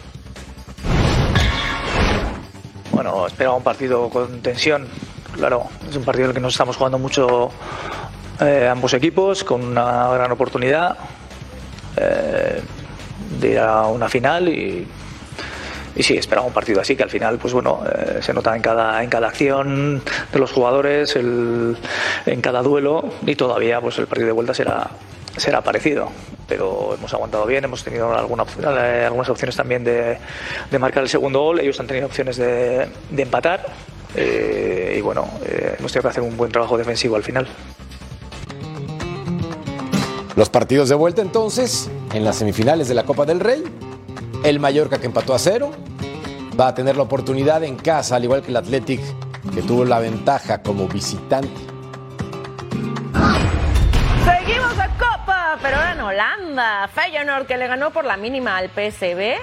Bueno, 2.92 3.28
esperaba 3.28 3.56
un 3.56 3.63
partido 3.63 4.10
con 4.10 4.42
tensión. 4.42 4.88
Claro, 5.36 5.68
es 5.89 5.96
un 5.96 6.04
partido 6.04 6.26
en 6.26 6.30
el 6.32 6.36
que 6.36 6.42
nos 6.42 6.54
estamos 6.54 6.76
jugando 6.76 7.00
mucho 7.00 7.50
eh, 8.42 8.68
ambos 8.70 8.94
equipos, 8.94 9.46
con 9.46 9.63
una 9.63 10.10
gran 10.10 10.32
oportunidad 10.32 10.98
eh, 11.96 12.62
de 13.39 13.52
ir 13.52 13.60
a 13.60 13.88
una 13.88 14.10
final 14.10 14.48
y, 14.50 14.88
y 15.96 16.04
sí, 16.04 16.15
esperaba 16.18 16.48
un 16.48 16.54
partido 16.54 16.82
así, 16.82 16.96
que 16.96 17.04
al 17.04 17.10
final, 17.10 17.38
pues 17.38 17.54
bueno, 17.54 17.82
eh, 17.94 18.20
se 18.22 18.34
nota 18.34 18.56
en 18.56 18.62
cada, 18.62 19.04
en 19.04 19.10
cada 19.10 19.28
acción 19.28 20.02
de 20.32 20.39
los 20.39 20.52
jugadores, 20.52 21.15
el- 21.15 21.78
en 22.26 22.42
cada 22.42 22.62
duelo 22.62 23.06
y 23.26 23.36
todavía 23.36 23.82
pues 23.82 23.98
el 24.00 24.08
partido 24.08 24.28
de 24.28 24.34
vuelta 24.34 24.54
será, 24.54 24.89
será 25.38 25.62
parecido. 25.62 26.10
Pero 26.48 26.96
hemos 26.96 27.13
aguantado 27.13 27.46
bien, 27.46 27.63
hemos 27.65 27.84
tenido 27.84 28.12
alguna, 28.18 28.44
eh, 28.63 29.04
algunas 29.06 29.30
opciones 29.30 29.56
también 29.56 29.84
de, 29.84 30.18
de 30.72 30.80
marcar 30.80 31.04
el 31.04 31.10
segundo 31.10 31.42
gol, 31.42 31.60
ellos 31.60 31.80
han 31.80 31.86
tenido 31.86 32.08
opciones 32.08 32.38
de, 32.38 32.88
de 33.12 33.22
empatar 33.22 33.65
eh, 34.15 34.96
y 34.98 35.02
bueno, 35.02 35.28
hemos 35.78 35.92
tenido 35.92 36.02
que 36.02 36.08
hacer 36.08 36.24
un 36.24 36.36
buen 36.36 36.52
trabajo 36.52 36.76
defensivo 36.76 37.15
al 37.15 37.24
final. 37.24 37.48
Los 40.36 40.50
partidos 40.50 40.89
de 40.89 40.96
vuelta 40.96 41.22
entonces, 41.22 41.89
en 42.13 42.24
las 42.24 42.38
semifinales 42.38 42.88
de 42.88 42.95
la 42.95 43.04
Copa 43.04 43.26
del 43.26 43.39
Rey. 43.39 43.63
El 44.43 44.60
Mallorca 44.60 45.00
que 45.00 45.08
empató 45.08 45.34
a 45.34 45.39
cero 45.39 45.72
va 46.60 46.69
a 46.69 46.76
tener 46.76 46.98
la 46.98 47.04
oportunidad 47.04 47.63
en 47.63 47.76
casa, 47.76 48.15
al 48.15 48.24
igual 48.24 48.41
que 48.41 48.50
el 48.50 48.58
Athletic 48.58 49.02
que 49.54 49.62
tuvo 49.62 49.86
la 49.86 50.00
ventaja 50.00 50.62
como 50.62 50.88
visitante. 50.88 51.50
Seguimos 54.26 54.80
a 54.80 54.88
Copa, 54.98 55.58
pero 55.62 55.78
ahora 55.78 55.93
en 55.93 56.02
Holanda. 56.02 56.88
Feyenoord 56.88 57.48
que 57.48 57.58
le 57.58 57.67
ganó 57.67 57.91
por 57.91 58.06
la 58.06 58.17
mínima 58.17 58.58
al 58.58 58.69
PSV, 58.69 59.36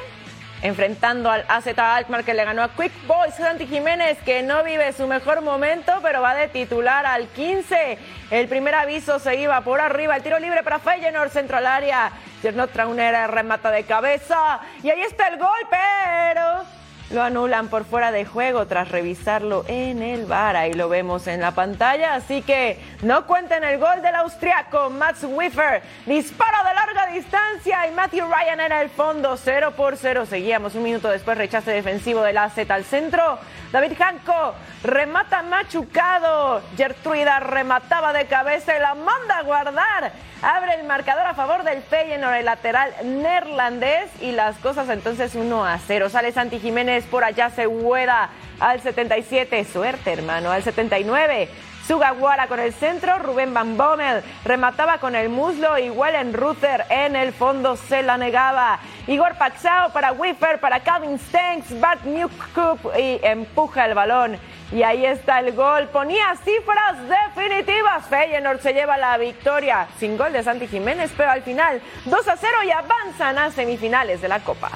enfrentando 0.62 1.31
al 1.31 1.45
AZ 1.49 1.66
Alkmaar 1.77 2.25
que 2.25 2.35
le 2.35 2.45
ganó 2.45 2.62
a 2.62 2.69
Quick 2.71 2.92
Boys. 3.07 3.35
Santi 3.35 3.66
Jiménez 3.66 4.19
que 4.25 4.42
no 4.42 4.64
vive 4.64 4.92
su 4.92 5.07
mejor 5.07 5.42
momento, 5.42 5.92
pero 6.03 6.23
va 6.23 6.35
de 6.35 6.49
titular 6.49 7.07
al 7.07 7.29
15. 7.29 7.99
El 8.31 8.49
primer 8.49 8.75
aviso 8.75 9.19
se 9.19 9.37
iba 9.37 9.61
por 9.61 9.81
arriba, 9.81 10.16
el 10.16 10.23
tiro 10.23 10.38
libre 10.38 10.62
para 10.62 10.79
Feyenoord, 10.79 11.31
centro 11.31 11.59
al 11.59 11.66
área. 11.66 12.11
Gernot 12.42 12.73
Trauner 12.73 13.31
remata 13.31 13.71
de 13.71 13.85
cabeza 13.85 14.61
y 14.83 14.90
ahí 14.90 15.03
está 15.03 15.29
el 15.29 15.38
gol, 15.38 15.66
pero 15.71 16.64
lo 17.11 17.23
anulan 17.23 17.69
por 17.69 17.85
fuera 17.85 18.11
de 18.11 18.25
juego 18.25 18.66
tras 18.66 18.90
revisarlo 18.90 19.64
en 19.69 20.03
el 20.03 20.27
VAR. 20.27 20.57
Ahí 20.57 20.73
lo 20.73 20.88
vemos 20.88 21.27
en 21.27 21.40
la 21.40 21.53
pantalla. 21.53 22.14
Así 22.14 22.42
que 22.42 22.81
no 23.03 23.27
cuenten 23.27 23.62
el 23.64 23.79
gol 23.79 24.03
del 24.03 24.14
austriaco 24.14 24.90
Mats 24.90 25.25
Wiffer. 25.25 25.83
Disparo 26.05 26.69
de 26.69 26.75
larga 26.75 27.07
distancia 27.12 27.87
y 27.87 27.93
Matthew 27.93 28.26
Ryan 28.26 28.61
era 28.61 28.83
el 28.83 28.91
fondo. 28.91 29.37
0 29.37 29.74
por 29.76 29.97
0. 29.97 30.26
Seguíamos 30.26 30.74
un 30.74 30.83
minuto 30.83 31.09
después. 31.09 31.39
Rechace 31.39 31.70
defensivo 31.70 32.22
del 32.22 32.39
AZ 32.39 32.59
al 32.68 32.85
centro. 32.85 33.39
David 33.73 33.93
Janko 33.99 34.55
remata 34.83 35.43
machucado. 35.43 36.62
Gertruida 36.77 37.41
remataba 37.41 38.12
de 38.12 38.27
cabeza 38.27 38.77
y 38.77 38.81
la 38.81 38.95
manda 38.95 39.39
a 39.39 39.43
guardar. 39.43 40.12
Abre 40.43 40.75
el 40.75 40.85
marcador 40.85 41.27
a 41.27 41.35
favor 41.35 41.64
del 41.64 41.83
Feyenoord, 41.83 42.37
el 42.37 42.45
lateral 42.45 42.93
neerlandés. 43.05 44.11
Y 44.21 44.33
las 44.33 44.57
cosas 44.59 44.89
entonces 44.89 45.35
1 45.35 45.64
a 45.64 45.79
0. 45.79 46.09
Sale 46.11 46.33
Santi 46.33 46.61
Jiménez 46.61 47.05
por 47.05 47.25
allá, 47.25 47.51
se 47.51 47.67
hueda 47.67 48.31
al 48.61 48.81
77. 48.81 49.64
Suerte, 49.64 50.12
hermano. 50.12 50.51
Al 50.51 50.62
79. 50.62 51.49
Sugawara 51.87 52.49
con 52.49 52.59
el 52.59 52.72
centro, 52.72 53.18
Rubén 53.18 53.55
Van 53.55 53.76
Bommel 53.76 54.24
remataba 54.45 54.99
con 54.99 55.14
el 55.14 55.28
muslo 55.28 55.78
y 55.78 55.89
Wellen 55.89 56.32
Ruther 56.32 56.84
en 56.91 57.14
el 57.14 57.32
fondo 57.32 57.76
se 57.76 58.03
la 58.03 58.16
negaba. 58.16 58.80
Igor 59.07 59.37
Paxao 59.39 59.93
para 59.93 60.11
Wiffer, 60.11 60.59
para 60.59 60.80
Calvin 60.80 61.16
Stanks, 61.18 61.78
Bart 61.78 62.03
Newcup 62.03 62.91
y 62.99 63.20
empuja 63.22 63.87
el 63.87 63.95
balón. 63.95 64.37
Y 64.72 64.82
ahí 64.82 65.07
está 65.07 65.39
el 65.39 65.53
gol. 65.53 65.87
Ponía 65.89 66.34
cifras 66.45 66.97
definitivas. 67.09 68.05
Feyenoord 68.07 68.61
se 68.61 68.72
lleva 68.72 68.97
la 68.97 69.16
victoria 69.16 69.87
sin 70.01 70.16
gol 70.16 70.32
de 70.32 70.43
Santi 70.43 70.66
Jiménez, 70.66 71.12
pero 71.16 71.30
al 71.30 71.43
final 71.43 71.80
2 72.05 72.28
a 72.28 72.37
0 72.37 72.53
y 72.64 72.70
avanzan 72.72 73.39
a 73.39 73.51
semifinales 73.53 74.20
de 74.20 74.28
la 74.28 74.41
Copa. 74.41 74.72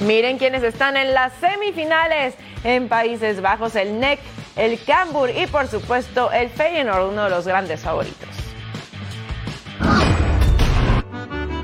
Miren 0.00 0.38
quiénes 0.38 0.62
están 0.62 0.96
en 0.96 1.14
las 1.14 1.32
semifinales 1.34 2.34
en 2.64 2.88
Países 2.88 3.40
Bajos, 3.40 3.76
el 3.76 4.00
NEC, 4.00 4.18
el 4.56 4.82
Cambur 4.84 5.30
y 5.30 5.46
por 5.46 5.68
supuesto 5.68 6.32
el 6.32 6.48
Feyenoord, 6.48 7.10
uno 7.10 7.24
de 7.24 7.30
los 7.30 7.46
grandes 7.46 7.80
favoritos. 7.80 8.28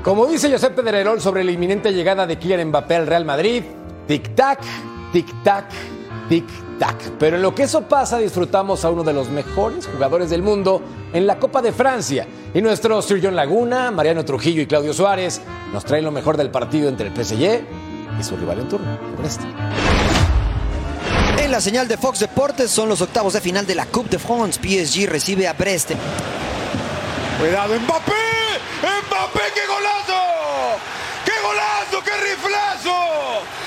Como 0.03 0.25
dice 0.25 0.49
Josep 0.49 0.73
Pedrerol 0.73 1.21
sobre 1.21 1.43
la 1.43 1.51
inminente 1.51 1.93
llegada 1.93 2.25
de 2.25 2.37
Kylian 2.37 2.69
Mbappé 2.69 2.95
al 2.95 3.07
Real 3.07 3.25
Madrid, 3.25 3.63
tic-tac, 4.07 4.59
tic-tac, 5.13 5.65
tic-tac. 6.27 6.95
Pero 7.19 7.35
en 7.35 7.43
lo 7.43 7.53
que 7.53 7.63
eso 7.63 7.83
pasa, 7.83 8.17
disfrutamos 8.17 8.83
a 8.83 8.89
uno 8.89 9.03
de 9.03 9.13
los 9.13 9.29
mejores 9.29 9.87
jugadores 9.87 10.29
del 10.31 10.41
mundo 10.41 10.81
en 11.13 11.27
la 11.27 11.37
Copa 11.37 11.61
de 11.61 11.71
Francia. 11.71 12.25
Y 12.53 12.61
nuestro 12.61 12.99
Sir 13.03 13.19
John 13.21 13.35
Laguna, 13.35 13.91
Mariano 13.91 14.25
Trujillo 14.25 14.63
y 14.63 14.65
Claudio 14.65 14.93
Suárez 14.93 15.41
nos 15.71 15.85
traen 15.85 16.05
lo 16.05 16.11
mejor 16.11 16.35
del 16.35 16.49
partido 16.49 16.89
entre 16.89 17.09
el 17.09 17.13
PSG 17.13 17.61
y 18.19 18.23
su 18.23 18.35
rival 18.37 18.59
en 18.59 18.69
turno. 18.69 18.97
Este. 19.23 19.45
En 21.43 21.51
la 21.51 21.61
señal 21.61 21.87
de 21.87 21.97
Fox 21.97 22.19
Deportes 22.19 22.71
son 22.71 22.89
los 22.89 23.01
octavos 23.01 23.33
de 23.33 23.41
final 23.41 23.65
de 23.65 23.75
la 23.75 23.85
Coupe 23.85 24.09
de 24.09 24.19
France. 24.19 24.59
PSG 24.61 25.07
recibe 25.09 25.47
a 25.47 25.53
Brest. 25.53 25.91
Cuidado, 27.39 27.79
Mbappé. 27.79 28.13
Mbappé, 28.81 29.41
qué 29.53 29.65
golazo. 29.67 30.21
Qué 31.25 31.31
golazo, 31.41 32.03
qué 32.03 32.11
riflazo. 32.17 32.95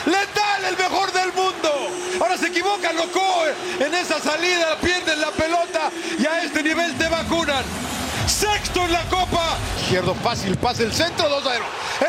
Letal, 0.07 0.65
el 0.69 0.77
mejor 0.77 1.13
del 1.13 1.33
mundo. 1.33 1.71
Ahora 2.21 2.39
se 2.39 2.47
equivoca, 2.47 2.93
loco. 2.93 3.45
En 3.81 3.95
esa 3.95 4.21
salida 4.21 4.79
pierden 4.81 5.21
la 5.21 5.31
pelota 5.31 5.91
y 6.19 6.27
a 6.27 6.45
este 6.45 6.63
nivel 6.63 6.95
te 6.97 7.09
vacunan. 7.09 7.65
Sexto 8.27 8.81
en 8.85 8.93
la 8.93 9.03
copa. 9.11 9.57
Izquierdo 9.83 10.15
fácil, 10.15 10.57
pasa 10.57 10.83
el 10.83 10.93
centro 10.93 11.29
2-0. 11.29 11.61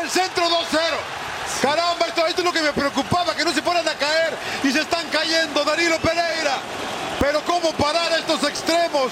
El 0.02 0.10
centro 0.10 0.44
2-0. 0.44 0.56
Caramba, 1.66 2.06
esto, 2.06 2.26
esto, 2.26 2.40
es 2.42 2.44
lo 2.44 2.52
que 2.52 2.62
me 2.62 2.72
preocupaba, 2.72 3.34
que 3.34 3.44
no 3.44 3.52
se 3.52 3.62
fueran 3.62 3.86
a 3.88 3.94
caer 3.94 4.34
y 4.62 4.70
se 4.72 4.80
están 4.80 5.06
cayendo. 5.10 5.64
Danilo 5.64 5.98
Pereira. 5.98 6.58
Pero 7.18 7.40
cómo 7.44 7.72
parar 7.72 8.12
a 8.12 8.18
estos 8.18 8.42
extremos. 8.44 9.10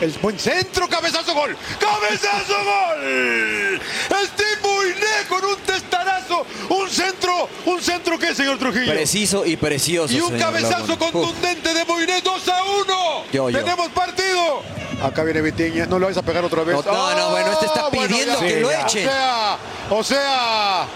El 0.00 0.10
buen 0.20 0.38
centro, 0.38 0.88
cabezazo, 0.88 1.34
gol. 1.34 1.56
¡Cabezazo, 1.78 2.54
gol! 2.64 3.80
Steve 4.26 4.56
Buiné 4.62 5.28
con 5.28 5.44
un 5.44 5.56
testarazo. 5.58 6.46
Un 6.68 6.90
centro, 6.90 7.48
un 7.66 7.80
centro 7.80 8.18
que, 8.18 8.34
señor 8.34 8.58
Trujillo. 8.58 8.92
Preciso 8.92 9.44
y 9.46 9.56
precioso. 9.56 10.12
Y 10.12 10.20
un 10.20 10.28
señor 10.32 10.40
cabezazo 10.40 10.98
contundente 10.98 11.72
de 11.72 11.84
Buiné, 11.84 12.20
2 12.20 12.48
a 12.48 12.62
1. 12.62 13.24
Yo, 13.32 13.50
yo. 13.50 13.58
Tenemos 13.60 13.88
partido. 13.90 14.62
Acá 15.02 15.22
viene 15.22 15.40
Vitiña, 15.42 15.86
no 15.86 15.98
lo 15.98 16.06
vais 16.06 16.16
a 16.18 16.22
pegar 16.22 16.44
otra 16.44 16.64
vez. 16.64 16.76
No, 16.76 16.82
no, 16.92 17.14
no, 17.16 17.30
bueno, 17.30 17.52
este 17.52 17.66
está 17.66 17.86
Ah, 17.86 17.88
bueno, 17.92 18.08
pidiendo 18.08 18.40
ya. 18.40 18.46
que 18.46 18.60
lo 18.60 18.68
O 18.68 18.70
echen. 18.70 19.04
sea, 19.08 19.58
o 19.90 20.04
sea, 20.04 20.86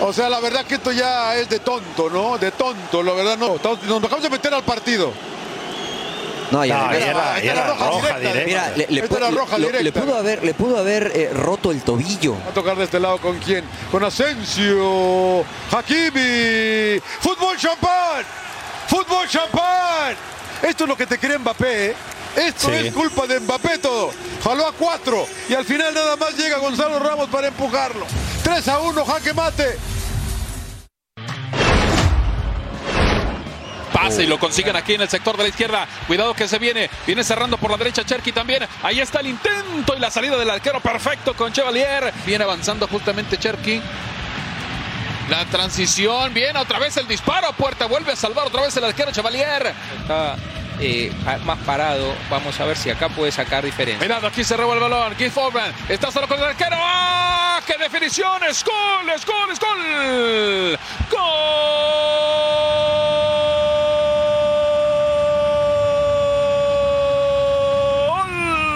o 0.00 0.12
sea, 0.12 0.28
la 0.28 0.40
verdad 0.40 0.64
que 0.64 0.76
esto 0.76 0.92
ya 0.92 1.36
es 1.36 1.48
de 1.48 1.58
tonto, 1.60 2.08
¿no? 2.10 2.38
De 2.38 2.50
tonto, 2.52 3.02
la 3.02 3.12
verdad 3.12 3.36
no. 3.38 3.56
Estamos- 3.56 3.82
Nos 3.84 4.02
dejamos 4.02 4.22
de 4.22 4.30
meter 4.30 4.54
al 4.54 4.62
partido. 4.62 5.12
No, 6.50 6.64
y 6.64 6.70
No, 6.70 6.90
era- 6.92 7.74
roja 7.74 8.18
directa. 8.18 8.42
Mira, 8.46 8.72
le, 8.74 8.86
le 8.88 9.00
Esta 9.02 9.14
pu- 9.14 9.18
era 9.18 9.30
roja 9.30 9.58
le- 9.58 9.70
le 9.70 9.78
directa. 9.78 10.00
pudo 10.00 10.16
haber, 10.16 10.42
le 10.44 10.54
pudo 10.54 10.78
haber 10.78 11.12
eh, 11.14 11.30
roto 11.34 11.70
el 11.72 11.82
tobillo. 11.82 12.36
Va 12.46 12.50
a 12.50 12.54
tocar 12.54 12.76
de 12.76 12.84
este 12.84 12.98
lado 12.98 13.18
con 13.18 13.38
quién? 13.38 13.64
Con 13.90 14.02
Asensio, 14.02 15.44
Hakimi, 15.70 17.00
fútbol 17.20 17.56
champán, 17.58 18.24
fútbol 18.88 19.28
champán. 19.28 20.16
Esto 20.62 20.84
es 20.84 20.88
lo 20.88 20.96
que 20.96 21.06
te 21.06 21.18
cree 21.18 21.36
Mbappé. 21.38 21.90
¿eh? 21.90 21.94
Esto 22.36 22.68
Sí. 22.68 22.86
es 22.86 22.94
culpa 22.94 23.26
de 23.26 23.40
Mbappé 23.40 23.78
todo. 23.78 24.10
Jaló 24.42 24.66
a 24.68 24.72
cuatro 24.72 25.26
y 25.50 25.54
al 25.54 25.64
final 25.66 25.92
nada 25.92 26.16
más 26.16 26.34
llega 26.36 26.56
Gonzalo 26.58 26.98
Ramos 26.98 27.28
para 27.28 27.48
empujarlo. 27.48 28.06
3 28.48 28.66
a 28.68 28.78
1, 28.80 29.04
jaque 29.04 29.34
mate. 29.34 29.78
Pase 33.92 34.22
y 34.22 34.26
lo 34.26 34.38
consiguen 34.38 34.74
aquí 34.74 34.94
en 34.94 35.02
el 35.02 35.08
sector 35.10 35.36
de 35.36 35.42
la 35.42 35.48
izquierda. 35.50 35.86
Cuidado 36.06 36.32
que 36.32 36.48
se 36.48 36.58
viene. 36.58 36.88
Viene 37.06 37.24
cerrando 37.24 37.58
por 37.58 37.70
la 37.70 37.76
derecha 37.76 38.04
Cherky 38.06 38.32
también. 38.32 38.66
Ahí 38.82 39.00
está 39.00 39.20
el 39.20 39.26
intento 39.26 39.94
y 39.94 40.00
la 40.00 40.10
salida 40.10 40.38
del 40.38 40.48
arquero 40.48 40.80
perfecto 40.80 41.34
con 41.34 41.52
Chevalier. 41.52 42.10
Viene 42.24 42.44
avanzando 42.44 42.88
justamente 42.88 43.36
Cherky. 43.36 43.82
La 45.28 45.44
transición, 45.44 46.32
viene 46.32 46.58
otra 46.58 46.78
vez 46.78 46.96
el 46.96 47.06
disparo. 47.06 47.52
Puerta 47.52 47.84
vuelve 47.84 48.12
a 48.12 48.16
salvar 48.16 48.46
otra 48.46 48.62
vez 48.62 48.74
el 48.78 48.84
arquero 48.84 49.12
Chevalier. 49.12 49.74
Está 50.00 50.36
eh, 50.80 51.12
más 51.44 51.58
parado. 51.60 52.14
Vamos 52.30 52.58
a 52.60 52.64
ver 52.64 52.76
si 52.76 52.90
acá 52.90 53.08
puede 53.08 53.32
sacar 53.32 53.64
diferencia. 53.64 54.02
Mirando, 54.02 54.28
aquí 54.28 54.44
se 54.44 54.56
roba 54.56 54.74
el 54.74 54.80
balón. 54.80 55.14
Keith 55.14 55.32
Foreman 55.32 55.72
está 55.88 56.10
solo 56.10 56.28
con 56.28 56.38
el 56.38 56.44
arquero. 56.44 56.76
¡Ah! 56.78 57.60
¡Qué 57.66 57.76
definición! 57.78 58.42
¡Es 58.44 58.64
gol! 58.64 59.08
¡Es 59.14 59.24
gol! 59.26 59.50
¡Es. 59.52 59.58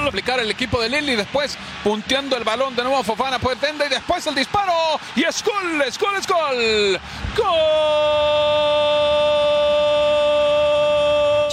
Aplicar 0.07 0.41
el 0.41 0.51
equipo 0.51 0.79
de 0.79 0.91
Lille 0.91 1.13
y 1.13 1.17
después 1.17 1.57
punteando 1.83 2.37
el 2.37 2.45
balón 2.45 2.77
de 2.77 2.83
nuevo 2.83 3.03
Fofana 3.03 3.39
por 3.39 3.57
Tenda 3.57 3.87
y 3.87 3.89
después 3.89 4.27
el 4.27 4.35
disparo. 4.35 5.01
Y 5.17 5.25
es 5.25 5.43
gol, 5.43 5.83
es 5.87 5.99
gol. 5.99 7.01
¡Gol! 7.35 9.02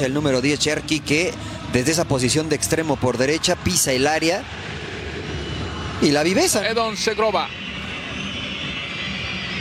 El 0.01 0.13
número 0.13 0.39
10, 0.41 0.59
Cherky, 0.59 1.01
que 1.01 1.33
desde 1.73 1.91
esa 1.91 2.05
posición 2.05 2.47
de 2.47 2.55
extremo 2.55 2.95
por 2.95 3.17
derecha 3.17 3.55
pisa 3.57 3.91
el 3.91 4.07
área 4.07 4.43
y 6.01 6.11
la 6.11 6.23
viveza. 6.23 6.65
Edon 6.67 6.95
Segrova. 6.95 7.49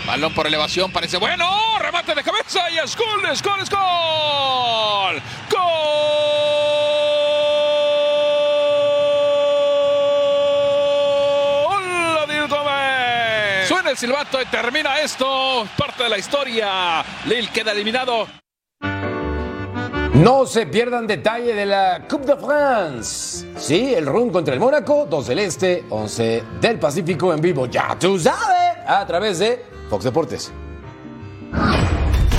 Balón 0.07 0.32
por 0.34 0.47
elevación, 0.47 0.93
parece 0.93 1.16
bueno. 1.16 1.45
Remate 1.80 2.14
de 2.14 2.22
cabeza 2.22 2.70
y 2.70 2.78
es 2.78 2.97
gol, 2.97 3.26
es 3.30 3.43
gol, 3.43 3.61
es 3.61 3.68
gol. 3.68 5.22
Gol. 5.51 5.59
Gómez. 12.49 13.68
Suena 13.68 13.91
el 13.91 13.99
silbato 13.99 14.41
y 14.41 14.47
termina 14.47 15.01
esto. 15.01 15.66
Parte 15.76 16.05
de 16.05 16.09
la 16.09 16.18
historia. 16.18 17.05
Lille 17.26 17.51
queda 17.51 17.72
eliminado. 17.72 18.26
No 20.18 20.46
se 20.46 20.66
pierdan 20.66 21.06
detalle 21.06 21.54
de 21.54 21.64
la 21.64 22.02
Coupe 22.08 22.26
de 22.26 22.36
France. 22.36 23.46
Sí, 23.56 23.94
el 23.94 24.04
run 24.04 24.30
contra 24.30 24.52
el 24.52 24.58
Mónaco, 24.58 25.06
2 25.08 25.28
del 25.28 25.38
Este, 25.38 25.84
11 25.88 26.42
del 26.60 26.80
Pacífico 26.80 27.32
en 27.32 27.40
vivo. 27.40 27.66
Ya 27.66 27.96
tú 27.96 28.18
sabes, 28.18 28.78
a 28.84 29.06
través 29.06 29.38
de 29.38 29.64
Fox 29.88 30.02
Deportes. 30.02 30.52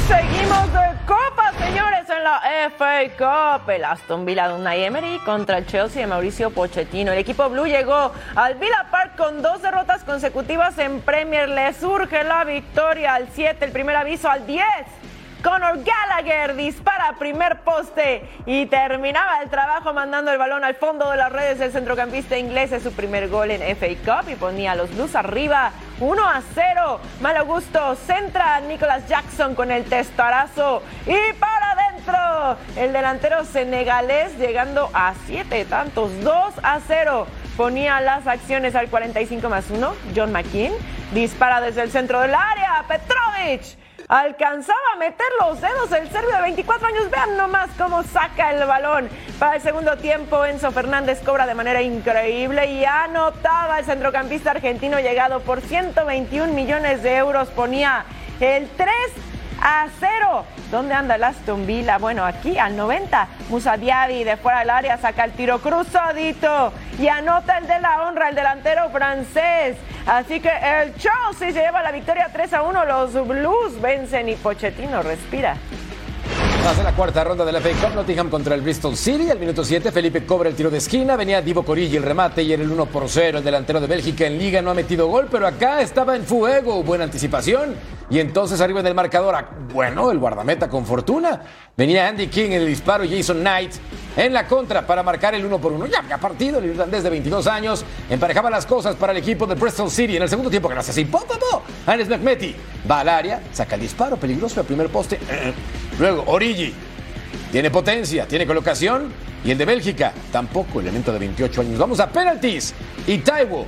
Seguimos 0.09 0.73
de 0.73 1.05
Copa, 1.07 1.53
señores, 1.57 2.09
en 2.09 2.21
la 2.21 2.41
FA 2.77 3.61
Cup. 3.61 3.69
El 3.69 3.86
Aston 3.86 4.25
Villa 4.25 4.49
de 4.49 4.55
Unai 4.55 4.84
Emery 4.84 5.17
contra 5.19 5.59
el 5.59 5.65
Chelsea 5.65 6.01
de 6.01 6.07
Mauricio 6.07 6.49
Pochettino. 6.49 7.13
El 7.13 7.19
equipo 7.19 7.47
blue 7.49 7.65
llegó 7.65 8.11
al 8.36 8.55
Villa 8.55 8.88
Park 8.91 9.15
con 9.15 9.41
dos 9.41 9.61
derrotas 9.61 10.03
consecutivas 10.03 10.77
en 10.80 10.99
Premier. 10.99 11.47
Le 11.47 11.71
surge 11.73 12.25
la 12.25 12.43
victoria 12.43 13.13
al 13.13 13.30
7, 13.34 13.63
el 13.63 13.71
primer 13.71 13.95
aviso 13.95 14.30
al 14.30 14.45
10. 14.45 14.65
Conor 15.43 15.79
Gallagher 15.85 16.55
dispara 16.57 17.15
primer 17.17 17.61
poste 17.61 18.23
y 18.45 18.65
terminaba 18.65 19.41
el 19.41 19.49
trabajo 19.49 19.93
mandando 19.93 20.31
el 20.31 20.37
balón 20.37 20.65
al 20.65 20.75
fondo 20.75 21.09
de 21.09 21.15
las 21.15 21.31
redes 21.31 21.59
del 21.59 21.71
centrocampista 21.71 22.37
inglés. 22.37 22.73
Es 22.73 22.83
su 22.83 22.91
primer 22.91 23.29
gol 23.29 23.51
en 23.51 23.61
FA 23.77 23.87
Cup 24.03 24.29
y 24.29 24.35
ponía 24.35 24.73
a 24.73 24.75
los 24.75 24.93
Blues 24.93 25.15
arriba 25.15 25.71
1 26.01 26.27
a 26.27 26.41
0. 26.53 26.99
Malo 27.21 27.45
gusto 27.45 27.95
centra 27.95 28.57
a 28.57 28.59
Nicholas 28.59 29.07
Jackson 29.07 29.55
con 29.55 29.71
el 29.71 29.85
testarazo 29.85 30.83
y 31.05 31.33
para 31.39 31.71
adentro 31.71 32.57
el 32.75 32.91
delantero 32.91 33.45
senegalés 33.45 34.37
llegando 34.37 34.89
a 34.93 35.13
siete 35.25 35.63
tantos 35.63 36.11
2 36.21 36.53
a 36.63 36.79
0. 36.85 37.27
Ponía 37.55 38.01
las 38.01 38.27
acciones 38.27 38.75
al 38.75 38.89
45 38.89 39.47
más 39.47 39.69
1. 39.69 39.95
John 40.13 40.33
McKean 40.33 40.73
dispara 41.13 41.61
desde 41.61 41.83
el 41.83 41.91
centro 41.91 42.19
del 42.19 42.35
área. 42.35 42.83
Petrovic 42.89 43.77
alcanzaba 44.10 44.80
a 44.95 44.97
meter 44.97 45.28
los 45.39 45.62
dedos 45.62 45.91
el 45.91 46.10
serbio 46.10 46.36
de 46.36 46.41
24 46.41 46.88
años. 46.88 47.10
Vean 47.12 47.38
nomás 47.38 47.70
cómo 47.78 48.03
saca 48.03 48.51
el 48.51 48.66
balón. 48.66 49.07
Para 49.38 49.55
el 49.55 49.62
segundo 49.62 49.95
tiempo, 49.97 50.43
Enzo 50.45 50.72
Fernández 50.72 51.22
cobra 51.24 51.45
de 51.45 51.53
manera 51.53 51.82
increíble 51.82 52.66
y 52.66 52.84
anotaba 52.84 53.80
el 53.80 53.86
centrocampista 53.86 54.51
argentino 54.51 54.99
llegado 54.99 55.41
por 55.41 55.62
121 55.62 56.53
millones 56.53 57.03
de 57.03 57.18
euros. 57.18 57.49
Ponía 57.49 58.03
el 58.39 58.68
3 58.70 58.89
a 59.62 59.88
0. 59.99 60.45
¿Dónde 60.72 60.93
anda 60.93 61.16
el 61.16 61.24
Aston? 61.24 61.68
Bueno, 61.99 62.26
aquí 62.26 62.57
al 62.57 62.76
90. 62.76 63.28
Musa 63.49 63.78
de 63.78 64.38
fuera 64.41 64.60
del 64.60 64.70
área 64.70 64.97
saca 64.97 65.24
el 65.24 65.32
tiro 65.32 65.60
cruzadito 65.60 66.72
y 66.97 67.07
anota 67.07 67.57
el 67.57 67.68
de 67.68 67.80
la 67.80 68.03
honra, 68.03 68.30
el 68.30 68.36
delantero 68.36 68.89
francés. 68.89 69.78
Así 70.05 70.39
que 70.39 70.49
el 70.49 70.95
Chelsea 70.95 71.51
se 71.51 71.53
lleva 71.53 71.82
la 71.82 71.91
victoria 71.91 72.30
3 72.32 72.53
a 72.53 72.62
1. 72.64 72.86
Los 72.86 73.28
Blues 73.28 73.82
vencen 73.82 74.30
y 74.30 74.36
Pochettino 74.36 75.01
respira. 75.01 75.55
Pasa 76.70 76.84
la 76.84 76.93
cuarta 76.93 77.24
ronda 77.24 77.43
de 77.45 77.51
la 77.51 77.61
FA 77.61 77.72
Cup, 77.72 77.95
Nottingham 77.95 78.30
contra 78.30 78.53
el 78.53 78.61
Bristol 78.61 78.95
City. 78.95 79.32
Al 79.32 79.39
minuto 79.39 79.63
7, 79.63 79.91
Felipe 79.91 80.24
cobra 80.24 80.49
el 80.49 80.55
tiro 80.55 80.70
de 80.70 80.78
esquina. 80.78 81.15
Venía 81.15 81.41
Divo 81.41 81.63
Corigi 81.63 81.97
el 81.97 82.03
remate 82.03 82.43
y 82.43 82.53
en 82.53 82.61
el 82.61 82.72
1 82.72 82.86
por 82.86 83.09
0. 83.09 83.39
El 83.39 83.43
delantero 83.43 83.82
de 83.82 83.88
Bélgica 83.88 84.28
en 84.28 84.38
Liga 84.38 84.61
no 84.61 84.70
ha 84.70 84.76
metido 84.76 85.07
gol, 85.07 85.28
pero 85.32 85.47
acá 85.47 85.82
estaba 85.82 86.15
en 86.15 86.24
fuego. 86.24 86.84
Buena 86.84 87.05
anticipación. 87.05 87.74
Y 88.11 88.20
entonces 88.20 88.61
arriba 88.61 88.82
en 88.82 88.86
el 88.86 88.93
marcador, 88.93 89.34
ah, 89.34 89.49
bueno, 89.74 90.11
el 90.11 90.20
guardameta 90.20 90.70
con 90.70 90.86
fortuna. 90.86 91.41
Venía 91.76 92.07
Andy 92.07 92.28
King 92.28 92.51
en 92.51 92.61
el 92.61 92.67
disparo 92.67 93.03
y 93.03 93.17
Jason 93.17 93.39
Knight 93.39 93.72
en 94.15 94.32
la 94.32 94.45
contra 94.45 94.86
para 94.86 95.01
marcar 95.01 95.34
el 95.34 95.43
1 95.43 95.57
por 95.57 95.72
1. 95.72 95.88
Ya 95.88 95.99
había 95.99 96.20
partido, 96.20 96.59
el 96.59 96.65
irlandés 96.65 97.01
de 97.01 97.09
22 97.09 97.47
años 97.47 97.84
emparejaba 98.11 98.51
las 98.51 98.67
cosas 98.67 98.95
para 98.95 99.11
el 99.11 99.17
equipo 99.17 99.47
de 99.47 99.55
Bristol 99.55 99.89
City. 99.89 100.17
En 100.17 100.22
el 100.22 100.30
segundo 100.30 100.51
tiempo, 100.51 100.70
gracias 100.70 100.95
así, 100.95 101.05
¡po, 101.05 101.17
po, 101.22 101.34
po! 101.39 101.63
Anes 101.88 102.07
McMetty 102.07 102.55
va 102.89 102.99
al 102.99 103.09
área, 103.09 103.41
saca 103.53 103.74
el 103.74 103.82
disparo 103.82 104.17
peligroso 104.17 104.59
al 104.59 104.67
primer 104.67 104.89
poste. 104.89 105.20
Luego, 106.00 106.24
Origi 106.28 106.74
tiene 107.52 107.70
potencia, 107.70 108.26
tiene 108.26 108.47
colocación. 108.47 109.12
Y 109.43 109.52
el 109.52 109.58
de 109.58 109.66
Bélgica, 109.66 110.14
tampoco, 110.32 110.80
elemento 110.80 111.14
de 111.14 111.20
28 111.20 111.62
años. 111.62 111.78
Vamos 111.78 112.00
a 112.00 112.10
penalties. 112.10 112.74
Y 113.08 113.20
Taiwo, 113.20 113.66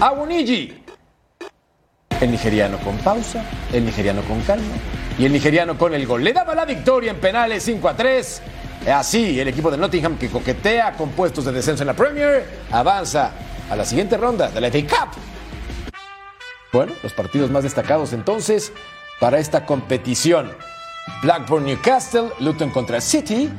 Awuniji. 0.00 0.82
El 2.20 2.32
nigeriano 2.32 2.78
con 2.78 2.96
pausa, 2.98 3.44
el 3.72 3.84
nigeriano 3.84 4.22
con 4.22 4.40
calma 4.42 4.74
y 5.18 5.24
el 5.24 5.32
nigeriano 5.32 5.78
con 5.78 5.94
el 5.94 6.04
gol. 6.06 6.24
Le 6.24 6.32
daba 6.32 6.54
la 6.54 6.64
victoria 6.64 7.12
en 7.12 7.18
penales 7.18 7.62
5 7.62 7.88
a 7.88 7.96
3. 7.96 8.42
Así, 8.92 9.38
el 9.38 9.48
equipo 9.48 9.70
de 9.70 9.76
Nottingham 9.76 10.18
que 10.18 10.28
coquetea 10.28 10.94
con 10.94 11.10
puestos 11.10 11.44
de 11.44 11.52
descenso 11.52 11.82
en 11.84 11.88
la 11.88 11.94
Premier 11.94 12.44
avanza 12.72 13.32
a 13.70 13.76
la 13.76 13.84
siguiente 13.84 14.16
ronda 14.16 14.48
de 14.48 14.60
la 14.60 14.68
FA 14.68 14.80
Cup. 14.80 15.20
Bueno, 16.72 16.92
los 17.02 17.12
partidos 17.12 17.50
más 17.50 17.62
destacados 17.62 18.12
entonces 18.12 18.72
para 19.20 19.38
esta 19.38 19.64
competición. 19.64 20.50
Blackburn 21.22 21.64
Newcastle, 21.64 22.30
Luton 22.40 22.70
contra 22.70 23.00
City, 23.00 23.50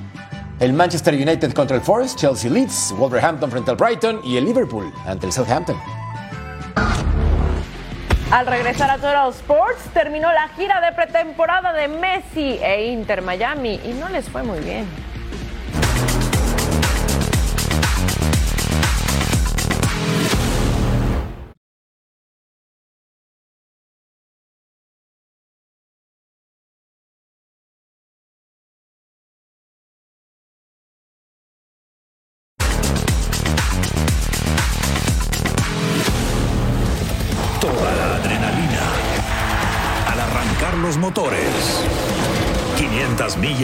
el 0.60 0.74
Manchester 0.74 1.14
United 1.14 1.54
contra 1.54 1.78
el 1.78 1.82
Forest, 1.82 2.20
Chelsea 2.20 2.50
Leeds, 2.50 2.94
Wolverhampton 2.98 3.50
frente 3.50 3.72
al 3.72 3.78
Brighton 3.78 4.22
y 4.24 4.38
el 4.38 4.46
Liverpool 4.46 4.94
ante 5.06 5.26
el 5.28 5.32
Southampton. 5.32 5.78
Al 8.32 8.46
regresar 8.46 8.92
a 8.92 8.96
Total 8.96 9.30
Sports, 9.30 9.82
terminó 9.94 10.32
la 10.32 10.50
gira 10.50 10.80
de 10.82 10.92
pretemporada 10.92 11.74
de 11.74 11.88
Messi 11.88 12.60
e 12.62 12.92
Inter 12.92 13.24
Miami 13.24 13.80
y 13.84 13.94
no 13.94 14.08
les 14.10 14.30
fue 14.30 14.44
muy 14.44 14.60
bien. 14.60 15.09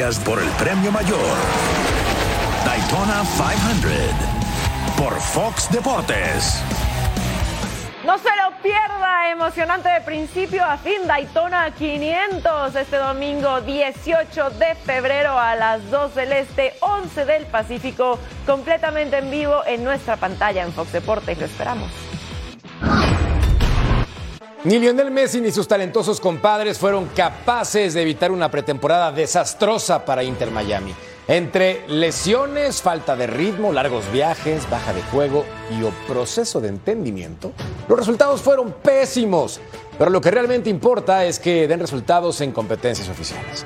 500 0.05 0.13
millas 0.13 0.19
por 0.19 0.39
el 0.41 0.49
premio 0.51 0.91
mayor. 0.91 1.19
Daytona 2.65 3.23
500 3.23 4.97
por 4.97 5.19
Fox 5.19 5.69
Deportes. 5.71 6.61
No 8.05 8.17
se 8.19 8.29
lo 8.35 8.55
pierda, 8.61 9.31
emocionante 9.31 9.89
de 9.89 10.01
principio 10.01 10.63
a 10.63 10.77
fin, 10.77 11.07
Daytona 11.07 11.71
500 11.71 12.75
este 12.75 12.97
domingo 12.97 13.61
18 13.61 14.49
de 14.51 14.75
febrero 14.75 15.39
a 15.39 15.55
las 15.55 15.89
2 15.89 16.13
del 16.13 16.33
Este, 16.33 16.73
11 16.81 17.25
del 17.25 17.45
Pacífico, 17.47 18.19
completamente 18.45 19.17
en 19.17 19.31
vivo 19.31 19.63
en 19.65 19.83
nuestra 19.83 20.17
pantalla 20.17 20.63
en 20.63 20.71
Fox 20.71 20.91
Deportes. 20.91 21.39
Lo 21.39 21.45
esperamos. 21.45 21.91
Ni 24.65 24.79
Lionel 24.79 25.11
Messi 25.11 25.41
ni 25.41 25.51
sus 25.51 25.67
talentosos 25.67 26.19
compadres 26.19 26.79
fueron 26.79 27.05
capaces 27.09 27.93
de 27.93 28.01
evitar 28.01 28.31
una 28.31 28.49
pretemporada 28.49 29.11
desastrosa 29.11 30.03
para 30.03 30.23
Inter 30.23 30.49
Miami. 30.49 30.91
Entre 31.27 31.87
lesiones, 31.87 32.81
falta 32.81 33.15
de 33.15 33.27
ritmo, 33.27 33.71
largos 33.71 34.11
viajes, 34.11 34.67
baja 34.67 34.91
de 34.91 35.03
juego 35.03 35.45
y 35.69 35.83
o 35.83 35.91
proceso 36.07 36.61
de 36.61 36.69
entendimiento, 36.69 37.51
los 37.87 37.99
resultados 37.99 38.41
fueron 38.41 38.71
pésimos. 38.71 39.61
Pero 39.99 40.09
lo 40.09 40.19
que 40.19 40.31
realmente 40.31 40.71
importa 40.71 41.25
es 41.25 41.37
que 41.37 41.67
den 41.67 41.79
resultados 41.79 42.41
en 42.41 42.51
competencias 42.51 43.07
oficiales. 43.07 43.63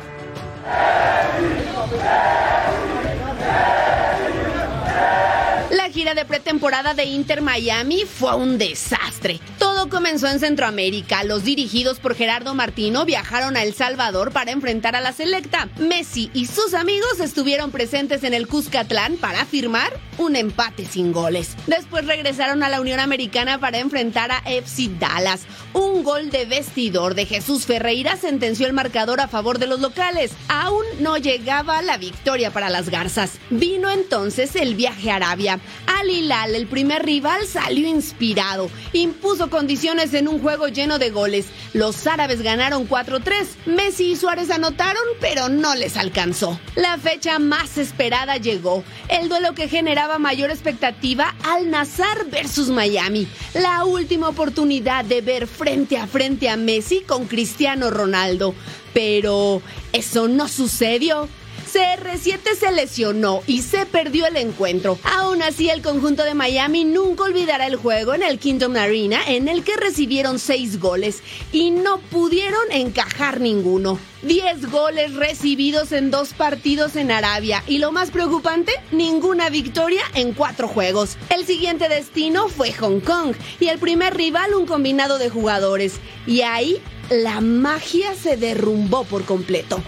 La 5.72 5.90
gira 5.90 6.14
de 6.14 6.26
pretemporada 6.26 6.94
de 6.94 7.06
Inter 7.06 7.42
Miami 7.42 8.04
fue 8.04 8.36
un 8.36 8.58
desastre. 8.58 9.40
Todo 9.80 9.90
comenzó 9.90 10.28
en 10.28 10.42
Centroamérica. 10.42 11.24
Los 11.24 11.46
dirigidos 11.46 12.02
por 12.02 12.14
Gerardo 12.14 12.54
Martino 12.54 13.06
viajaron 13.06 13.56
a 13.56 13.64
El 13.64 13.74
Salvador 13.74 14.34
para 14.34 14.52
enfrentar 14.52 14.94
a 14.98 15.00
la 15.00 15.14
selecta. 15.14 15.70
Messi 15.78 16.30
y 16.34 16.48
sus 16.48 16.74
amigos 16.74 17.22
estuvieron 17.22 17.72
presentes 17.72 18.26
en 18.26 18.34
el 18.34 18.46
Cuscatlán 18.46 19.16
para 19.16 19.46
firmar 19.46 19.94
un 20.20 20.36
empate 20.36 20.86
sin 20.86 21.12
goles. 21.12 21.56
Después 21.66 22.06
regresaron 22.06 22.62
a 22.62 22.70
la 22.70 22.82
Unión 22.82 23.00
Americana 23.00 23.60
para 23.60 23.80
enfrentar 23.80 24.32
a 24.32 24.42
FC 24.46 24.90
Dallas. 25.00 25.42
Un 25.74 26.04
gol 26.04 26.30
de 26.30 26.46
vestidor 26.46 27.16
de 27.16 27.26
Jesús 27.26 27.66
Ferreira 27.66 28.18
sentenció 28.18 28.68
el 28.68 28.74
marcador 28.74 29.22
a 29.22 29.28
favor 29.28 29.60
de 29.60 29.68
los 29.68 29.80
locales. 29.80 30.32
Aún 30.50 30.84
no 31.00 31.18
llegaba 31.18 31.82
la 31.82 31.98
victoria 31.98 32.52
para 32.52 32.70
las 32.70 32.90
Garzas. 32.90 33.40
Vino 33.50 33.90
entonces 33.90 34.56
el 34.56 34.76
viaje 34.76 35.10
a 35.10 35.16
Arabia. 35.16 35.60
Al 35.88 36.10
Hilal, 36.10 36.54
el 36.54 36.68
primer 36.68 37.06
rival, 37.06 37.46
salió 37.46 37.88
inspirado. 37.88 38.70
Impuso 38.92 39.50
condiciones 39.50 40.14
en 40.14 40.28
un 40.28 40.42
juego 40.42 40.68
lleno 40.68 41.00
de 41.00 41.12
goles. 41.12 41.48
Los 41.74 42.08
árabes 42.08 42.42
ganaron 42.42 42.90
4-3. 42.90 43.46
Messi 43.68 44.12
y 44.12 44.16
Suárez 44.18 44.52
anotaron, 44.52 45.04
pero 45.22 45.48
no 45.48 45.76
les 45.76 45.96
alcanzó. 45.96 46.60
La 46.76 46.98
fecha 46.98 47.40
más 47.40 47.78
esperada 47.78 48.38
llegó. 48.38 48.84
El 49.08 49.30
duelo 49.30 49.54
que 49.54 49.70
generaba 49.70 50.09
mayor 50.18 50.50
expectativa 50.50 51.36
al 51.44 51.70
Nazar 51.70 52.26
versus 52.32 52.70
Miami. 52.70 53.28
La 53.54 53.86
última 53.86 54.30
oportunidad 54.30 55.06
de 55.06 55.22
ver 55.22 55.46
frente 55.46 55.98
a 55.98 56.08
frente 56.08 56.50
a 56.50 56.58
Messi 56.58 57.02
con 57.02 57.26
Cristiano 57.28 57.92
Ronaldo. 57.92 58.56
Pero 58.94 59.62
eso 59.94 60.28
no 60.28 60.48
sucedió. 60.48 61.28
CR7 61.72 62.56
se 62.60 62.72
lesionó 62.72 63.44
y 63.46 63.62
se 63.62 63.86
perdió 63.86 64.26
el 64.26 64.38
encuentro. 64.38 64.98
Aún 65.04 65.44
así, 65.44 65.70
el 65.70 65.84
conjunto 65.84 66.24
de 66.24 66.34
Miami 66.34 66.84
nunca 66.84 67.26
olvidará 67.26 67.68
el 67.68 67.76
juego 67.76 68.16
en 68.16 68.24
el 68.24 68.40
Kingdom 68.40 68.76
Arena 68.76 69.20
en 69.28 69.48
el 69.48 69.64
que 69.64 69.78
recibieron 69.78 70.40
seis 70.40 70.80
goles 70.80 71.22
y 71.52 71.70
no 71.70 72.00
pudieron 72.00 72.72
encajar 72.72 73.40
ninguno. 73.40 74.00
10 74.24 74.70
goles 74.70 75.16
recibidos 75.16 75.92
en 75.92 76.12
dos 76.12 76.34
partidos 76.34 76.96
en 76.96 77.12
Arabia 77.12 77.64
y 77.68 77.78
lo 77.78 77.92
más 77.92 78.12
preocupante, 78.12 78.74
ninguna 78.92 79.50
victoria 79.50 80.02
en 80.14 80.34
cuatro 80.34 80.68
juegos. 80.68 81.18
El 81.30 81.46
siguiente 81.46 81.88
destino 81.88 82.50
fue 82.50 82.74
Hong 82.74 83.00
Kong 83.00 83.36
y 83.60 83.68
el 83.68 83.80
primer 83.80 84.18
rival 84.18 84.56
un 84.56 84.66
combinado 84.66 85.20
de 85.20 85.30
jugadores. 85.30 86.00
Y 86.26 86.42
ahí 86.42 86.82
la 87.10 87.42
magia 87.42 88.14
se 88.16 88.38
derrumbó 88.38 89.04
por 89.04 89.24
completo. 89.24 89.82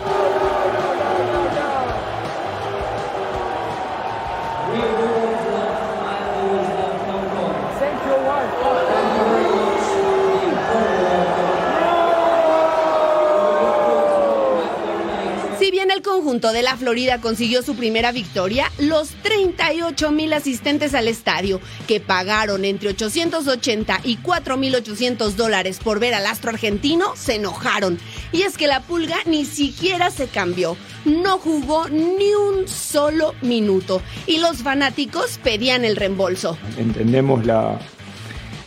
De 16.32 16.62
la 16.62 16.78
Florida 16.78 17.20
consiguió 17.20 17.62
su 17.62 17.76
primera 17.76 18.14
victoria, 18.14 18.72
los 18.78 19.10
38 19.22 20.12
mil 20.12 20.32
asistentes 20.32 20.94
al 20.94 21.10
estadio, 21.10 21.60
que 21.88 22.00
pagaron 22.00 22.64
entre 22.64 22.90
880 22.90 24.00
y 24.06 24.18
4.800 24.18 25.32
dólares 25.32 25.80
por 25.84 26.00
ver 26.00 26.14
al 26.14 26.26
astro 26.26 26.52
argentino, 26.52 27.18
se 27.18 27.36
enojaron. 27.36 28.00
Y 28.32 28.44
es 28.44 28.58
que 28.58 28.68
la 28.68 28.80
pulga 28.80 29.18
ni 29.26 29.44
siquiera 29.44 30.10
se 30.10 30.28
cambió, 30.28 30.78
no 31.04 31.38
jugó 31.38 31.90
ni 31.90 32.34
un 32.34 32.66
solo 32.66 33.36
minuto 33.42 34.02
y 34.26 34.38
los 34.38 34.60
fanáticos 34.60 35.38
pedían 35.44 35.84
el 35.84 35.98
reembolso. 35.98 36.58
Entendemos 36.78 37.46
la, 37.46 37.78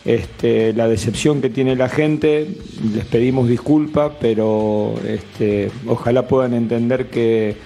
este, 0.05 0.71
la 0.73 0.87
decepción 0.87 1.41
que 1.41 1.49
tiene 1.49 1.75
la 1.75 1.89
gente, 1.89 2.47
les 2.93 3.05
pedimos 3.05 3.49
disculpas, 3.49 4.11
pero 4.19 4.93
este, 5.07 5.71
ojalá 5.87 6.27
puedan 6.27 6.53
entender 6.53 7.07
que 7.07 7.57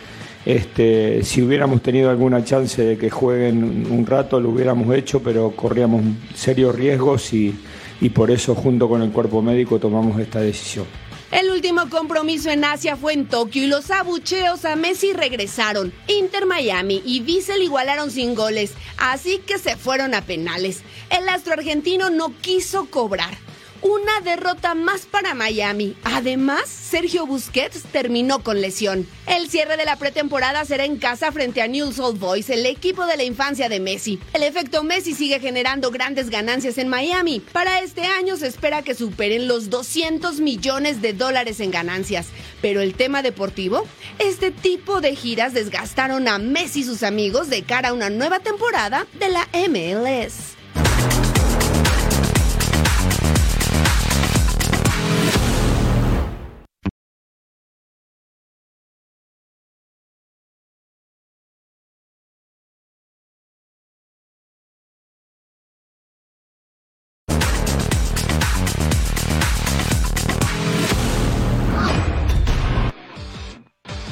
este, 0.45 1.23
si 1.23 1.41
hubiéramos 1.41 1.81
tenido 1.81 2.09
alguna 2.09 2.43
chance 2.45 2.81
de 2.81 2.97
que 2.97 3.09
jueguen 3.09 3.85
un 3.91 4.05
rato, 4.05 4.39
lo 4.39 4.49
hubiéramos 4.49 4.95
hecho, 4.95 5.21
pero 5.21 5.51
corríamos 5.51 6.01
serios 6.33 6.73
riesgos 6.73 7.33
y, 7.33 7.53
y 7.99 8.09
por 8.09 8.31
eso 8.31 8.55
junto 8.55 8.87
con 8.87 9.01
el 9.01 9.11
cuerpo 9.11 9.41
médico 9.41 9.77
tomamos 9.77 10.17
esta 10.19 10.39
decisión. 10.39 10.85
El 11.31 11.51
último 11.51 11.89
compromiso 11.91 12.49
en 12.49 12.65
Asia 12.65 12.97
fue 12.97 13.13
en 13.13 13.27
Tokio 13.27 13.63
y 13.63 13.67
los 13.67 13.91
abucheos 13.91 14.65
a 14.65 14.75
Messi 14.75 15.13
regresaron. 15.13 15.93
Inter 16.07 16.47
Miami 16.47 17.03
y 17.05 17.19
Bissell 17.19 17.61
igualaron 17.61 18.09
sin 18.09 18.33
goles, 18.33 18.73
así 18.97 19.37
que 19.37 19.59
se 19.59 19.77
fueron 19.77 20.15
a 20.15 20.21
penales. 20.21 20.81
El 21.11 21.29
astro 21.29 21.53
argentino 21.53 22.09
no 22.09 22.33
quiso 22.41 22.87
cobrar. 22.87 23.37
Una 23.81 24.19
derrota 24.21 24.75
más 24.75 25.05
para 25.05 25.33
Miami. 25.33 25.95
Además, 26.03 26.67
Sergio 26.67 27.25
Busquets 27.25 27.83
terminó 27.83 28.43
con 28.43 28.59
lesión. 28.59 29.07
El 29.25 29.49
cierre 29.49 29.77
de 29.77 29.85
la 29.85 29.95
pretemporada 29.95 30.65
será 30.65 30.83
en 30.83 30.97
casa 30.97 31.31
frente 31.31 31.61
a 31.61 31.67
Newell's 31.67 31.97
Old 31.97 32.19
Boys, 32.19 32.49
el 32.49 32.65
equipo 32.65 33.05
de 33.05 33.15
la 33.15 33.23
infancia 33.23 33.69
de 33.69 33.79
Messi. 33.79 34.19
El 34.33 34.43
efecto 34.43 34.83
Messi 34.83 35.13
sigue 35.13 35.39
generando 35.39 35.91
grandes 35.91 36.29
ganancias 36.29 36.77
en 36.77 36.89
Miami. 36.89 37.39
Para 37.39 37.79
este 37.79 38.03
año 38.03 38.35
se 38.35 38.47
espera 38.47 38.81
que 38.81 38.95
superen 38.95 39.47
los 39.47 39.69
200 39.69 40.41
millones 40.41 41.01
de 41.01 41.13
dólares 41.13 41.61
en 41.61 41.71
ganancias. 41.71 42.27
Pero 42.61 42.81
el 42.81 42.95
tema 42.95 43.21
deportivo, 43.21 43.87
este 44.17 44.51
tipo 44.51 44.99
de 44.99 45.15
giras 45.15 45.53
desgastaron 45.53 46.27
a 46.27 46.37
Messi 46.37 46.81
y 46.81 46.83
sus 46.83 47.03
amigos 47.03 47.49
de 47.49 47.63
cara 47.63 47.89
a 47.89 47.93
una 47.93 48.09
nueva 48.09 48.39
temporada 48.39 49.07
de 49.19 49.29
la 49.29 49.47
MLS. 49.53 50.48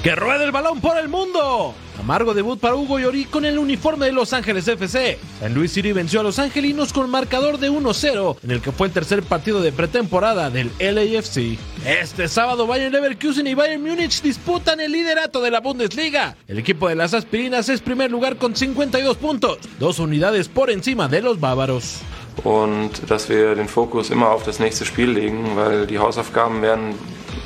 ¡Que 0.08 0.16
ruede 0.16 0.46
el 0.46 0.54
balón 0.54 0.80
por 0.80 0.98
el 0.98 1.10
mundo! 1.10 1.74
Amargo 2.00 2.34
debut 2.34 2.58
para 2.58 2.76
Hugo 2.76 2.98
Llorí 2.98 3.26
con 3.26 3.44
el 3.44 3.60
uniforme 3.60 4.06
de 4.06 4.14
Los 4.14 4.32
Ángeles 4.32 4.66
FC. 4.66 5.20
San 5.42 5.54
Luis 5.54 5.74
City 5.74 5.92
venció 5.92 6.22
a 6.22 6.24
los 6.24 6.40
angelinos 6.40 6.94
con 6.94 7.10
marcador 7.10 7.58
de 7.58 7.70
1-0 7.70 8.38
en 8.42 8.52
el 8.52 8.62
que 8.62 8.72
fue 8.72 8.88
el 8.88 8.94
tercer 8.94 9.22
partido 9.22 9.62
de 9.62 9.74
pretemporada 9.74 10.50
del 10.50 10.72
LAFC. 10.80 11.60
Este 11.86 12.30
sábado 12.30 12.68
Bayern 12.68 12.94
Leverkusen 12.94 13.48
y 13.48 13.54
Bayern 13.54 13.84
Múnich 13.84 14.22
disputan 14.22 14.80
el 14.80 14.94
liderato 14.94 15.42
de 15.42 15.52
la 15.52 15.60
Bundesliga. 15.60 16.38
El 16.48 16.60
equipo 16.60 16.88
de 16.88 16.96
las 16.96 17.14
aspirinas 17.14 17.68
es 17.68 17.82
primer 17.82 18.10
lugar 18.10 18.38
con 18.38 18.56
52 18.56 19.18
puntos, 19.18 19.58
dos 19.78 20.00
unidades 20.00 20.48
por 20.48 20.72
encima 20.72 21.10
de 21.10 21.22
los 21.22 21.42
bávaros. 21.42 22.00
und 22.44 22.92
dass 23.10 23.28
wir 23.30 23.56
den 23.56 23.68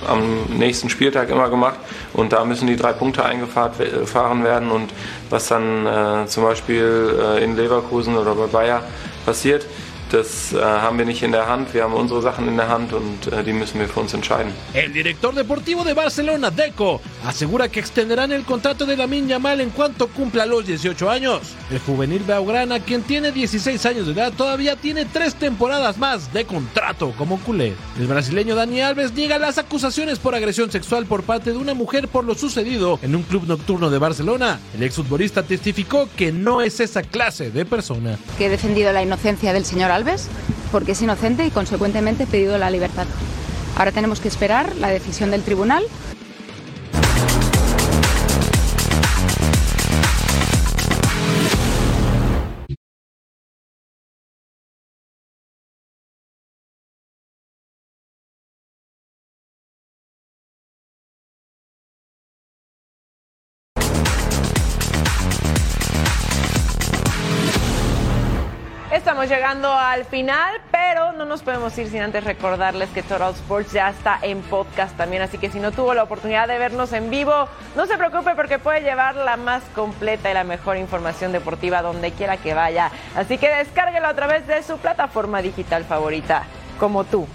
am 0.08 0.46
nächsten 0.58 0.90
Spieltag 0.90 1.30
immer 1.30 1.50
gemacht. 1.50 1.80
Und 2.14 2.34
da 2.34 2.44
müssen 2.46 2.68
die 2.68 2.76
drei 2.76 2.94
Punkte 2.94 3.26
eingefahren 3.26 4.44
werden. 4.44 4.72
Und 4.72 4.92
was 5.30 5.48
dann 5.48 5.86
äh, 5.86 6.28
zum 6.28 6.44
Beispiel 6.44 7.20
äh, 7.20 7.44
in 7.44 7.56
Leverkusen 7.56 8.18
oder 8.18 8.36
bei 8.36 8.48
Bayer 8.48 8.84
passiert, 9.26 9.66
das 10.12 10.54
äh, 10.54 10.62
haben 10.62 10.98
wir 10.98 11.06
nicht 11.06 11.24
in 11.24 11.32
der 11.32 11.48
Hand, 11.48 11.74
wir 11.74 11.84
haben 11.84 11.94
unsere 11.94 12.22
Sachen 12.22 12.48
in 12.48 12.58
der 12.58 12.68
Hand 12.68 12.94
und 12.94 13.28
äh, 13.32 13.44
die 13.44 13.54
müssen 13.54 13.80
wir 13.80 13.88
für 13.88 14.02
uns 14.02 14.14
entscheiden. 14.14 14.52
El 14.74 14.92
director 14.94 15.34
deportivo 15.34 15.84
de 15.84 15.94
Barcelona, 15.94 16.52
Deco, 16.52 17.02
asegura 17.26 17.70
que 17.70 17.80
extenderán 17.80 18.32
el 18.32 18.44
contrato 18.44 18.86
de 18.86 18.98
Lamin 18.98 19.28
Yamal 19.28 19.62
en 19.62 19.70
cuanto 19.70 20.08
cumpla 20.08 20.46
los 20.46 20.66
18 20.66 21.10
años. 21.10 21.42
El 21.70 21.80
juvenil 21.80 22.24
Beaugrana, 22.24 22.80
quien 22.80 23.04
tiene 23.04 23.32
16 23.32 23.86
años 23.86 24.06
de 24.08 24.14
edad, 24.14 24.34
todavía 24.34 24.76
tiene 24.76 25.06
tres 25.06 25.36
temporadas 25.36 25.98
más 25.98 26.34
de 26.34 26.46
contrato 26.46 27.14
como 27.18 27.40
culé. 27.40 27.74
El 28.00 28.08
brasileño 28.08 28.56
Dani 28.56 28.82
Alves 28.82 29.14
niega 29.14 29.38
las 29.40 29.58
acusaciones 29.58 30.20
por 30.20 30.36
agresión 30.36 30.72
sexual 30.72 31.06
por 31.06 31.24
parte 31.24 31.52
de 31.52 31.58
una 31.58 31.74
mujer 31.74 32.08
por 32.08 32.26
lo 32.26 32.36
sucedido 32.36 33.00
en 33.02 33.16
un 33.16 33.24
club 33.24 33.46
nocturno 33.48 33.90
de 33.90 33.98
Barcelona. 33.98 34.60
El 34.76 34.84
exfutbolista 34.84 35.44
testificó 35.44 36.10
que 36.16 36.32
no 36.32 36.62
es 36.62 36.80
esa 36.80 37.02
clase 37.02 37.52
de 37.52 37.66
persona. 37.66 38.18
que 38.38 38.48
he 38.48 38.50
defendido 38.50 38.92
la 38.92 39.04
inocencia 39.04 39.54
del 39.54 39.66
señor 39.66 39.92
Alves, 39.92 40.01
porque 40.72 40.94
es 40.94 41.02
inocente 41.02 41.46
y 41.46 41.52
consecuentemente 41.52 42.28
pedido 42.28 42.58
la 42.58 42.70
libertad. 42.70 43.06
Ahora 43.78 43.92
tenemos 43.92 44.20
que 44.20 44.28
esperar 44.28 44.76
la 44.78 44.90
decisión 44.90 45.32
del 45.32 45.44
tribunal. 45.44 45.84
Estamos 69.22 69.38
llegando 69.38 69.72
al 69.72 70.06
final, 70.06 70.62
pero 70.72 71.12
no 71.12 71.26
nos 71.26 71.44
podemos 71.44 71.78
ir 71.78 71.88
sin 71.88 72.02
antes 72.02 72.24
recordarles 72.24 72.90
que 72.90 73.04
Total 73.04 73.32
Sports 73.34 73.72
ya 73.72 73.90
está 73.90 74.18
en 74.24 74.42
podcast 74.42 74.98
también, 74.98 75.22
así 75.22 75.38
que 75.38 75.52
si 75.52 75.60
no 75.60 75.72
tuvo 75.72 75.94
la 75.94 76.02
oportunidad 76.02 76.48
de 76.48 76.58
vernos 76.58 76.92
en 76.92 77.12
vivo, 77.12 77.48
no 77.76 77.86
se 77.86 78.00
preocupe 78.00 78.34
porque 78.34 78.58
puede 78.58 78.82
llevar 78.82 79.14
la 79.14 79.38
más 79.38 79.62
completa 79.76 80.32
y 80.32 80.34
la 80.34 80.44
mejor 80.44 80.78
información 80.78 81.32
deportiva 81.34 81.84
donde 81.84 82.14
quiera 82.14 82.38
que 82.38 82.56
vaya. 82.56 82.90
Así 83.16 83.38
que 83.38 83.48
descárguelo 83.48 84.08
a 84.08 84.16
través 84.16 84.48
de 84.48 84.64
su 84.64 84.80
plataforma 84.80 85.44
digital 85.44 85.84
favorita, 85.84 86.46
como 86.80 87.04
tú, 87.04 87.28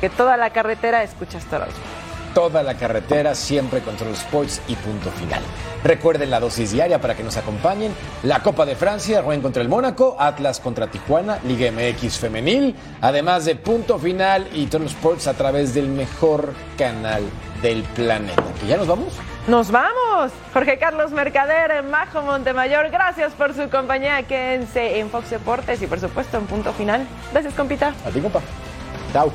que 0.00 0.10
toda 0.10 0.36
la 0.36 0.50
carretera 0.50 1.02
escuchas 1.02 1.44
Total 1.46 1.68
Sports. 1.68 1.93
Toda 2.34 2.64
la 2.64 2.74
carretera, 2.74 3.34
siempre 3.34 3.80
Control 3.80 4.12
Sports 4.12 4.60
y 4.66 4.74
punto 4.74 5.10
final. 5.12 5.40
Recuerden 5.84 6.30
la 6.30 6.40
dosis 6.40 6.72
diaria 6.72 7.00
para 7.00 7.14
que 7.14 7.22
nos 7.22 7.36
acompañen. 7.36 7.94
La 8.24 8.40
Copa 8.40 8.66
de 8.66 8.74
Francia, 8.74 9.22
Rouen 9.22 9.40
contra 9.40 9.62
el 9.62 9.68
Mónaco, 9.68 10.16
Atlas 10.18 10.58
contra 10.58 10.88
Tijuana, 10.88 11.38
Liga 11.44 11.70
MX 11.70 12.18
femenil, 12.18 12.74
además 13.00 13.44
de 13.44 13.54
punto 13.54 13.98
final 13.98 14.48
y 14.52 14.66
Total 14.66 14.88
Sports 14.88 15.28
a 15.28 15.34
través 15.34 15.74
del 15.74 15.88
mejor 15.88 16.52
canal 16.76 17.22
del 17.62 17.82
planeta. 17.82 18.42
¿Que 18.60 18.66
ya 18.66 18.76
nos 18.76 18.88
vamos? 18.88 19.14
Nos 19.46 19.70
vamos. 19.70 20.32
Jorge 20.52 20.78
Carlos 20.78 21.12
Mercader, 21.12 21.82
Majo 21.84 22.22
Montemayor, 22.22 22.90
gracias 22.90 23.32
por 23.34 23.54
su 23.54 23.68
compañía. 23.68 24.22
Quédense 24.24 24.98
en 24.98 25.08
Fox 25.08 25.30
Deportes 25.30 25.80
y 25.82 25.86
por 25.86 26.00
supuesto 26.00 26.36
en 26.38 26.46
punto 26.46 26.72
final. 26.72 27.06
Gracias, 27.32 27.54
compita. 27.54 27.94
A 28.04 28.10
ti, 28.10 28.20
compa. 28.20 28.40
Chao. 29.12 29.30